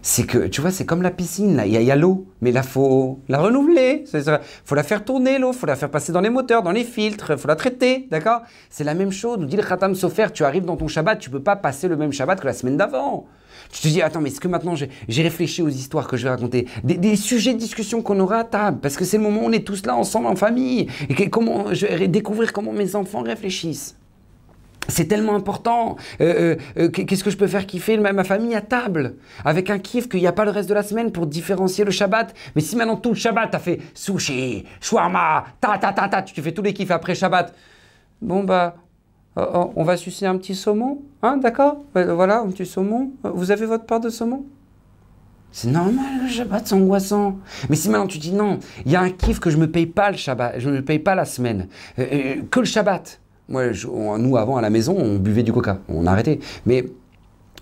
C'est 0.03 0.25
que 0.25 0.47
tu 0.47 0.63
vois, 0.63 0.71
c'est 0.71 0.87
comme 0.87 1.03
la 1.03 1.11
piscine. 1.11 1.57
Là, 1.57 1.67
il 1.67 1.73
y 1.73 1.91
a, 1.91 1.97
l'eau, 1.97 2.27
mais 2.41 2.53
là 2.53 2.63
faut 2.63 3.21
la 3.29 3.39
renouveler. 3.39 4.05
Il 4.15 4.41
faut 4.65 4.75
la 4.75 4.83
faire 4.83 5.05
tourner 5.05 5.39
l'eau, 5.39 5.53
faut 5.53 5.67
la 5.67 5.77
faire 5.77 5.91
passer 5.91 6.11
dans 6.11 6.23
les 6.23 6.31
moteurs, 6.31 6.63
dans 6.63 6.73
les 6.73 6.85
filtres, 6.85 7.39
faut 7.39 7.49
la 7.49 7.57
traiter, 7.57 8.09
d'accord? 8.11 8.41
C'est 8.71 8.85
la 8.85 8.95
même 8.95 9.13
chose. 9.13 9.39
Nous 9.39 9.47
dit 9.47 9.57
le 9.57 9.63
Khatam 9.63 9.95
Sofer, 9.95 10.29
tu 10.33 10.45
arrives 10.45 10.65
dans 10.65 10.77
ton 10.77 10.89
Shabbat, 10.89 11.19
tu 11.19 11.29
peux 11.29 11.43
pas 11.43 11.57
passer 11.57 11.87
le 11.87 11.97
même 11.97 12.13
Shabbat 12.13 12.41
que 12.41 12.47
la 12.47 12.55
semaine 12.55 12.79
d'avant. 12.79 13.27
Tu 13.73 13.83
te 13.83 13.89
dis, 13.89 14.03
attends, 14.03 14.21
mais 14.21 14.31
est-ce 14.31 14.41
que 14.41 14.49
maintenant 14.49 14.75
j'ai 14.75 15.23
réfléchi 15.23 15.63
aux 15.63 15.69
histoires 15.69 16.09
que 16.09 16.17
je 16.17 16.25
vais 16.25 16.31
raconter? 16.31 16.67
Des, 16.83 17.17
sujets 17.17 17.55
de 17.55 17.59
discussion 17.59 18.03
qu'on 18.03 18.19
aura 18.21 18.39
à 18.39 18.45
table, 18.45 18.79
parce 18.81 18.97
que 18.97 19.05
c'est 19.05 19.17
le 19.17 19.23
moment 19.23 19.43
où 19.43 19.47
on 19.47 19.53
est 19.53 19.67
tous 19.67 19.87
là 19.87 19.97
ensemble 19.97 20.27
en 20.27 20.37
famille, 20.37 20.89
et 21.09 21.31
comment 21.31 21.73
je 21.73 21.87
vais 21.87 22.09
découvrir 22.09 22.53
comment 22.53 22.73
mes 22.73 22.97
enfants 22.97 23.23
réfléchissent. 23.23 23.97
C'est 24.89 25.07
tellement 25.07 25.37
important. 25.37 25.97
Euh, 26.21 26.57
euh, 26.77 26.85
euh, 26.85 26.89
qu'est-ce 26.89 27.23
que 27.23 27.31
je 27.31 27.37
peux 27.37 27.47
faire 27.47 27.67
kiffer 27.67 27.97
ma 27.97 28.25
famille 28.25 28.55
à 28.55 28.61
table? 28.61 29.15
Avec 29.45 29.71
un 29.71 29.79
kiff 29.79 30.09
qu'il 30.09 30.21
n'y 30.21 30.27
a 30.27 30.33
pas 30.33 30.45
le 30.45 30.51
reste 30.51 30.69
de 30.69 30.75
la 30.75 30.83
semaine 30.83 31.13
pour 31.13 31.27
différencier 31.27 31.85
le 31.85 31.91
Shabbat. 31.91 32.35
Mais 32.57 32.63
si 32.63 32.77
maintenant 32.77 32.97
tout 32.97 33.11
le 33.11 33.15
Shabbat, 33.15 33.51
t'as 33.53 33.59
fait 33.59 33.79
sushi, 33.95 34.65
shawarma, 34.81 35.45
ta 35.61 35.79
ta 35.79 35.93
ta 35.93 36.09
ta, 36.09 36.23
tu 36.23 36.41
fais 36.43 36.53
tous 36.53 36.63
les 36.63 36.73
kiffs 36.73 36.91
après 36.91 37.15
Shabbat. 37.15 37.55
Bon 38.21 38.43
bah, 38.43 38.77
Oh, 39.37 39.43
oh, 39.55 39.73
on 39.77 39.85
va 39.85 39.97
sucer 39.97 40.27
un 40.27 40.37
petit 40.37 40.55
saumon, 40.55 41.03
hein, 41.23 41.37
d'accord? 41.37 41.85
Voilà, 41.95 42.41
un 42.41 42.49
petit 42.51 42.67
saumon. 42.67 43.13
Vous 43.23 43.51
avez 43.51 43.67
votre 43.67 43.85
part 43.85 44.01
de 44.01 44.09
saumon? 44.09 44.45
C'est 45.53 45.69
normal, 45.69 46.23
le 46.23 46.29
Shabbat, 46.29 46.67
c'est 46.67 46.75
angoissant. 46.75 47.39
Mais 47.69 47.77
si 47.77 47.89
maintenant 47.89 48.07
tu 48.07 48.19
dis 48.19 48.33
non, 48.33 48.59
il 48.87 48.93
y 48.93 48.97
a 48.97 49.01
un 49.01 49.11
kiff 49.11 49.41
que 49.41 49.51
je 49.51 49.57
me 49.57 49.71
paye 49.71 49.87
pas 49.87 50.11
le 50.11 50.17
Shabbat, 50.17 50.55
je 50.59 50.71
ne 50.71 50.77
me 50.77 50.85
paye 50.85 51.01
pas 51.01 51.15
la 51.15 51.25
semaine, 51.25 51.69
euh, 51.99 52.07
euh, 52.13 52.35
que 52.51 52.61
le 52.61 52.67
Shabbat. 52.67 53.21
Moi, 53.49 53.65
nous, 54.19 54.37
avant, 54.37 54.57
à 54.57 54.61
la 54.61 54.71
maison, 54.71 54.97
on 54.97 55.17
buvait 55.17 55.43
du 55.43 55.53
coca. 55.53 55.81
On 55.89 56.07
a 56.07 56.13
arrêté. 56.13 56.39
Mais 56.67 56.87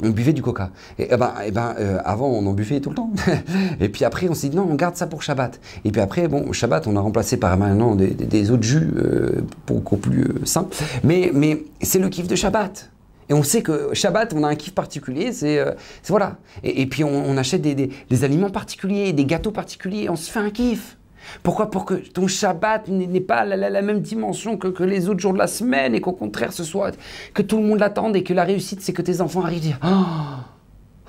on 0.02 0.10
buvait 0.10 0.32
du 0.32 0.42
coca. 0.42 0.70
Et, 0.98 1.08
eh 1.10 1.16
ben, 1.16 1.34
et 1.42 1.48
eh 1.48 1.50
ben 1.50 1.74
euh, 1.78 1.98
avant, 2.04 2.28
on 2.28 2.46
en 2.46 2.52
buvait 2.52 2.80
tout 2.80 2.90
le 2.90 2.96
temps. 2.96 3.10
et 3.80 3.88
puis 3.88 4.04
après, 4.04 4.28
on 4.28 4.34
s'est 4.34 4.48
dit 4.48 4.56
non, 4.56 4.66
on 4.70 4.74
garde 4.74 4.96
ça 4.96 5.06
pour 5.06 5.22
Shabbat. 5.22 5.60
Et 5.84 5.90
puis 5.90 6.00
après, 6.00 6.28
bon, 6.28 6.52
Shabbat, 6.52 6.86
on 6.86 6.96
a 6.96 7.00
remplacé 7.00 7.36
par 7.36 7.56
maintenant 7.56 7.96
des, 7.96 8.50
autres 8.50 8.62
jus 8.62 8.90
euh, 8.96 9.42
beaucoup 9.66 9.96
plus 9.96 10.22
euh, 10.22 10.44
sains. 10.44 10.68
Mais, 11.02 11.30
mais 11.34 11.64
c'est 11.82 11.98
le 11.98 12.08
kiff 12.08 12.28
de 12.28 12.36
Shabbat. 12.36 12.90
Et 13.30 13.34
on 13.34 13.42
sait 13.42 13.62
que 13.62 13.90
Shabbat, 13.92 14.32
on 14.34 14.42
a 14.44 14.48
un 14.48 14.54
kiff 14.54 14.74
particulier, 14.74 15.32
c'est 15.32 15.58
euh, 15.58 15.72
voilà. 16.06 16.36
Et, 16.62 16.86
puis 16.86 17.04
on, 17.04 17.08
on 17.28 17.36
achète 17.36 17.60
des- 17.60 17.74
des 17.74 18.24
aliments 18.24 18.50
particuliers, 18.50 19.12
des 19.12 19.26
gâteaux 19.26 19.50
particuliers, 19.50 20.08
on 20.08 20.16
se 20.16 20.30
fait 20.30 20.40
un 20.40 20.50
kiff. 20.50 20.96
Pourquoi 21.42 21.70
Pour 21.70 21.84
que 21.84 21.94
ton 21.94 22.26
Shabbat 22.26 22.88
n'est 22.88 23.20
pas 23.20 23.44
la, 23.44 23.82
même 23.82 24.00
dimension 24.00 24.56
que, 24.56 24.82
les 24.82 25.08
autres 25.08 25.20
jours 25.20 25.32
de 25.32 25.38
la 25.38 25.46
semaine 25.46 25.94
et 25.94 26.00
qu'au 26.00 26.12
contraire 26.12 26.52
ce 26.52 26.64
soit 26.64 26.96
que 27.34 27.42
tout 27.42 27.58
le 27.58 27.64
monde 27.64 27.78
l'attende 27.78 28.16
et 28.16 28.22
que 28.22 28.34
la 28.34 28.44
réussite 28.44 28.80
c'est 28.80 28.92
que 28.92 29.02
tes 29.02 29.20
enfants 29.20 29.42
arrivent 29.42 29.58
à 29.58 29.62
dire 29.62 29.78
Ah, 29.82 30.44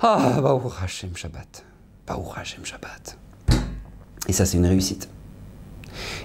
ah, 0.00 0.40
Baruch 0.40 0.72
Hashem 0.82 1.16
Shabbat, 1.16 1.64
Baruch 2.06 2.36
Hashem 2.36 2.64
Shabbat. 2.64 3.18
Et 4.28 4.32
ça 4.32 4.46
c'est 4.46 4.56
une 4.56 4.66
réussite. 4.66 5.08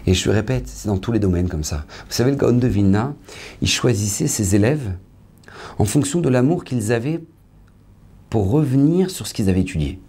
Et 0.05 0.13
je 0.13 0.29
le 0.29 0.35
répète, 0.35 0.67
c'est 0.67 0.87
dans 0.87 0.97
tous 0.97 1.11
les 1.11 1.19
domaines 1.19 1.49
comme 1.49 1.63
ça. 1.63 1.85
Vous 2.07 2.13
savez, 2.13 2.31
le 2.31 2.37
Gaon 2.37 2.53
de 2.57 2.67
Vilna, 2.67 3.13
il 3.61 3.67
choisissait 3.67 4.27
ses 4.27 4.55
élèves 4.55 4.93
en 5.77 5.85
fonction 5.85 6.21
de 6.21 6.29
l'amour 6.29 6.63
qu'ils 6.63 6.91
avaient 6.91 7.23
pour 8.29 8.51
revenir 8.51 9.09
sur 9.09 9.27
ce 9.27 9.33
qu'ils 9.33 9.49
avaient 9.49 9.61
étudié. 9.61 9.99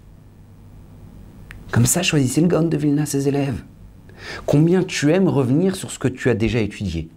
Comme 1.70 1.87
ça, 1.87 2.02
choisissait 2.02 2.40
le 2.40 2.46
Gaon 2.46 2.62
de 2.68 2.76
Vilna 2.76 3.07
ses 3.07 3.29
élèves. 3.29 3.62
Combien 4.46 4.83
tu 4.83 5.12
aimes 5.12 5.29
revenir 5.29 5.76
sur 5.76 5.90
ce 5.90 5.98
que 5.98 6.09
tu 6.09 6.31
as 6.31 6.35
déjà 6.35 6.61
étudié 6.61 7.09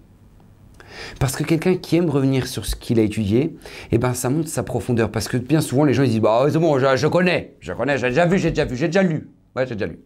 Parce 1.19 1.35
que 1.35 1.43
quelqu'un 1.43 1.75
qui 1.75 1.95
aime 1.95 2.09
revenir 2.09 2.47
sur 2.47 2.65
ce 2.65 2.75
qu'il 2.75 2.99
a 2.99 3.03
étudié, 3.03 3.55
eh 3.91 3.97
ben, 3.97 4.13
ça 4.13 4.29
montre 4.29 4.49
sa 4.49 4.63
profondeur. 4.63 5.11
Parce 5.11 5.27
que 5.27 5.37
bien 5.37 5.61
souvent, 5.61 5.85
les 5.85 5.93
gens 5.93 6.03
ils 6.03 6.09
disent 6.09 6.19
bah, 6.21 6.45
C'est 6.51 6.59
bon, 6.59 6.77
je, 6.79 6.97
je 6.97 7.07
connais, 7.07 7.55
je 7.59 7.73
connais, 7.73 7.97
j'ai 7.97 8.09
déjà 8.09 8.25
vu, 8.25 8.37
j'ai 8.37 8.49
déjà 8.49 8.65
vu, 8.65 8.75
j'ai 8.75 8.87
déjà 8.87 9.03
lu. 9.03 9.29
Ouais, 9.55 9.65
j'ai 9.65 9.75
déjà 9.75 9.87
lu. 9.87 9.99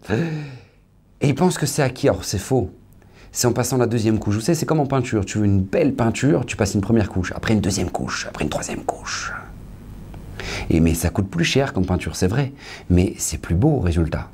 Et 1.22 1.30
ils 1.30 1.36
pensent 1.36 1.58
que 1.58 1.66
c'est 1.66 1.82
acquis. 1.82 2.10
Alors, 2.10 2.24
c'est 2.24 2.38
faux. 2.38 2.70
C'est 3.32 3.48
en 3.48 3.54
passant 3.54 3.78
la 3.78 3.88
deuxième 3.88 4.20
couche. 4.20 4.36
Vous 4.36 4.42
savez, 4.42 4.56
c'est 4.56 4.66
comme 4.68 4.80
en 4.80 4.86
peinture. 4.86 5.26
Tu 5.26 5.40
veux 5.40 5.46
une 5.46 5.62
belle 5.62 5.96
peinture, 5.96 6.46
tu 6.46 6.56
passes 6.56 6.76
une 6.76 6.82
première 6.82 7.10
couche, 7.10 7.32
après 7.36 7.54
une 7.54 7.62
deuxième 7.62 7.90
couche, 7.90 8.28
après 8.28 8.44
une 8.44 8.50
troisième 8.50 8.84
couche. 8.84 9.34
Et 10.70 10.80
mais 10.80 10.94
ça 10.94 11.10
coûte 11.10 11.30
plus 11.30 11.46
cher 11.46 11.74
comme 11.74 11.86
peinture, 11.86 12.16
c'est 12.16 12.28
vrai. 12.28 12.52
Mais 12.90 13.14
c'est 13.18 13.38
plus 13.38 13.56
beau 13.56 13.70
au 13.70 13.80
résultat. 13.80 14.30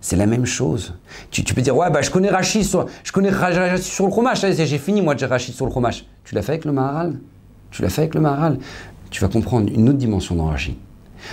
C'est 0.00 0.16
la 0.16 0.26
même 0.26 0.44
chose. 0.44 0.94
Tu, 1.30 1.42
peux 1.42 1.62
dire, 1.62 1.74
ouais, 1.74 1.90
bah, 1.90 2.02
je 2.02 2.10
connais 2.10 2.28
Rachid 2.28 2.62
sur, 2.62 2.84
je 3.02 3.10
connais 3.10 3.30
Rachid 3.30 3.78
sur 3.78 4.04
le 4.04 4.10
fromage. 4.10 4.44
J'ai 4.52 4.78
fini, 4.78 5.00
moi, 5.00 5.14
de 5.14 5.24
Rachid 5.24 5.54
sur 5.54 5.64
le 5.64 5.70
fromage. 5.70 6.04
Tu 6.24 6.34
l'as 6.34 6.42
fait 6.42 6.52
avec 6.52 6.66
le 6.66 6.72
Maharal? 6.72 7.18
Tu 7.70 7.80
l'as 7.80 7.88
fait 7.88 8.02
avec 8.02 8.14
le 8.14 8.20
Maharal 8.20 8.58
Tu 9.10 9.22
vas 9.22 9.28
comprendre 9.28 9.70
une 9.72 9.88
autre 9.88 9.96
dimension 9.96 10.34
dans 10.34 10.44
Rachid. 10.44 10.74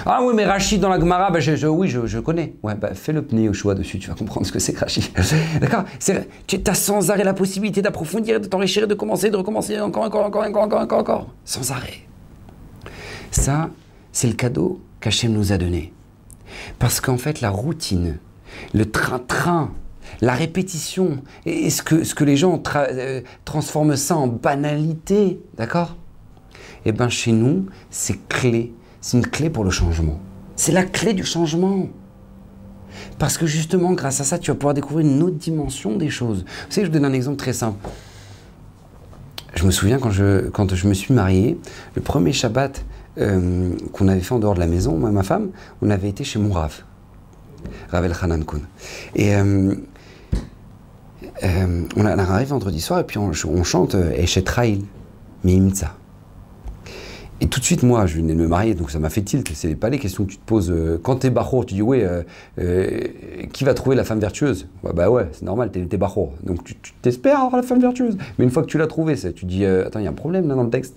Ah 0.06 0.22
oui, 0.24 0.34
mais 0.34 0.46
Rachid 0.46 0.80
dans 0.80 0.88
la 0.88 1.00
Gemara, 1.00 1.32
bah, 1.32 1.42
je, 1.42 1.68
oui, 1.68 1.90
je, 1.90 2.20
connais. 2.20 2.54
Ouais, 2.64 2.76
bah, 2.76 2.94
fais 2.94 3.12
le 3.12 3.24
pneu 3.24 3.50
au 3.50 3.54
choix 3.54 3.76
dessus, 3.76 4.00
tu 4.00 4.10
vas 4.10 4.16
comprendre 4.16 4.46
ce 4.46 4.54
que 4.54 4.60
c'est 4.60 4.72
que 4.72 4.80
Rachid. 4.80 5.04
D'accord? 5.60 5.84
Tu 6.48 6.62
as 6.66 6.74
sans 6.74 7.12
arrêt 7.12 7.26
la 7.26 7.34
possibilité 7.34 7.82
d'approfondir, 7.82 8.40
de 8.40 8.48
t'enrichir, 8.48 8.88
de 8.88 8.94
commencer, 8.94 9.30
de 9.30 9.36
recommencer 9.36 9.80
encore, 9.82 10.04
encore, 10.04 10.26
encore, 10.26 10.44
encore, 10.44 10.64
encore, 10.64 10.82
encore, 10.82 11.00
encore. 11.00 11.28
Sans 11.44 11.72
arrêt. 11.72 12.06
Ça, 13.32 13.70
c'est 14.12 14.28
le 14.28 14.34
cadeau 14.34 14.82
qu'Hachem 15.00 15.32
nous 15.32 15.52
a 15.52 15.58
donné. 15.58 15.94
Parce 16.80 17.00
qu'en 17.00 17.18
fait, 17.18 17.42
la 17.42 17.50
routine, 17.50 18.20
le 18.74 18.90
train-train, 18.90 19.72
la 20.20 20.34
répétition, 20.34 21.24
et 21.46 21.70
ce 21.70 21.82
que, 21.82 22.04
ce 22.04 22.14
que 22.14 22.24
les 22.24 22.36
gens 22.36 22.62
euh, 22.76 23.22
transforment 23.46 23.96
ça 23.96 24.18
en 24.18 24.28
banalité, 24.28 25.40
d'accord? 25.58 25.96
Eh 26.86 26.92
bien, 26.92 27.10
chez 27.10 27.32
nous, 27.32 27.68
c'est 27.90 28.28
clé. 28.28 28.74
C'est 29.00 29.18
une 29.18 29.26
clé 29.26 29.50
pour 29.50 29.64
le 29.64 29.72
changement. 29.72 30.20
C'est 30.56 30.72
la 30.72 30.84
clé 30.84 31.14
du 31.14 31.24
changement. 31.24 31.88
Parce 33.18 33.38
que 33.38 33.46
justement, 33.46 33.94
grâce 33.94 34.20
à 34.20 34.24
ça, 34.24 34.38
tu 34.38 34.52
vas 34.52 34.56
pouvoir 34.56 34.74
découvrir 34.74 35.08
une 35.08 35.24
autre 35.24 35.38
dimension 35.38 35.96
des 35.96 36.10
choses. 36.10 36.44
Vous 36.44 36.72
savez, 36.72 36.86
je 36.86 36.92
vous 36.92 37.00
donne 37.00 37.06
un 37.06 37.14
exemple 37.14 37.38
très 37.38 37.54
simple. 37.54 37.88
Je 39.56 39.66
me 39.66 39.72
souviens 39.72 40.00
quand 40.00 40.12
je, 40.12 40.50
quand 40.50 40.74
je 40.74 40.88
me 40.88 40.94
suis 40.94 41.14
marié, 41.14 41.58
le 41.96 42.02
premier 42.02 42.34
Shabbat 42.34 42.84
euh, 43.18 43.72
qu'on 43.92 44.08
avait 44.08 44.22
fait 44.22 44.34
en 44.34 44.40
dehors 44.40 44.54
de 44.54 44.60
la 44.60 44.68
maison, 44.68 44.98
moi 44.98 45.10
et 45.10 45.14
ma 45.14 45.24
femme, 45.24 45.50
on 45.82 45.90
avait 45.90 46.08
été 46.08 46.24
chez 46.24 46.40
mon 46.40 46.54
Rav, 46.54 46.84
Rav 47.90 48.46
Koun. 48.46 48.62
Et 49.16 49.36
euh, 49.36 49.76
euh, 51.44 51.84
on, 51.98 52.06
arrive 52.06 52.48
vendredi 52.48 52.80
soir 52.80 53.02
et 53.02 53.04
puis 53.04 53.18
on, 53.18 53.34
chante 53.64 53.96
Eshet 53.96 54.46
Raïl. 54.48 54.86
Et 55.44 55.60
tout 57.48 57.60
de 57.60 57.66
suite, 57.66 57.84
moi, 57.84 58.06
je 58.06 58.18
venais 58.18 58.34
de 58.34 58.40
me 58.40 58.48
marier, 58.48 58.76
donc 58.76 58.92
ça 58.92 59.00
m'a 59.00 59.10
fait 59.10 59.24
tilt. 59.24 59.52
C'est 59.56 59.76
pas 59.76 59.90
les 59.90 60.00
questions 60.00 60.24
que 60.24 60.30
tu 60.30 60.38
te 60.38 60.46
poses. 60.46 60.74
quand 61.04 61.18
t'es 61.18 61.32
bachour, 61.32 61.66
tu 61.66 61.74
dis, 61.74 61.82
ouais, 61.82 62.08
qui 63.52 63.66
va 63.66 63.74
trouver 63.74 63.98
la 63.98 64.06
femme 64.06 64.20
vertueuse? 64.20 64.68
Bah, 64.84 64.94
bah 64.96 65.10
ouais, 65.10 65.28
c'est 65.34 65.44
normal, 65.44 65.70
t'es, 65.72 65.82
t'es 65.82 65.98
bachour. 65.98 66.32
Donc 66.44 66.64
tu, 66.64 66.76
t'espères 67.02 67.42
avoir 67.42 67.58
la 67.58 67.68
femme 67.68 67.82
vertueuse. 67.82 68.18
Mais 68.38 68.46
une 68.46 68.52
fois 68.52 68.64
que 68.64 68.68
tu 68.68 68.78
l'as 68.78 68.88
trouvée, 68.88 69.18
tu 69.18 69.46
dis, 69.46 69.66
attends, 69.66 70.00
il 70.00 70.06
y 70.06 70.08
a 70.08 70.12
un 70.12 70.14
problème 70.14 70.48
là 70.48 70.56
dans 70.56 70.64
le 70.64 70.70
texte. 70.70 70.96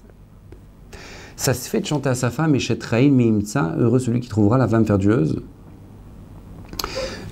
Ça 1.37 1.53
se 1.55 1.68
fait 1.68 1.81
de 1.81 1.87
chanter 1.87 2.09
à 2.09 2.14
sa 2.14 2.31
femme, 2.31 2.55
Eshet 2.55 2.79
Raïl, 2.83 3.12
heureux 3.79 3.99
celui 3.99 4.20
qui 4.20 4.29
trouvera 4.29 4.59
la 4.59 4.68
femme 4.68 4.85
vertueuse. 4.85 5.42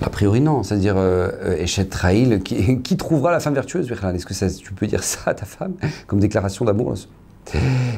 A 0.01 0.09
priori, 0.09 0.41
non. 0.41 0.63
C'est-à-dire, 0.63 0.97
euh, 0.97 1.29
euh, 1.43 1.65
qui, 2.83 2.97
trouvera 2.97 3.31
la 3.31 3.39
femme 3.39 3.53
vertueuse 3.53 3.89
Est-ce 3.89 4.25
que 4.25 4.61
tu 4.61 4.73
peux 4.73 4.87
dire 4.87 5.03
ça 5.03 5.19
à 5.27 5.33
ta 5.33 5.45
femme 5.45 5.73
comme 6.07 6.19
déclaration 6.19 6.65
d'amour 6.65 6.93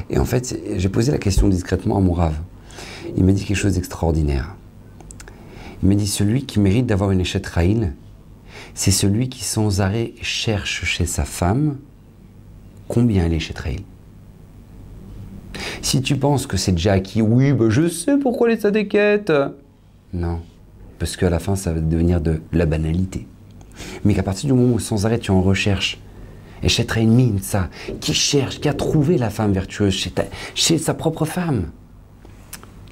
Et 0.08 0.18
en 0.18 0.24
fait, 0.24 0.58
j'ai 0.76 0.88
posé 0.88 1.10
la 1.10 1.18
question 1.18 1.48
discrètement 1.48 1.96
à 1.96 2.00
mon 2.00 2.12
rave. 2.12 2.36
Il 3.16 3.24
m'a 3.24 3.32
dit 3.32 3.44
quelque 3.44 3.56
chose 3.56 3.74
d'extraordinaire. 3.74 4.54
Il 5.82 5.88
m'a 5.88 5.94
dit 5.94 6.06
celui 6.06 6.46
qui 6.46 6.60
mérite 6.60 6.86
d'avoir 6.86 7.10
une 7.10 7.22
Raïl, 7.52 7.94
c'est 8.74 8.90
celui 8.90 9.28
qui 9.28 9.44
sans 9.44 9.80
arrêt 9.80 10.12
cherche 10.22 10.84
chez 10.84 11.06
sa 11.06 11.24
femme 11.24 11.76
combien 12.88 13.26
elle 13.26 13.32
est 13.32 13.36
Eshet 13.36 13.58
Raïl. 13.58 13.82
Si 15.86 16.02
tu 16.02 16.16
penses 16.16 16.48
que 16.48 16.56
c'est 16.56 16.72
déjà 16.72 16.94
acquis, 16.94 17.22
oui, 17.22 17.52
ben 17.52 17.70
je 17.70 17.86
sais 17.86 18.16
pourquoi 18.18 18.48
les 18.48 18.58
sadéquettes. 18.58 19.32
Non, 20.12 20.40
parce 20.98 21.16
qu'à 21.16 21.30
la 21.30 21.38
fin, 21.38 21.54
ça 21.54 21.72
va 21.72 21.78
devenir 21.78 22.20
de 22.20 22.40
la 22.50 22.66
banalité. 22.66 23.28
Mais 24.04 24.12
qu'à 24.12 24.24
partir 24.24 24.48
du 24.48 24.60
moment 24.60 24.74
où 24.74 24.80
sans 24.80 25.06
arrêt 25.06 25.20
tu 25.20 25.30
en 25.30 25.40
recherches, 25.40 26.00
et 26.64 26.68
chez 26.68 26.84
mine 27.06 27.38
ça, 27.40 27.70
qui 28.00 28.14
cherche, 28.14 28.58
qui 28.58 28.68
a 28.68 28.74
trouvé 28.74 29.16
la 29.16 29.30
femme 29.30 29.52
vertueuse 29.52 29.94
chez 30.56 30.78
sa 30.78 30.92
propre 30.92 31.24
femme, 31.24 31.70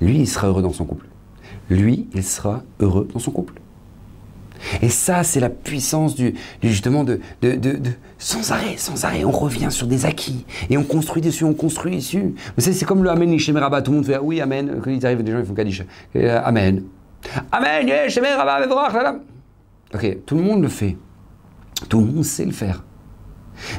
lui, 0.00 0.20
il 0.20 0.28
sera 0.28 0.46
heureux 0.46 0.62
dans 0.62 0.72
son 0.72 0.84
couple. 0.84 1.08
Lui, 1.70 2.06
il 2.14 2.22
sera 2.22 2.62
heureux 2.78 3.08
dans 3.12 3.18
son 3.18 3.32
couple. 3.32 3.54
Et 4.82 4.88
ça, 4.88 5.22
c'est 5.22 5.40
la 5.40 5.50
puissance 5.50 6.14
du, 6.14 6.34
justement 6.62 7.04
de, 7.04 7.20
de, 7.42 7.52
de- 7.56 7.78
sans 8.18 8.52
arrêt, 8.52 8.76
sans 8.76 9.04
arrêt, 9.04 9.24
on 9.24 9.30
revient 9.30 9.68
sur 9.70 9.86
des 9.86 10.06
acquis 10.06 10.44
et 10.70 10.78
on 10.78 10.84
construit 10.84 11.22
dessus, 11.22 11.44
on 11.44 11.54
construit 11.54 11.96
dessus. 11.96 12.34
Vous 12.56 12.62
savez, 12.62 12.74
c'est 12.76 12.84
comme 12.84 13.02
le 13.04 13.10
Amen 13.10 13.28
Nishem 13.28 13.56
Rabba, 13.56 13.82
tout 13.82 13.90
le 13.90 13.96
monde 13.98 14.06
fait 14.06 14.18
oui, 14.18 14.40
Amen. 14.40 14.80
Quand 14.82 14.90
ils 14.90 15.04
arrivent, 15.04 15.22
des 15.22 15.32
gens 15.32 15.38
ils 15.40 15.44
font 15.44 15.54
Kaddish. 15.54 15.82
Et, 16.14 16.30
euh, 16.30 16.42
amen. 16.42 16.82
Amen, 17.52 17.88
yeah, 17.88 18.08
Shem 18.08 18.24
Rabba. 18.24 19.16
Ok, 19.94 20.18
tout 20.26 20.36
le 20.36 20.42
monde 20.42 20.62
le 20.62 20.68
fait. 20.68 20.96
Tout 21.88 22.00
le 22.00 22.06
monde 22.06 22.24
sait 22.24 22.44
le 22.44 22.52
faire. 22.52 22.82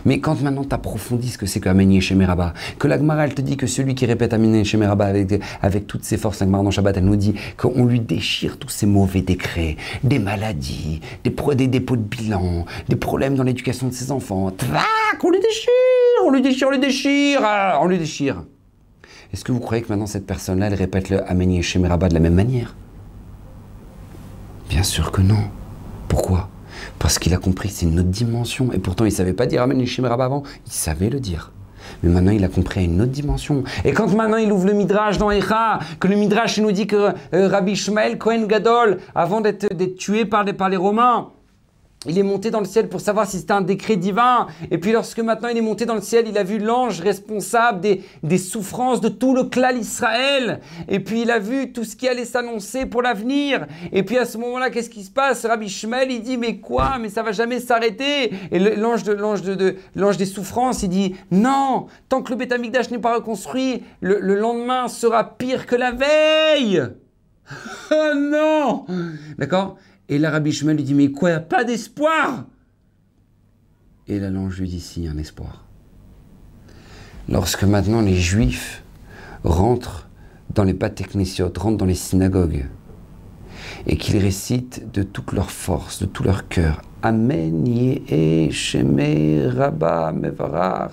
Mais 0.06 0.20
quand 0.20 0.42
maintenant 0.42 0.64
tu 0.64 0.74
approfondis 0.74 1.30
ce 1.30 1.38
que 1.38 1.46
c'est 1.46 1.60
que 1.60 1.70
Amen 1.70 1.92
Yeshem 1.92 2.22
Rabba, 2.22 2.54
que 2.80 2.88
la 2.88 2.98
Gemara 2.98 3.26
elle 3.26 3.34
te 3.34 3.42
dit 3.42 3.58
que 3.58 3.68
celui 3.68 3.96
qui 3.96 4.06
répète 4.06 4.34
Amen 4.34 4.56
Yeshem 4.56 4.84
Rabba 4.84 5.06
avec, 5.06 5.42
avec 5.62 5.88
toutes 5.88 6.04
ses 6.04 6.18
forces, 6.18 6.40
la 6.40 6.46
Gemara 6.46 6.64
dans 6.64 6.72
Shabbat, 6.72 6.98
elle 6.98 7.06
nous 7.06 7.16
dit 7.16 7.36
qu'on 7.58 7.86
lui 7.86 8.00
déchire 8.00 8.58
tous 8.58 8.70
ces 8.70 8.86
mauvais 8.86 9.22
décrets, 9.22 9.78
des 10.04 10.20
maladies, 10.20 11.02
des, 11.24 11.68
dépôts 11.68 11.96
de 11.96 12.02
bilan, 12.02 12.66
des 12.90 12.96
problèmes 12.96 13.36
dans 13.36 13.44
l'éducation 13.44 13.88
de 13.88 13.94
ses 13.94 14.12
enfants. 14.12 14.52
Tvac, 14.52 15.24
on 15.24 15.32
lui 15.32 15.40
déchire, 15.40 15.72
on 16.26 16.32
lui 16.32 16.42
déchire, 16.42 16.68
on 16.68 16.72
lui 16.72 16.80
déchire, 16.80 17.40
ah, 17.44 17.80
on 17.82 17.88
lui 17.88 17.98
déchire. 17.98 18.44
Est-ce 19.34 19.44
que 19.44 19.52
vous 19.52 19.60
croyez 19.60 19.84
que 19.84 19.90
maintenant 19.90 20.08
cette 20.08 20.26
personne-là, 20.26 20.68
elle 20.68 20.76
répète 20.76 21.10
le 21.10 21.30
Amen 21.30 21.52
Yeshem 21.52 21.86
Rabba 21.86 22.10
de 22.10 22.14
la 22.14 22.20
même 22.20 22.36
manière? 22.36 22.76
Bien 24.70 24.84
sûr 24.84 25.12
que 25.12 25.22
non. 25.22 25.50
Pourquoi? 26.08 26.50
Parce 27.00 27.20
qu'il 27.20 27.34
a 27.34 27.38
compris 27.38 27.70
c'est 27.70 27.86
une 27.86 28.00
autre 28.00 28.10
dimension. 28.10 28.72
Et 28.72 28.80
pourtant, 28.80 29.06
il 29.06 29.10
ne 29.10 29.14
savait 29.14 29.34
pas 29.34 29.46
dire 29.46 29.62
Amen 29.62 29.80
Yeshim 29.80 30.06
Rabba 30.06 30.26
avant. 30.26 30.44
Il 30.66 30.72
savait 30.72 31.10
le 31.10 31.20
dire. 31.20 31.52
Mais 32.04 32.10
maintenant, 32.10 32.32
il 32.32 32.44
a 32.44 32.48
compris 32.48 32.82
à 32.82 32.84
une 32.84 33.02
autre 33.02 33.12
dimension. 33.12 33.64
Et 33.84 33.94
quand 33.94 34.12
maintenant 34.14 34.38
il 34.38 34.52
ouvre 34.52 34.66
le 34.66 34.74
Midrash 34.74 35.18
dans 35.18 35.32
Echa, 35.32 35.80
que 36.00 36.08
le 36.08 36.16
Midrash 36.16 36.60
nous 36.60 36.72
dit 36.72 36.88
que 36.88 37.14
euh, 37.34 37.48
Rabbi 37.48 37.74
Ishmael 37.74 38.18
Cohen 38.18 38.46
Gadol, 38.48 39.00
avant 39.14 39.42
d'être 39.42 39.74
d'être 39.74 39.96
tué 39.96 40.26
par 40.26 40.44
les, 40.44 40.54
par 40.54 40.70
les 40.70 40.78
Romains, 40.78 41.30
il 42.08 42.18
est 42.18 42.24
monté 42.24 42.52
dans 42.52 42.60
le 42.60 42.66
ciel 42.66 42.90
pour 42.90 43.02
savoir 43.02 43.28
si 43.28 43.40
c'était 43.40 43.54
un 43.54 43.62
décret 43.62 43.96
divin. 43.96 44.48
Et 44.72 44.78
puis 44.78 44.92
lorsque 44.92 45.20
maintenant 45.20 45.50
il 45.50 45.58
est 45.58 45.62
monté 45.62 45.86
dans 45.86 45.96
le 45.96 46.02
ciel, 46.02 46.26
il 46.28 46.38
a 46.38 46.44
vu 46.44 46.60
l'ange 46.60 47.02
responsable 47.02 47.82
des, 47.82 48.04
des 48.24 48.38
souffrances 48.38 49.02
de 49.02 49.10
tout 49.10 49.36
le 49.36 49.46
clan 49.46 49.76
Israël. 49.76 50.60
Et 50.88 51.00
puis 51.00 51.22
il 51.22 51.32
a 51.32 51.40
vu 51.40 51.72
tout 51.72 51.84
ce 51.84 51.96
qui 51.96 52.08
allait 52.08 52.26
s'annoncer 52.26 52.86
pour 52.86 53.02
l'avenir. 53.02 53.68
Et 53.92 54.04
puis 54.04 54.18
à 54.18 54.26
ce 54.26 54.38
moment-là, 54.38 54.70
qu'est-ce 54.70 54.90
qui 54.90 55.04
se 55.04 55.12
passe? 55.12 55.46
Rabbi 55.46 55.70
Shmuel, 55.70 56.12
il 56.12 56.22
dit 56.22 56.38
mais 56.38 56.58
quoi? 56.58 56.98
Mais 57.00 57.10
ça 57.10 57.24
va 57.24 57.32
jamais 57.32 57.60
s'arrêter. 57.60 58.32
Et 58.52 58.60
l'ange 58.60 59.04
de 59.04 59.14
l'ange 59.14 59.42
de, 59.42 59.76
l'ange 59.96 60.18
des 60.18 60.26
souffrances, 60.26 60.84
il 60.84 60.90
dit 60.90 61.16
non, 61.32 61.88
tant 62.10 62.22
que 62.22 62.32
le 62.32 62.38
Beth 62.38 62.92
n'est 62.92 63.00
pas 63.00 63.16
reconstruit, 63.16 63.84
le, 64.02 64.20
le 64.20 64.36
lendemain 64.36 64.88
sera 64.88 65.38
pire 65.38 65.66
que 65.66 65.76
la 65.76 65.92
veille. 65.92 66.84
Oh 67.92 68.16
non 68.16 68.86
D'accord? 69.38 69.78
Et 70.08 70.20
Shmuel 70.52 70.78
lui 70.78 70.84
dit, 70.84 70.94
mais 70.94 71.12
quoi, 71.12 71.30
y 71.32 71.34
a 71.34 71.40
pas 71.40 71.64
d'espoir? 71.64 72.46
Et 74.08 74.20
là, 74.20 74.30
l'ange 74.30 74.60
lui 74.60 74.70
dit, 74.70 74.80
si, 74.80 75.08
un 75.08 75.18
espoir. 75.18 75.66
lorsque 77.28 77.64
maintenant 77.64 78.02
les 78.02 78.16
juifs 78.16 78.84
rentrent 79.44 80.08
dans 80.54 80.64
les 80.64 80.78
techniciotes, 80.78 81.58
rentrent 81.58 81.78
dans 81.78 81.86
les 81.86 81.96
synagogues, 81.96 82.68
et 83.88 83.98
qu'ils 83.98 84.18
récitent 84.18 84.92
de 84.92 85.02
toute 85.02 85.32
leur 85.32 85.50
force, 85.50 86.00
de 86.00 86.06
tout 86.06 86.24
leur 86.24 86.48
cœur, 86.48 86.82
Amen, 87.02 87.68
Yeh, 87.68 88.50
Sheme, 88.52 89.48
Rabba, 89.56 90.12
Mevarar. 90.12 90.92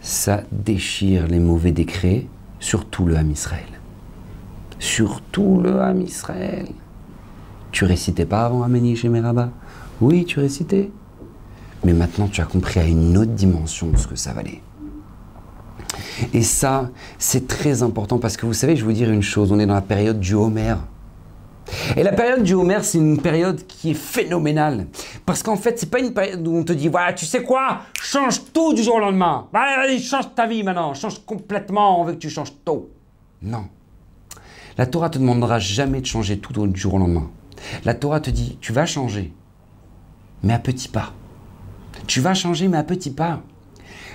Ça 0.00 0.42
déchire 0.52 1.26
les 1.26 1.38
mauvais 1.40 1.72
décrets 1.72 2.26
sur 2.60 2.84
tout 2.84 3.06
le 3.06 3.16
Ham 3.16 3.30
Israël. 3.30 3.80
Sur 4.78 5.22
tout 5.22 5.60
le 5.62 5.80
Ham 5.80 6.02
Israël. 6.02 6.66
Tu 7.76 7.84
récitais 7.84 8.24
pas 8.24 8.46
avant 8.46 8.62
Amen, 8.62 8.86
Yeh, 8.86 8.96
Sheme, 8.96 9.22
Rabba 9.22 9.50
Oui, 10.00 10.24
tu 10.24 10.40
récitais. 10.40 10.90
Mais 11.84 11.92
maintenant, 11.92 12.26
tu 12.26 12.40
as 12.40 12.46
compris 12.46 12.80
à 12.80 12.84
une 12.84 13.18
autre 13.18 13.32
dimension 13.32 13.92
ce 13.98 14.06
que 14.06 14.16
ça 14.16 14.32
valait. 14.32 14.62
Et 16.32 16.40
ça, 16.40 16.88
c'est 17.18 17.46
très 17.46 17.82
important 17.82 18.18
parce 18.18 18.38
que 18.38 18.46
vous 18.46 18.54
savez, 18.54 18.76
je 18.76 18.80
vais 18.80 18.86
vous 18.86 18.96
dire 18.96 19.10
une 19.10 19.20
chose, 19.20 19.52
on 19.52 19.58
est 19.58 19.66
dans 19.66 19.74
la 19.74 19.82
période 19.82 20.18
du 20.18 20.32
Homer. 20.32 20.76
Et 21.98 22.02
la 22.02 22.12
période 22.12 22.42
du 22.42 22.54
Homer, 22.54 22.78
c'est 22.80 22.96
une 22.96 23.20
période 23.20 23.66
qui 23.66 23.90
est 23.90 23.94
phénoménale. 23.94 24.86
Parce 25.26 25.42
qu'en 25.42 25.56
fait, 25.56 25.78
c'est 25.78 25.90
pas 25.90 26.00
une 26.00 26.14
période 26.14 26.48
où 26.48 26.56
on 26.56 26.64
te 26.64 26.72
dit, 26.72 26.88
voilà, 26.88 27.12
tu 27.12 27.26
sais 27.26 27.42
quoi, 27.42 27.80
change 28.00 28.40
tout 28.54 28.72
du 28.72 28.82
jour 28.82 28.94
au 28.94 29.00
lendemain. 29.00 29.48
Allez, 29.52 29.98
change 29.98 30.34
ta 30.34 30.46
vie 30.46 30.62
maintenant, 30.62 30.94
change 30.94 31.18
complètement, 31.26 32.00
on 32.00 32.04
veut 32.04 32.14
que 32.14 32.20
tu 32.20 32.30
changes 32.30 32.54
tout. 32.64 32.86
Non. 33.42 33.66
La 34.78 34.86
Torah 34.86 35.10
te 35.10 35.18
demandera 35.18 35.58
jamais 35.58 36.00
de 36.00 36.06
changer 36.06 36.38
tout 36.38 36.66
du 36.66 36.80
jour 36.80 36.94
au 36.94 36.98
lendemain. 36.98 37.28
La 37.84 37.94
Torah 37.94 38.20
te 38.20 38.30
dit, 38.30 38.58
tu 38.60 38.72
vas 38.72 38.86
changer, 38.86 39.32
mais 40.42 40.52
à 40.52 40.58
petits 40.58 40.88
pas. 40.88 41.12
Tu 42.06 42.20
vas 42.20 42.34
changer, 42.34 42.68
mais 42.68 42.78
à 42.78 42.84
petits 42.84 43.10
pas. 43.10 43.42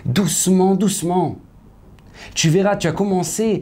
Doucement, 0.05 0.75
doucement. 0.75 1.37
Tu 2.33 2.49
verras, 2.49 2.75
tu 2.75 2.87
as 2.87 2.91
commencé. 2.91 3.61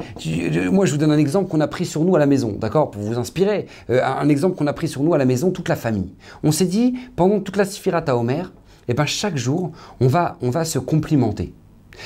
moi, 0.72 0.86
je 0.86 0.92
vous 0.92 0.98
donne 0.98 1.12
un 1.12 1.18
exemple 1.18 1.50
qu'on 1.50 1.62
a 1.62 1.68
pris 1.68 1.86
sur 1.86 2.04
nous 2.04 2.16
à 2.16 2.20
la 2.20 2.26
maison, 2.26 2.58
d'accord, 2.60 2.92
pour 2.92 3.02
vous 3.02 3.18
inspirer. 3.18 3.68
Euh, 3.90 4.04
un 4.04 4.28
exemple 4.30 4.56
qu'on 4.56 4.68
a 4.68 4.74
pris 4.74 4.88
sur 4.88 5.04
nous 5.04 5.14
à 5.14 5.18
la 5.18 5.26
maison, 5.26 5.52
toute 5.52 5.70
la 5.70 5.76
famille. 5.76 6.14
On 6.44 6.52
s'est 6.52 6.66
dit, 6.66 6.96
pendant 7.16 7.40
toute 7.40 7.56
la 7.56 7.66
Sphirata 7.66 8.18
Omer, 8.18 8.52
eh 8.88 8.94
ben, 8.94 9.06
chaque 9.06 9.38
jour, 9.38 9.72
on 10.02 10.08
va, 10.08 10.38
on 10.42 10.50
va 10.50 10.66
se 10.66 10.80
complimenter. 10.80 11.54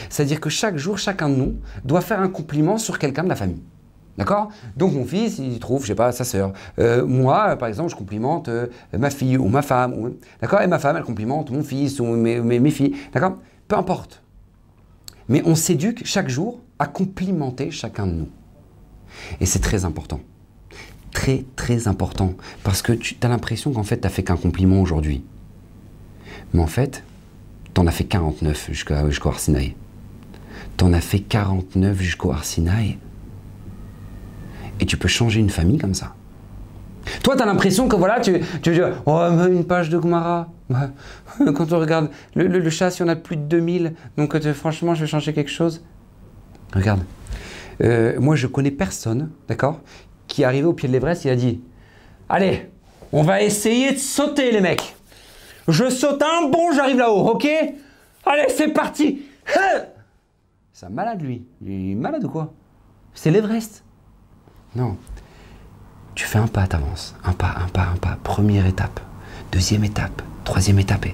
C'est-à-dire 0.09 0.39
que 0.39 0.49
chaque 0.49 0.77
jour, 0.77 0.97
chacun 0.97 1.29
de 1.29 1.35
nous 1.35 1.55
doit 1.85 2.01
faire 2.01 2.19
un 2.19 2.29
compliment 2.29 2.77
sur 2.77 2.99
quelqu'un 2.99 3.23
de 3.23 3.29
la 3.29 3.35
famille. 3.35 3.61
D'accord? 4.17 4.49
Donc 4.77 4.93
mon 4.93 5.05
fils, 5.05 5.39
il 5.39 5.59
trouve, 5.59 5.81
je 5.81 5.87
sais 5.87 5.95
pas, 5.95 6.11
sa 6.11 6.23
sœur. 6.23 6.53
Euh, 6.77 7.05
moi, 7.05 7.55
par 7.55 7.67
exemple, 7.67 7.89
je 7.89 7.95
complimente 7.95 8.47
euh, 8.47 8.67
ma 8.97 9.09
fille 9.09 9.37
ou 9.37 9.47
ma 9.47 9.61
femme. 9.61 10.13
D'accord? 10.41 10.61
Et 10.61 10.67
ma 10.67 10.79
femme, 10.79 10.97
elle 10.97 11.03
complimente 11.03 11.49
mon 11.49 11.63
fils 11.63 11.99
ou 11.99 12.05
mes, 12.05 12.39
mes 12.39 12.71
filles. 12.71 12.95
D'accord? 13.11 13.37
Peu 13.67 13.75
importe. 13.75 14.21
Mais 15.29 15.41
on 15.45 15.55
s'éduque 15.55 16.05
chaque 16.05 16.29
jour 16.29 16.59
à 16.79 16.85
complimenter 16.85 17.71
chacun 17.71 18.05
de 18.05 18.11
nous. 18.11 18.29
Et 19.39 19.45
c'est 19.45 19.59
très 19.59 19.85
important. 19.85 20.19
Très, 21.11 21.45
très 21.55 21.87
important. 21.87 22.33
Parce 22.63 22.81
que 22.81 22.93
tu 22.93 23.15
as 23.21 23.27
l'impression 23.27 23.71
qu'en 23.71 23.83
fait, 23.83 23.97
tu 23.97 24.03
n'as 24.03 24.09
fait 24.09 24.23
qu'un 24.23 24.37
compliment 24.37 24.81
aujourd'hui. 24.81 25.23
Mais 26.53 26.61
en 26.61 26.67
fait, 26.67 27.03
tu 27.73 27.81
en 27.81 27.87
as 27.87 27.91
fait 27.91 28.03
49 28.03 28.69
jusqu'au 28.71 29.29
Arsinaï. 29.29 29.75
Tu 30.77 30.83
en 30.83 30.93
as 30.93 31.01
fait 31.01 31.19
49 31.19 31.99
jusqu'au 32.01 32.31
Arsinaï. 32.31 32.97
Et 34.79 34.85
tu 34.85 34.97
peux 34.97 35.07
changer 35.07 35.39
une 35.39 35.49
famille 35.49 35.77
comme 35.77 35.93
ça. 35.93 36.13
Toi, 37.21 37.35
tu 37.35 37.41
as 37.43 37.45
l'impression 37.45 37.87
que 37.87 37.95
voilà, 37.95 38.19
tu, 38.19 38.39
tu 38.61 38.73
dis, 38.73 38.81
oh, 39.05 39.19
une 39.49 39.65
page 39.65 39.89
de 39.89 39.97
Gumara. 39.97 40.49
Quand 41.55 41.71
on 41.71 41.79
regarde 41.79 42.09
le, 42.35 42.47
le, 42.47 42.69
chat, 42.69 42.97
il 42.97 43.01
y 43.01 43.03
en 43.03 43.07
a 43.09 43.15
plus 43.15 43.35
de 43.35 43.43
2000, 43.43 43.93
donc 44.17 44.35
euh, 44.35 44.53
franchement, 44.53 44.95
je 44.95 45.01
vais 45.01 45.07
changer 45.07 45.33
quelque 45.33 45.51
chose. 45.51 45.83
Regarde, 46.73 47.01
euh, 47.81 48.19
moi, 48.19 48.35
je 48.35 48.47
connais 48.47 48.71
personne, 48.71 49.29
d'accord, 49.47 49.81
qui 50.27 50.41
est 50.41 50.45
arrivé 50.45 50.65
au 50.65 50.73
pied 50.73 50.87
de 50.87 50.93
l'Everest, 50.93 51.25
il 51.25 51.29
a 51.31 51.35
dit, 51.35 51.61
allez, 52.29 52.69
on 53.11 53.21
va 53.21 53.43
essayer 53.43 53.91
de 53.91 53.97
sauter, 53.97 54.51
les 54.51 54.61
mecs. 54.61 54.95
Je 55.67 55.89
saute 55.89 56.21
un 56.21 56.49
bon, 56.49 56.71
j'arrive 56.73 56.97
là-haut, 56.97 57.29
ok? 57.29 57.47
Allez, 58.25 58.45
c'est 58.49 58.69
parti 58.69 59.21
C'est 60.73 60.85
un 60.85 60.89
malade, 60.89 61.21
lui. 61.21 61.45
Il 61.61 61.91
est 61.91 61.95
malade 61.95 62.23
ou 62.23 62.29
quoi? 62.29 62.53
C'est 63.13 63.31
l'Everest. 63.31 63.83
Non, 64.75 64.97
tu 66.15 66.25
fais 66.25 66.37
un 66.39 66.47
pas, 66.47 66.67
t'avances. 66.67 67.15
Un 67.23 67.33
pas, 67.33 67.55
un 67.63 67.67
pas, 67.67 67.89
un 67.93 67.97
pas. 67.97 68.17
Première 68.23 68.65
étape. 68.65 68.99
Deuxième 69.51 69.83
étape. 69.83 70.21
Troisième 70.43 70.79
étape. 70.79 71.07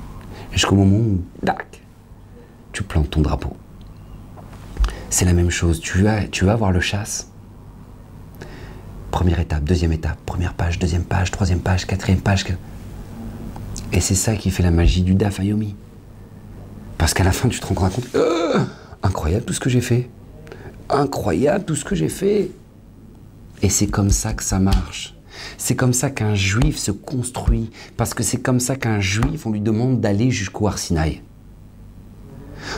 Jusqu'au 0.52 0.76
moment 0.76 0.98
où, 0.98 1.22
dac, 1.44 1.82
tu 2.72 2.84
plantes 2.84 3.10
ton 3.10 3.22
drapeau. 3.22 3.56
C'est 5.10 5.26
la 5.26 5.34
même 5.34 5.50
chose. 5.50 5.80
Tu 5.80 6.04
vas, 6.04 6.24
tu 6.24 6.46
voir 6.46 6.72
le 6.72 6.80
chasse. 6.80 7.30
Première 9.12 9.40
étape, 9.40 9.64
deuxième 9.64 9.92
étape, 9.92 10.18
première 10.26 10.54
page, 10.54 10.78
deuxième 10.78 11.04
page, 11.04 11.32
troisième 11.32 11.60
page, 11.60 11.86
quatrième 11.86 12.22
page. 12.22 12.46
Et 13.92 14.02
c'est 14.02 14.16
ça 14.16 14.36
qui 14.36 14.52
fait 14.52 14.64
la 14.64 14.72
magie 14.72 15.02
du 15.02 15.16
DAF 15.16 15.40
Ayomi. 15.40 15.76
Parce 16.98 17.14
qu'à 17.14 17.24
la 17.24 17.32
fin, 17.32 17.50
tu 17.50 17.60
te 17.60 17.66
rends 17.66 17.74
compte, 17.74 18.16
euh, 18.16 18.60
incroyable 19.02 19.46
tout 19.46 19.54
ce 19.54 19.60
que 19.60 19.70
j'ai 19.70 19.82
fait. 19.82 20.10
Incroyable 20.90 21.66
tout 21.66 21.76
ce 21.76 21.84
que 21.84 21.96
j'ai 21.96 22.10
fait. 22.10 22.52
Et 23.62 23.70
c'est 23.70 23.88
comme 23.88 24.10
ça 24.10 24.34
que 24.34 24.44
ça 24.44 24.60
marche. 24.60 25.16
C'est 25.58 25.76
comme 25.76 25.94
ça 25.94 26.10
qu'un 26.10 26.36
juif 26.36 26.78
se 26.78 26.92
construit, 26.92 27.70
parce 27.98 28.14
que 28.14 28.24
c'est 28.24 28.42
comme 28.42 28.60
ça 28.60 28.76
qu'un 28.76 29.00
juif, 29.00 29.46
on 29.46 29.52
lui 29.52 29.62
demande 29.62 30.00
d'aller 30.00 30.32
jusqu'au 30.32 30.68
Arsinaï. 30.68 31.22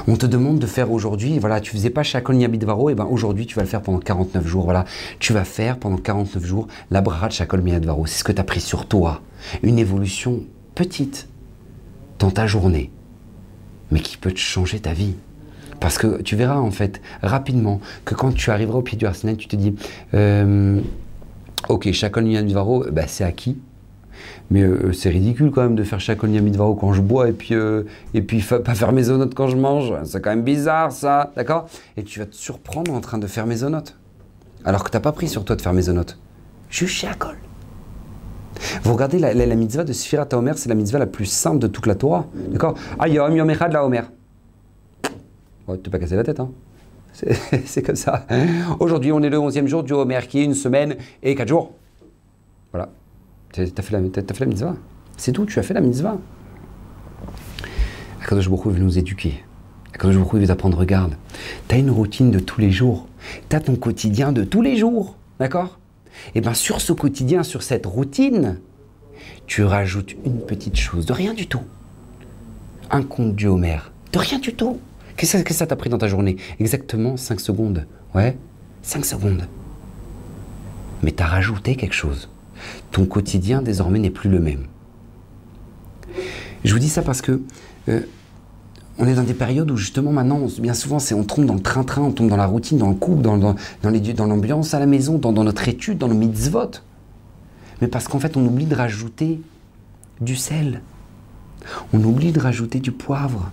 On 0.08 0.16
te 0.16 0.26
demande 0.26 0.60
de 0.60 0.68
faire 0.68 0.92
aujourd'hui, 0.92 1.40
voilà, 1.40 1.60
tu 1.60 1.72
faisais 1.72 1.90
pas 1.90 2.04
Shakol 2.04 2.38
Bidvaro, 2.48 2.90
et 2.90 2.96
ben 2.96 3.06
aujourd'hui 3.06 3.46
tu 3.46 3.56
vas 3.56 3.64
le 3.64 3.68
faire 3.68 3.82
pendant 3.82 4.00
49 4.00 4.46
jours, 4.46 4.66
voilà. 4.66 4.86
Tu 5.20 5.34
vas 5.34 5.44
faire 5.44 5.78
pendant 5.78 5.98
49 5.98 6.46
jours 6.46 6.68
la 6.92 7.02
Bracha 7.02 7.28
de 7.28 7.34
Shakol 7.34 7.62
Bidvaro. 7.62 8.06
C'est 8.06 8.20
ce 8.20 8.24
que 8.24 8.32
tu 8.32 8.42
as 8.42 8.44
pris 8.44 8.62
sur 8.62 8.88
toi. 8.88 9.22
Une 9.64 9.80
évolution 9.80 10.44
petite 10.76 11.28
dans 12.20 12.32
ta 12.32 12.48
journée, 12.48 12.92
mais 13.92 14.00
qui 14.00 14.18
peut 14.18 14.32
te 14.32 14.40
changer 14.40 14.80
ta 14.80 14.94
vie. 14.94 15.16
Parce 15.82 15.98
que 15.98 16.22
tu 16.22 16.38
verras 16.38 16.60
en 16.60 16.72
fait 16.72 17.02
rapidement 17.24 17.82
que 18.06 18.14
quand 18.14 18.34
tu 18.34 18.52
arriveras 18.52 18.78
au 18.78 18.82
pied 18.84 18.98
du 18.98 19.06
Arsenal, 19.06 19.36
tu 19.36 19.48
te 19.48 19.56
dis 19.58 19.76
euh, 20.14 20.80
Ok, 21.68 21.92
Chacun 21.92 22.22
Midvaro, 22.22 22.86
bah, 22.92 23.08
c'est 23.08 23.24
acquis. 23.24 23.58
Mais 24.52 24.62
euh, 24.62 24.94
c'est 24.94 25.10
ridicule 25.10 25.50
quand 25.50 25.64
même 25.64 25.76
de 25.76 25.84
faire 25.84 26.00
Chacun 26.00 26.28
Midvaro 26.28 26.76
quand 26.76 26.94
je 26.94 27.02
bois 27.02 27.30
et 27.30 27.32
puis, 27.32 27.56
euh, 27.56 27.84
et 28.14 28.22
puis 28.22 28.42
pas 28.42 28.76
faire 28.76 28.92
mes 28.92 29.10
onotes 29.10 29.34
quand 29.34 29.48
je 29.48 29.58
mange. 29.58 29.92
C'est 30.04 30.22
quand 30.22 30.30
même 30.30 30.44
bizarre 30.44 30.92
ça, 30.92 31.32
d'accord? 31.36 31.68
Et 31.98 32.04
tu 32.04 32.20
vas 32.20 32.28
te 32.28 32.36
surprendre 32.36 32.94
en 32.94 33.02
train 33.02 33.18
de 33.18 33.26
faire 33.26 33.48
mes 33.48 33.64
onotes. 33.64 33.98
Alors 34.64 34.84
que 34.84 34.92
tu 34.92 34.96
n'as 34.96 35.02
pas 35.02 35.14
pris 35.14 35.28
sur 35.28 35.44
toi 35.44 35.56
de 35.56 35.62
faire 35.64 35.74
mes 35.74 35.90
onotes. 35.90 36.20
Juste 36.70 36.94
chez 36.94 37.08
Akol. 37.08 37.38
Vous 38.84 38.94
regardez 38.94 39.18
la, 39.18 39.34
la, 39.34 39.56
mitzvah 39.56 39.84
de 39.84 39.94
Sfirat 39.94 40.28
Omer, 40.34 40.56
c'est 40.60 40.70
la 40.70 40.76
mitzvah 40.76 41.00
la 41.00 41.08
plus 41.08 41.26
simple 41.26 41.58
de 41.58 41.66
toute 41.66 41.88
la 41.88 41.96
Torah. 41.96 42.28
D'accord? 42.52 42.76
Ah, 43.00 43.08
Yom 43.08 43.36
Yom 43.36 43.50
Echad 43.50 43.74
la 43.74 43.84
Omer. 43.84 44.12
Oh, 45.72 45.78
tu 45.78 45.90
pas 45.90 46.00
cassé 46.00 46.18
la 46.18 46.24
tête, 46.24 46.40
hein 46.40 46.52
c'est 47.66 47.82
comme 47.82 47.96
ça. 47.96 48.26
Aujourd'hui, 48.80 49.12
on 49.12 49.22
est 49.22 49.30
le 49.30 49.38
11e 49.38 49.68
jour 49.68 49.84
du 49.84 49.94
Homer, 49.94 50.20
qui 50.28 50.40
est 50.40 50.44
une 50.44 50.54
semaine 50.54 50.96
et 51.24 51.36
4 51.36 51.48
jours. 51.48 51.74
Voilà. 52.72 52.90
Tu 53.54 53.62
as, 53.62 53.64
as 53.64 53.82
fait 53.82 53.94
la 53.94 54.46
mitzvah. 54.46 54.76
C'est 55.18 55.32
tout, 55.32 55.46
tu 55.46 55.60
as 55.60 55.64
fait 55.64 55.74
la 55.74 55.82
mitzvah. 55.82 56.18
Akadosh 58.22 58.50
Baruch 58.50 58.66
veut 58.68 58.80
nous 58.80 58.98
éduquer. 58.98 59.44
Akadosh 59.94 60.16
Baruch 60.18 60.34
veut 60.34 60.52
apprendre, 60.52 60.78
regarde, 60.78 61.16
tu 61.68 61.76
as 61.76 61.78
une 61.78 61.92
routine 61.92 62.32
de 62.32 62.40
tous 62.40 62.60
les 62.60 62.72
jours. 62.72 63.08
Tu 63.50 63.56
as 63.56 63.60
ton 63.60 63.76
quotidien 63.76 64.32
de 64.32 64.44
tous 64.44 64.62
les 64.62 64.76
jours. 64.78 65.16
D'accord? 65.40 65.80
Et 66.28 66.32
eh 66.36 66.42
bien 66.42 66.54
sur 66.54 66.82
ce 66.82 66.92
quotidien, 66.92 67.44
sur 67.44 67.64
cette 67.64 67.86
routine, 67.86 68.60
tu 69.48 69.64
rajoutes 69.64 70.16
une 70.26 70.42
petite 70.42 70.76
chose, 70.76 71.06
de 71.06 71.14
rien 71.14 71.34
du 71.34 71.48
tout. 71.48 71.64
Un 72.90 73.04
compte 73.04 73.36
du 73.36 73.48
Homer, 73.48 73.80
de 74.12 74.20
rien 74.20 74.40
du 74.40 74.54
tout. 74.54 74.80
Qu'est-ce 75.22 75.38
que 75.44 75.54
ça 75.54 75.68
t'a 75.68 75.76
pris 75.76 75.92
dans 75.92 76.00
ta 76.00 76.08
journée? 76.08 76.38
Exactement 76.60 77.16
5 77.16 77.40
secondes. 77.40 77.86
Ouais 78.16 78.36
5 78.82 79.06
secondes. 79.06 79.48
Mais 81.04 81.12
tu 81.12 81.22
as 81.22 81.28
rajouté 81.28 81.76
quelque 81.76 81.94
chose. 81.94 82.28
Ton 82.90 83.06
quotidien 83.06 83.62
désormais 83.62 84.00
n'est 84.00 84.10
plus 84.10 84.32
le 84.32 84.40
même. 84.40 84.66
Je 86.66 86.74
vous 86.74 86.80
dis 86.80 86.90
ça 86.90 87.04
parce 87.04 87.22
que 87.22 87.40
euh, 87.88 88.00
on 88.98 89.06
est 89.06 89.14
dans 89.14 89.22
des 89.22 89.36
périodes 89.36 89.70
où 89.70 89.78
justement 89.78 90.12
maintenant, 90.12 90.48
bien 90.58 90.74
souvent, 90.74 90.98
on 91.14 91.24
tombe 91.24 91.46
dans 91.46 91.54
le 91.54 91.60
train-train, 91.60 92.02
on 92.02 92.12
tombe 92.12 92.30
dans 92.30 92.36
la 92.36 92.48
routine, 92.48 92.80
dans 92.80 92.90
le 92.90 92.96
couple, 92.96 93.22
dans, 93.22 93.38
dans, 93.38 93.56
dans 93.84 94.26
l'ambiance 94.26 94.74
à 94.74 94.80
la 94.80 94.88
maison, 94.88 95.20
dans, 95.20 95.34
dans, 95.34 95.44
notre 95.44 95.70
étude, 95.70 96.00
dans 96.00 96.08
nos 96.08 96.16
mitzvot. 96.16 96.82
Mais 97.80 97.88
parce 97.88 98.08
qu'en 98.08 98.20
fait, 98.20 98.38
on 98.38 98.46
oublie 98.48 98.66
de 98.66 98.74
rajouter 98.74 99.40
du 100.20 100.36
sel. 100.36 100.82
On 101.94 102.04
oublie 102.04 102.32
de 102.32 102.40
rajouter 102.40 102.80
du 102.80 102.92
poivre. 102.92 103.52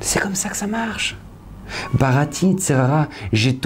C'est 0.00 0.20
comme 0.20 0.34
ça 0.34 0.48
que 0.48 0.56
ça 0.56 0.66
marche. 0.66 1.16
Barati 1.94 2.54
Tzerara, 2.54 3.08
j'ai 3.32 3.58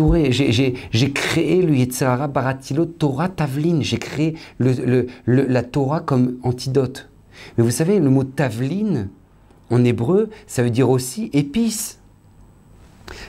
créé 1.12 1.62
le 1.62 1.74
Yetzerara 1.74 2.26
Baratilo 2.26 2.84
Torah 2.84 3.28
Tavlin, 3.28 3.80
j'ai 3.80 3.98
créé 3.98 4.36
la 4.58 5.62
Torah 5.62 6.00
comme 6.00 6.38
antidote. 6.42 7.08
Mais 7.56 7.64
vous 7.64 7.70
savez, 7.70 8.00
le 8.00 8.10
mot 8.10 8.24
Tavlin, 8.24 9.08
en 9.70 9.84
hébreu, 9.84 10.30
ça 10.46 10.62
veut 10.62 10.70
dire 10.70 10.90
aussi 10.90 11.30
épice. 11.32 12.00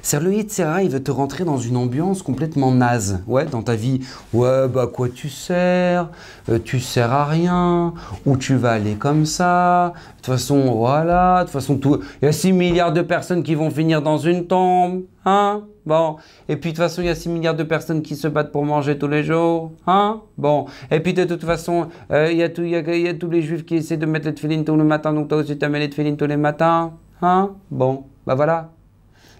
C'est 0.01 0.19
le 0.19 0.33
il 0.33 0.89
veut 0.89 1.03
te 1.03 1.11
rentrer 1.11 1.43
dans 1.43 1.57
une 1.57 1.77
ambiance 1.77 2.21
complètement 2.21 2.71
naze, 2.71 3.23
ouais, 3.27 3.45
dans 3.45 3.61
ta 3.61 3.75
vie. 3.75 4.01
Ouais, 4.33 4.67
bah 4.67 4.87
quoi 4.91 5.09
tu 5.09 5.29
sers? 5.29 6.09
Euh, 6.49 6.59
Tu 6.63 6.79
sers 6.79 7.11
à 7.11 7.25
rien 7.25 7.93
Ou 8.25 8.37
tu 8.37 8.55
vas 8.55 8.71
aller 8.71 8.95
comme 8.95 9.25
ça? 9.25 9.93
De 9.95 10.15
toute 10.17 10.25
façon, 10.25 10.73
voilà. 10.75 11.39
De 11.39 11.43
toute 11.43 11.53
façon, 11.53 11.77
tout. 11.77 11.99
Il 12.21 12.25
y 12.25 12.27
a 12.27 12.31
6 12.31 12.51
milliards 12.53 12.93
de 12.93 13.01
personnes 13.01 13.43
qui 13.43 13.55
vont 13.55 13.69
finir 13.69 14.01
dans 14.01 14.17
une 14.17 14.45
tombe, 14.47 15.03
hein? 15.25 15.63
Bon. 15.85 16.17
Et 16.47 16.55
puis 16.55 16.71
de 16.71 16.75
toute 16.75 16.83
façon, 16.83 17.01
il 17.01 17.05
y 17.05 17.09
a 17.09 17.15
6 17.15 17.29
milliards 17.29 17.55
de 17.55 17.63
personnes 17.63 18.01
qui 18.01 18.15
se 18.15 18.27
battent 18.27 18.51
pour 18.51 18.65
manger 18.65 18.97
tous 18.97 19.07
les 19.07 19.23
jours, 19.23 19.71
hein? 19.87 20.21
Bon. 20.37 20.65
Et 20.91 20.99
puis 20.99 21.13
de 21.13 21.23
toute 21.25 21.43
façon, 21.43 21.87
euh, 22.11 22.31
il, 22.31 22.37
y 22.37 22.43
a 22.43 22.49
tout, 22.49 22.63
il, 22.63 22.71
y 22.71 23.07
a, 23.07 23.13
tous 23.13 23.29
les 23.29 23.41
juifs 23.41 23.65
qui 23.65 23.75
essaient 23.75 23.97
de 23.97 24.05
mettre 24.05 24.27
les 24.27 24.33
tefillin 24.33 24.63
tous 24.63 24.75
les 24.77 24.83
matins, 24.83 25.13
donc 25.13 25.27
toi 25.27 25.39
aussi 25.39 25.57
tu 25.57 25.67
mets 25.67 25.79
les 25.79 25.89
tefillin 25.89 26.15
tous 26.15 26.27
les 26.27 26.37
matins, 26.37 26.93
hein? 27.21 27.51
Bon. 27.69 28.05
Bah 28.25 28.35
voilà. 28.35 28.69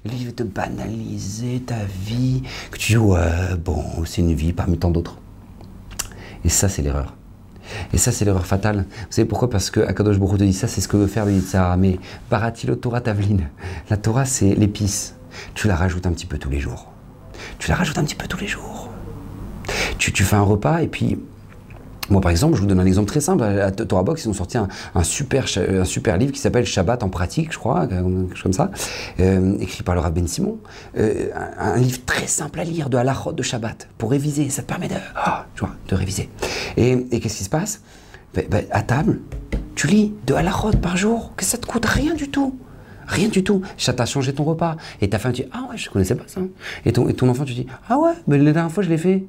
Veut 0.06 0.34
te 0.34 0.44
banaliser 0.44 1.62
ta 1.62 1.78
vie, 2.06 2.44
que 2.72 2.78
tu 2.78 2.94
dis, 2.94 2.98
ouais, 2.98 3.56
bon, 3.64 3.84
c'est 4.06 4.22
une 4.22 4.34
vie 4.34 4.52
parmi 4.52 4.78
tant 4.78 4.92
d'autres. 4.92 5.18
Et 6.44 6.50
ça, 6.50 6.68
c'est 6.68 6.82
l'erreur. 6.82 7.16
Et 7.94 7.98
ça, 7.98 8.12
c'est 8.12 8.26
l'erreur 8.26 8.46
fatale. 8.46 8.86
Vous 8.90 9.08
savez 9.12 9.28
pourquoi? 9.28 9.50
Parce 9.50 9.70
que 9.70 9.80
Akadosh 9.80 10.20
Baruch 10.20 10.40
te 10.40 10.44
dit 10.44 10.54
ça, 10.54 10.68
c'est 10.68 10.82
ce 10.82 10.90
que 10.90 10.98
veut 10.98 11.08
faire 11.08 11.26
le 11.26 11.32
Yitzhara. 11.32 11.78
Mais 11.78 12.00
Baratilo 12.30 12.76
Torah 12.76 13.00
Tavlin. 13.00 13.38
La 13.90 13.96
Torah, 13.96 14.26
c'est 14.26 14.56
l'épice. 14.56 15.16
Tu 15.54 15.68
la 15.70 15.76
rajoutes 15.78 16.06
un 16.06 16.12
petit 16.12 16.26
peu 16.26 16.38
tous 16.38 16.50
les 16.50 16.60
jours. 16.60 16.92
Tu 17.58 17.70
la 17.70 17.76
rajoutes 17.76 17.98
un 17.98 18.04
petit 18.04 18.16
peu 18.16 18.28
tous 18.28 18.40
les 18.40 18.48
jours. 18.48 18.90
Tu 19.98 20.24
fais 20.24 20.36
un 20.36 20.42
repas 20.42 20.82
et 20.82 20.88
puis 20.88 21.18
moi, 22.10 22.22
par 22.22 22.32
exemple, 22.32 22.56
je 22.56 22.62
vous 22.62 22.68
donne 22.68 22.80
un 22.80 22.86
exemple 22.86 23.08
très 23.08 23.22
simple. 23.22 23.44
À 23.44 23.72
Torah 23.72 24.04
Box, 24.04 24.26
ils 24.26 24.30
ont 24.30 24.34
sorti 24.34 24.58
un, 24.58 24.68
super, 25.04 25.46
un 25.58 25.86
super 25.86 26.18
livre 26.18 26.32
qui 26.32 26.40
s'appelle 26.40 26.66
Shabbat 26.66 27.04
en 27.04 27.10
pratique, 27.10 27.54
je 27.54 27.58
crois, 27.58 27.88
quelque 27.88 28.36
chose 28.36 28.44
comme 28.44 28.54
ça, 28.54 28.72
euh, 29.20 29.58
écrit 29.60 29.84
par 29.84 29.96
le 29.96 30.02
Rav 30.02 30.14
Ben 30.14 30.28
Simon. 30.28 30.58
Euh, 30.98 31.30
un, 31.58 31.78
livre 31.78 32.00
très 32.06 32.28
simple 32.28 32.60
à 32.60 32.64
lire 32.64 32.90
de 32.90 32.98
halachot 32.98 33.32
de 33.32 33.44
Shabbat 33.44 33.88
pour 33.98 34.12
réviser. 34.12 34.50
Ça 34.50 34.64
te 34.64 34.68
permet 34.68 34.88
de, 34.88 34.96
oh, 35.28 35.66
de 35.88 35.96
réviser. 35.96 36.30
Et, 36.78 37.06
qu'est-ce 37.20 37.38
qui 37.38 37.44
se 37.44 37.50
passe? 37.50 37.82
Ben, 38.34 38.46
ben, 38.50 38.66
À 38.72 38.82
table, 38.82 39.22
tu 39.76 39.88
lis 39.88 40.14
de 40.28 40.34
halachot 40.34 40.72
par 40.72 40.98
jour, 40.98 41.32
que 41.38 41.46
ça 41.46 41.58
te 41.58 41.66
coûte 41.66 41.86
rien 41.86 42.16
du 42.16 42.30
tout. 42.30 42.58
Rien 43.08 43.28
du 43.28 43.44
tout. 43.44 43.62
Ça 43.78 43.94
t'a 43.94 44.06
changé 44.06 44.34
ton 44.34 44.44
repas. 44.44 44.78
Et 45.02 45.10
ta 45.10 45.20
femme, 45.20 45.34
tu 45.34 45.44
dis 45.44 45.50
Ah 45.52 45.68
ouais, 45.70 45.78
je 45.78 45.90
connaissais 45.90 46.16
pas 46.16 46.24
ça. 46.28 46.42
Et 46.86 46.94
ton, 46.94 47.08
et 47.08 47.14
ton 47.14 47.30
enfant, 47.30 47.44
tu 47.44 47.54
dis 47.54 47.68
Ah 47.90 47.98
ouais, 47.98 48.14
mais 48.28 48.38
la 48.38 48.52
dernière 48.52 48.72
fois, 48.72 48.84
je 48.84 48.90
l'ai 48.90 48.98
fait. 48.98 49.26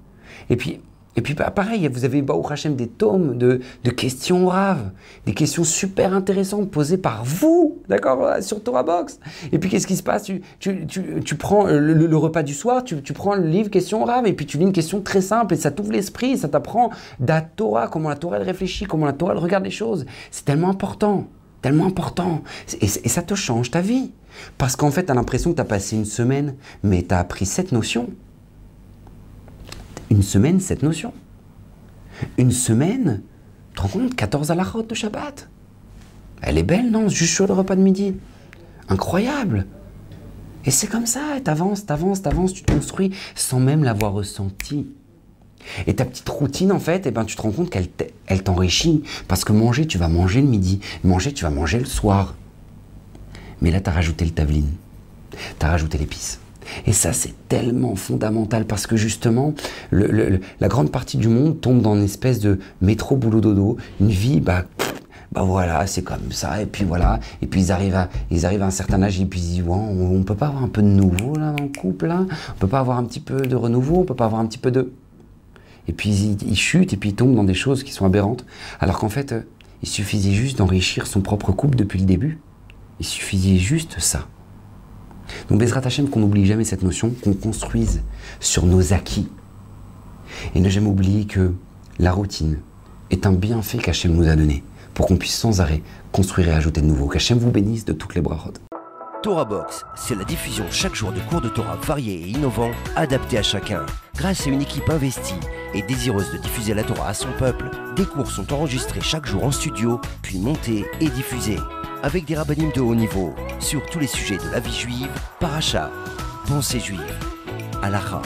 Et 0.49 0.57
puis, 0.57 0.81
et 1.17 1.23
puis 1.23 1.35
bah, 1.35 1.51
pareil, 1.51 1.89
vous 1.89 2.05
avez 2.05 2.23
au 2.23 2.47
Hachem 2.49 2.75
des 2.75 2.89
tomes 2.89 3.39
de, 3.39 3.61
questions 3.91 4.45
graves, 4.45 4.91
des 5.27 5.35
questions 5.35 5.65
super 5.65 6.13
intéressantes 6.13 6.71
posées 6.71 6.99
par 6.99 7.25
vous, 7.25 7.79
d'accord, 7.89 8.43
sur 8.43 8.63
Torah 8.63 8.83
Box. 8.83 9.21
Et 9.53 9.59
puis 9.59 9.71
qu'est-ce 9.71 9.87
qui 9.87 9.97
se 9.97 10.03
passe? 10.03 10.31
Tu, 10.59 11.35
prends 11.39 11.67
le, 11.67 12.17
repas 12.17 12.43
du 12.43 12.55
soir, 12.55 12.83
tu, 12.85 13.13
prends 13.13 13.35
le 13.35 13.47
livre 13.47 13.71
questions 13.71 14.03
graves, 14.05 14.27
et 14.27 14.33
puis 14.33 14.47
tu 14.47 14.59
lis 14.59 14.65
une 14.65 14.73
question 14.73 15.01
très 15.01 15.21
simple, 15.21 15.55
et 15.55 15.57
ça 15.57 15.71
t'ouvre 15.71 15.93
l'esprit, 15.93 16.37
ça 16.37 16.49
t'apprend 16.49 16.91
la 17.25 17.41
Torah, 17.41 17.89
comment 17.89 18.09
la 18.09 18.17
Torah 18.17 18.37
elle 18.37 18.43
réfléchit, 18.43 18.85
comment 18.85 19.07
la 19.07 19.13
Torah 19.13 19.33
elle 19.33 19.39
regarde 19.39 19.65
les 19.65 19.71
choses. 19.71 20.07
C'est 20.31 20.45
tellement 20.45 20.71
important, 20.71 21.29
tellement 21.63 21.87
important. 21.87 22.43
Et, 22.81 22.87
et 22.87 23.09
ça 23.09 23.23
te 23.23 23.35
change 23.35 23.71
ta 23.71 23.81
vie. 23.81 24.13
Parce 24.59 24.75
qu'en 24.75 24.91
fait, 24.91 25.05
tu 25.05 25.13
as 25.13 25.15
l'impression 25.15 25.51
que 25.53 25.57
tu 25.57 25.63
as 25.63 25.67
passé 25.67 25.95
une 25.95 26.05
semaine, 26.05 26.57
mais 26.83 27.03
tu 27.03 27.15
as 27.15 27.21
appris 27.21 27.47
cette 27.47 27.71
notion 27.71 28.09
une 30.11 30.23
semaine 30.23 30.61
cette 30.61 30.83
notion. 30.83 31.13
Une 32.39 32.53
semaine, 32.53 33.23
tu 33.73 33.77
te 33.77 33.83
rends 33.83 33.89
compte, 33.89 34.15
14 34.15 34.51
à 34.51 34.55
la 34.55 34.63
route 34.63 34.89
de 34.89 34.95
Shabbat. 34.95 35.49
Elle 36.43 36.59
est 36.59 36.63
belle, 36.63 36.91
non 36.91 37.09
Juste 37.09 37.35
sur 37.35 37.47
le 37.47 37.55
repas 37.55 37.77
de 37.77 37.83
midi. 37.83 38.15
Incroyable. 38.89 39.67
Et 40.67 40.71
c'est 40.71 40.87
comme 40.87 41.07
ça, 41.07 41.21
t'avances, 41.43 41.87
t'avances, 41.87 42.23
t'avances, 42.23 42.53
tu 42.53 42.63
te 42.63 42.73
construis 42.73 43.15
sans 43.35 43.61
même 43.61 43.85
l'avoir 43.85 44.13
ressenti. 44.13 44.87
Et 45.87 45.95
ta 45.95 46.05
petite 46.05 46.29
routine, 46.29 46.73
en 46.73 46.79
fait, 46.79 47.07
eh 47.07 47.11
ben, 47.11 47.25
tu 47.25 47.37
te 47.37 47.43
rends 47.43 47.51
compte 47.51 47.71
qu'elle 47.71 47.89
elle 48.27 48.43
t'enrichit. 48.43 49.03
Parce 49.29 49.45
que 49.45 49.53
manger, 49.53 49.87
tu 49.87 49.99
vas 49.99 50.09
manger 50.09 50.41
le 50.41 50.49
midi. 50.49 50.81
Manger, 51.03 51.33
tu 51.33 51.45
vas 51.45 51.51
manger 51.51 51.79
le 51.79 51.87
soir. 51.87 52.35
Mais 53.61 53.71
là, 53.71 53.81
tu 53.81 53.89
as 53.89 53.93
rajouté 53.93 54.25
le 54.25 54.31
taveline. 54.31 54.71
Tu 55.59 55.67
as 55.67 55.71
rajouté 55.71 55.99
l'épice. 55.99 56.41
Et 56.87 56.93
ça, 56.93 57.13
c'est 57.13 57.35
tellement 57.49 57.97
fondamental 57.97 58.65
parce 58.65 58.87
que 58.87 58.97
justement, 58.97 59.55
la 59.93 60.69
grande 60.69 60.91
partie 60.91 61.17
du 61.17 61.29
monde 61.29 61.61
tombe 61.61 61.83
dans 61.83 61.95
une 61.95 62.05
espèce 62.05 62.41
de 62.41 62.59
métro 62.81 63.17
boulot 63.17 63.41
dodo, 63.41 63.77
une 64.01 64.09
vie, 64.09 64.41
bah, 64.41 64.65
bah 65.33 65.43
voilà, 65.43 65.87
c'est 65.89 66.03
comme 66.03 66.31
ça, 66.31 66.63
et 66.63 66.67
puis 66.67 66.85
voilà, 66.85 67.19
et 67.43 67.49
puis 67.49 67.61
ils 67.61 67.73
arrivent 67.73 67.97
à, 67.97 68.09
ils 68.31 68.47
arrivent 68.47 68.63
à 68.63 68.67
un 68.67 68.71
certain 68.71 69.03
âge, 69.03 69.21
et 69.21 69.27
puis 69.27 69.41
ils 69.41 69.47
disent, 69.47 69.63
ouais, 69.63 69.77
on, 69.77 70.23
peut 70.23 70.37
pas 70.37 70.47
avoir 70.47 70.63
un 70.63 70.69
peu 70.69 70.81
de 70.81 70.87
nouveau 70.87 71.35
là 71.37 71.51
dans 71.51 71.65
le 71.65 71.71
couple, 71.71 72.07
là. 72.07 72.25
On 72.51 72.59
peut 72.59 72.69
pas 72.69 72.79
avoir 72.79 72.99
un 72.99 73.05
petit 73.05 73.19
peu 73.19 73.41
de 73.41 73.57
renouveau, 73.57 73.97
on 73.97 74.05
peut 74.05 74.15
pas 74.15 74.27
avoir 74.27 74.41
un 74.41 74.47
petit 74.47 74.59
peu 74.59 74.71
de... 74.71 74.93
Et 75.89 75.93
puis 75.93 76.11
ils, 76.11 76.43
ils 76.49 76.57
chutent, 76.57 76.93
et 76.93 76.97
puis 76.97 77.11
ils 77.11 77.15
tombent 77.15 77.35
dans 77.35 77.45
des 77.45 77.55
choses 77.55 77.83
qui 77.83 77.93
sont 77.93 78.07
aberrantes, 78.07 78.47
alors 78.79 79.01
qu'en 79.01 79.09
fait, 79.09 79.33
euh, 79.33 79.41
il 79.83 79.89
suffisait 79.89 80.33
juste 80.33 80.59
d'enrichir 80.59 81.07
son 81.09 81.21
propre 81.21 81.51
couple 81.53 81.77
depuis 81.77 81.99
le 81.99 82.07
début. 82.07 82.39
Il 83.01 83.07
suffisait 83.07 83.57
juste 83.57 83.99
ça. 83.99 84.29
Donc 85.49 85.59
Bezrat 85.59 85.83
Hashem, 85.85 86.09
qu'on 86.09 86.21
n'oublie 86.21 86.47
jamais 86.47 86.65
cette 86.65 86.83
notion, 86.83 87.13
qu'on 87.23 87.35
construise 87.35 88.03
sur 88.41 88.67
nos 88.67 88.93
acquis. 88.93 89.29
Et 90.55 90.61
ne 90.61 90.69
jamais 90.69 90.89
oublier 90.89 91.27
que 91.27 91.53
la 91.99 92.13
routine 92.13 92.59
est 93.11 93.27
un 93.27 93.33
bienfait 93.33 93.79
qu'Hachem 93.79 94.13
nous 94.13 94.29
a 94.29 94.37
donné 94.37 94.63
pour 94.95 95.07
qu'on 95.07 95.17
puisse 95.17 95.37
sans 95.37 95.61
arrêt 95.61 95.83
construire 96.13 96.49
et 96.49 96.53
ajouter 96.53 96.81
de 96.81 96.87
nouveau. 96.87 97.09
Qu'Hachem 97.09 97.39
vous 97.39 97.51
bénisse 97.51 97.85
de 97.85 97.93
toutes 97.93 98.15
les 98.15 98.21
brachot. 98.21 98.53
Torah 99.23 99.47
Box, 99.47 99.87
c'est 99.97 100.15
la 100.15 100.25
diffusion 100.25 100.67
chaque 100.71 100.95
jour 100.95 101.11
de 101.11 101.21
cours 101.21 101.41
de 101.41 101.49
Torah 101.49 101.77
variés 101.77 102.25
et 102.27 102.29
innovants, 102.29 102.73
adaptés 102.95 103.39
à 103.39 103.43
chacun. 103.43 103.87
Grâce 104.17 104.47
à 104.47 104.51
une 104.51 104.61
équipe 104.61 104.91
investie 104.91 105.41
et 105.73 105.81
désireuse 105.81 106.31
de 106.31 106.37
diffuser 106.37 106.75
la 106.75 106.85
Torah 106.85 107.09
à 107.09 107.15
son 107.15 107.33
peuple, 107.39 107.71
des 107.97 108.05
cours 108.05 108.31
sont 108.31 108.53
enregistrés 108.53 109.01
chaque 109.01 109.25
jour 109.25 109.45
en 109.45 109.51
studio, 109.51 109.99
puis 110.21 110.39
montés 110.39 110.85
et 111.01 111.09
diffusés 111.09 111.59
avec 112.05 112.27
des 112.27 112.35
rabbinimes 112.35 112.71
de 112.73 112.83
haut 112.83 112.95
niveau 112.95 113.35
sur 113.61 113.85
tous 113.87 113.99
les 113.99 114.07
sujets 114.07 114.37
de 114.37 114.51
la 114.53 114.61
vie 114.61 114.75
juive, 114.75 115.09
paracha, 115.41 115.91
pensée 116.47 116.79
juive, 116.79 117.01
halakha, 117.83 118.21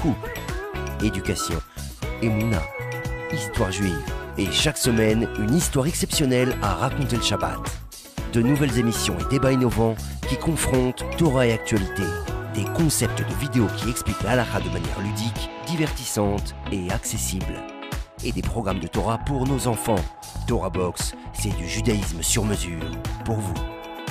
couple, 0.00 0.30
éducation, 1.02 1.58
émouna, 2.22 2.62
histoire 3.32 3.72
juive. 3.72 3.98
Et 4.38 4.46
chaque 4.52 4.78
semaine, 4.78 5.28
une 5.40 5.54
histoire 5.56 5.88
exceptionnelle 5.88 6.56
à 6.62 6.74
raconter 6.74 7.16
le 7.16 7.22
Shabbat. 7.22 7.58
De 8.32 8.42
nouvelles 8.42 8.78
émissions 8.78 9.16
et 9.18 9.28
débats 9.28 9.52
innovants 9.52 9.96
qui 10.28 10.36
confrontent 10.36 11.04
Torah 11.18 11.48
et 11.48 11.52
actualité. 11.52 12.04
Des 12.54 12.64
concepts 12.76 13.18
de 13.18 13.34
vidéos 13.40 13.68
qui 13.76 13.90
expliquent 13.90 14.22
l'halakha 14.22 14.60
de 14.60 14.68
manière 14.68 15.00
ludique, 15.00 15.50
divertissante 15.66 16.54
et 16.70 16.92
accessible. 16.92 17.75
Et 18.24 18.32
des 18.32 18.42
programmes 18.42 18.80
de 18.80 18.86
Torah 18.86 19.18
pour 19.18 19.46
nos 19.46 19.66
enfants 19.66 20.02
Torah 20.46 20.70
Box, 20.70 21.14
c'est 21.32 21.54
du 21.56 21.68
judaïsme 21.68 22.22
sur 22.22 22.44
mesure 22.44 22.80
pour 23.24 23.36
vous. 23.36 23.75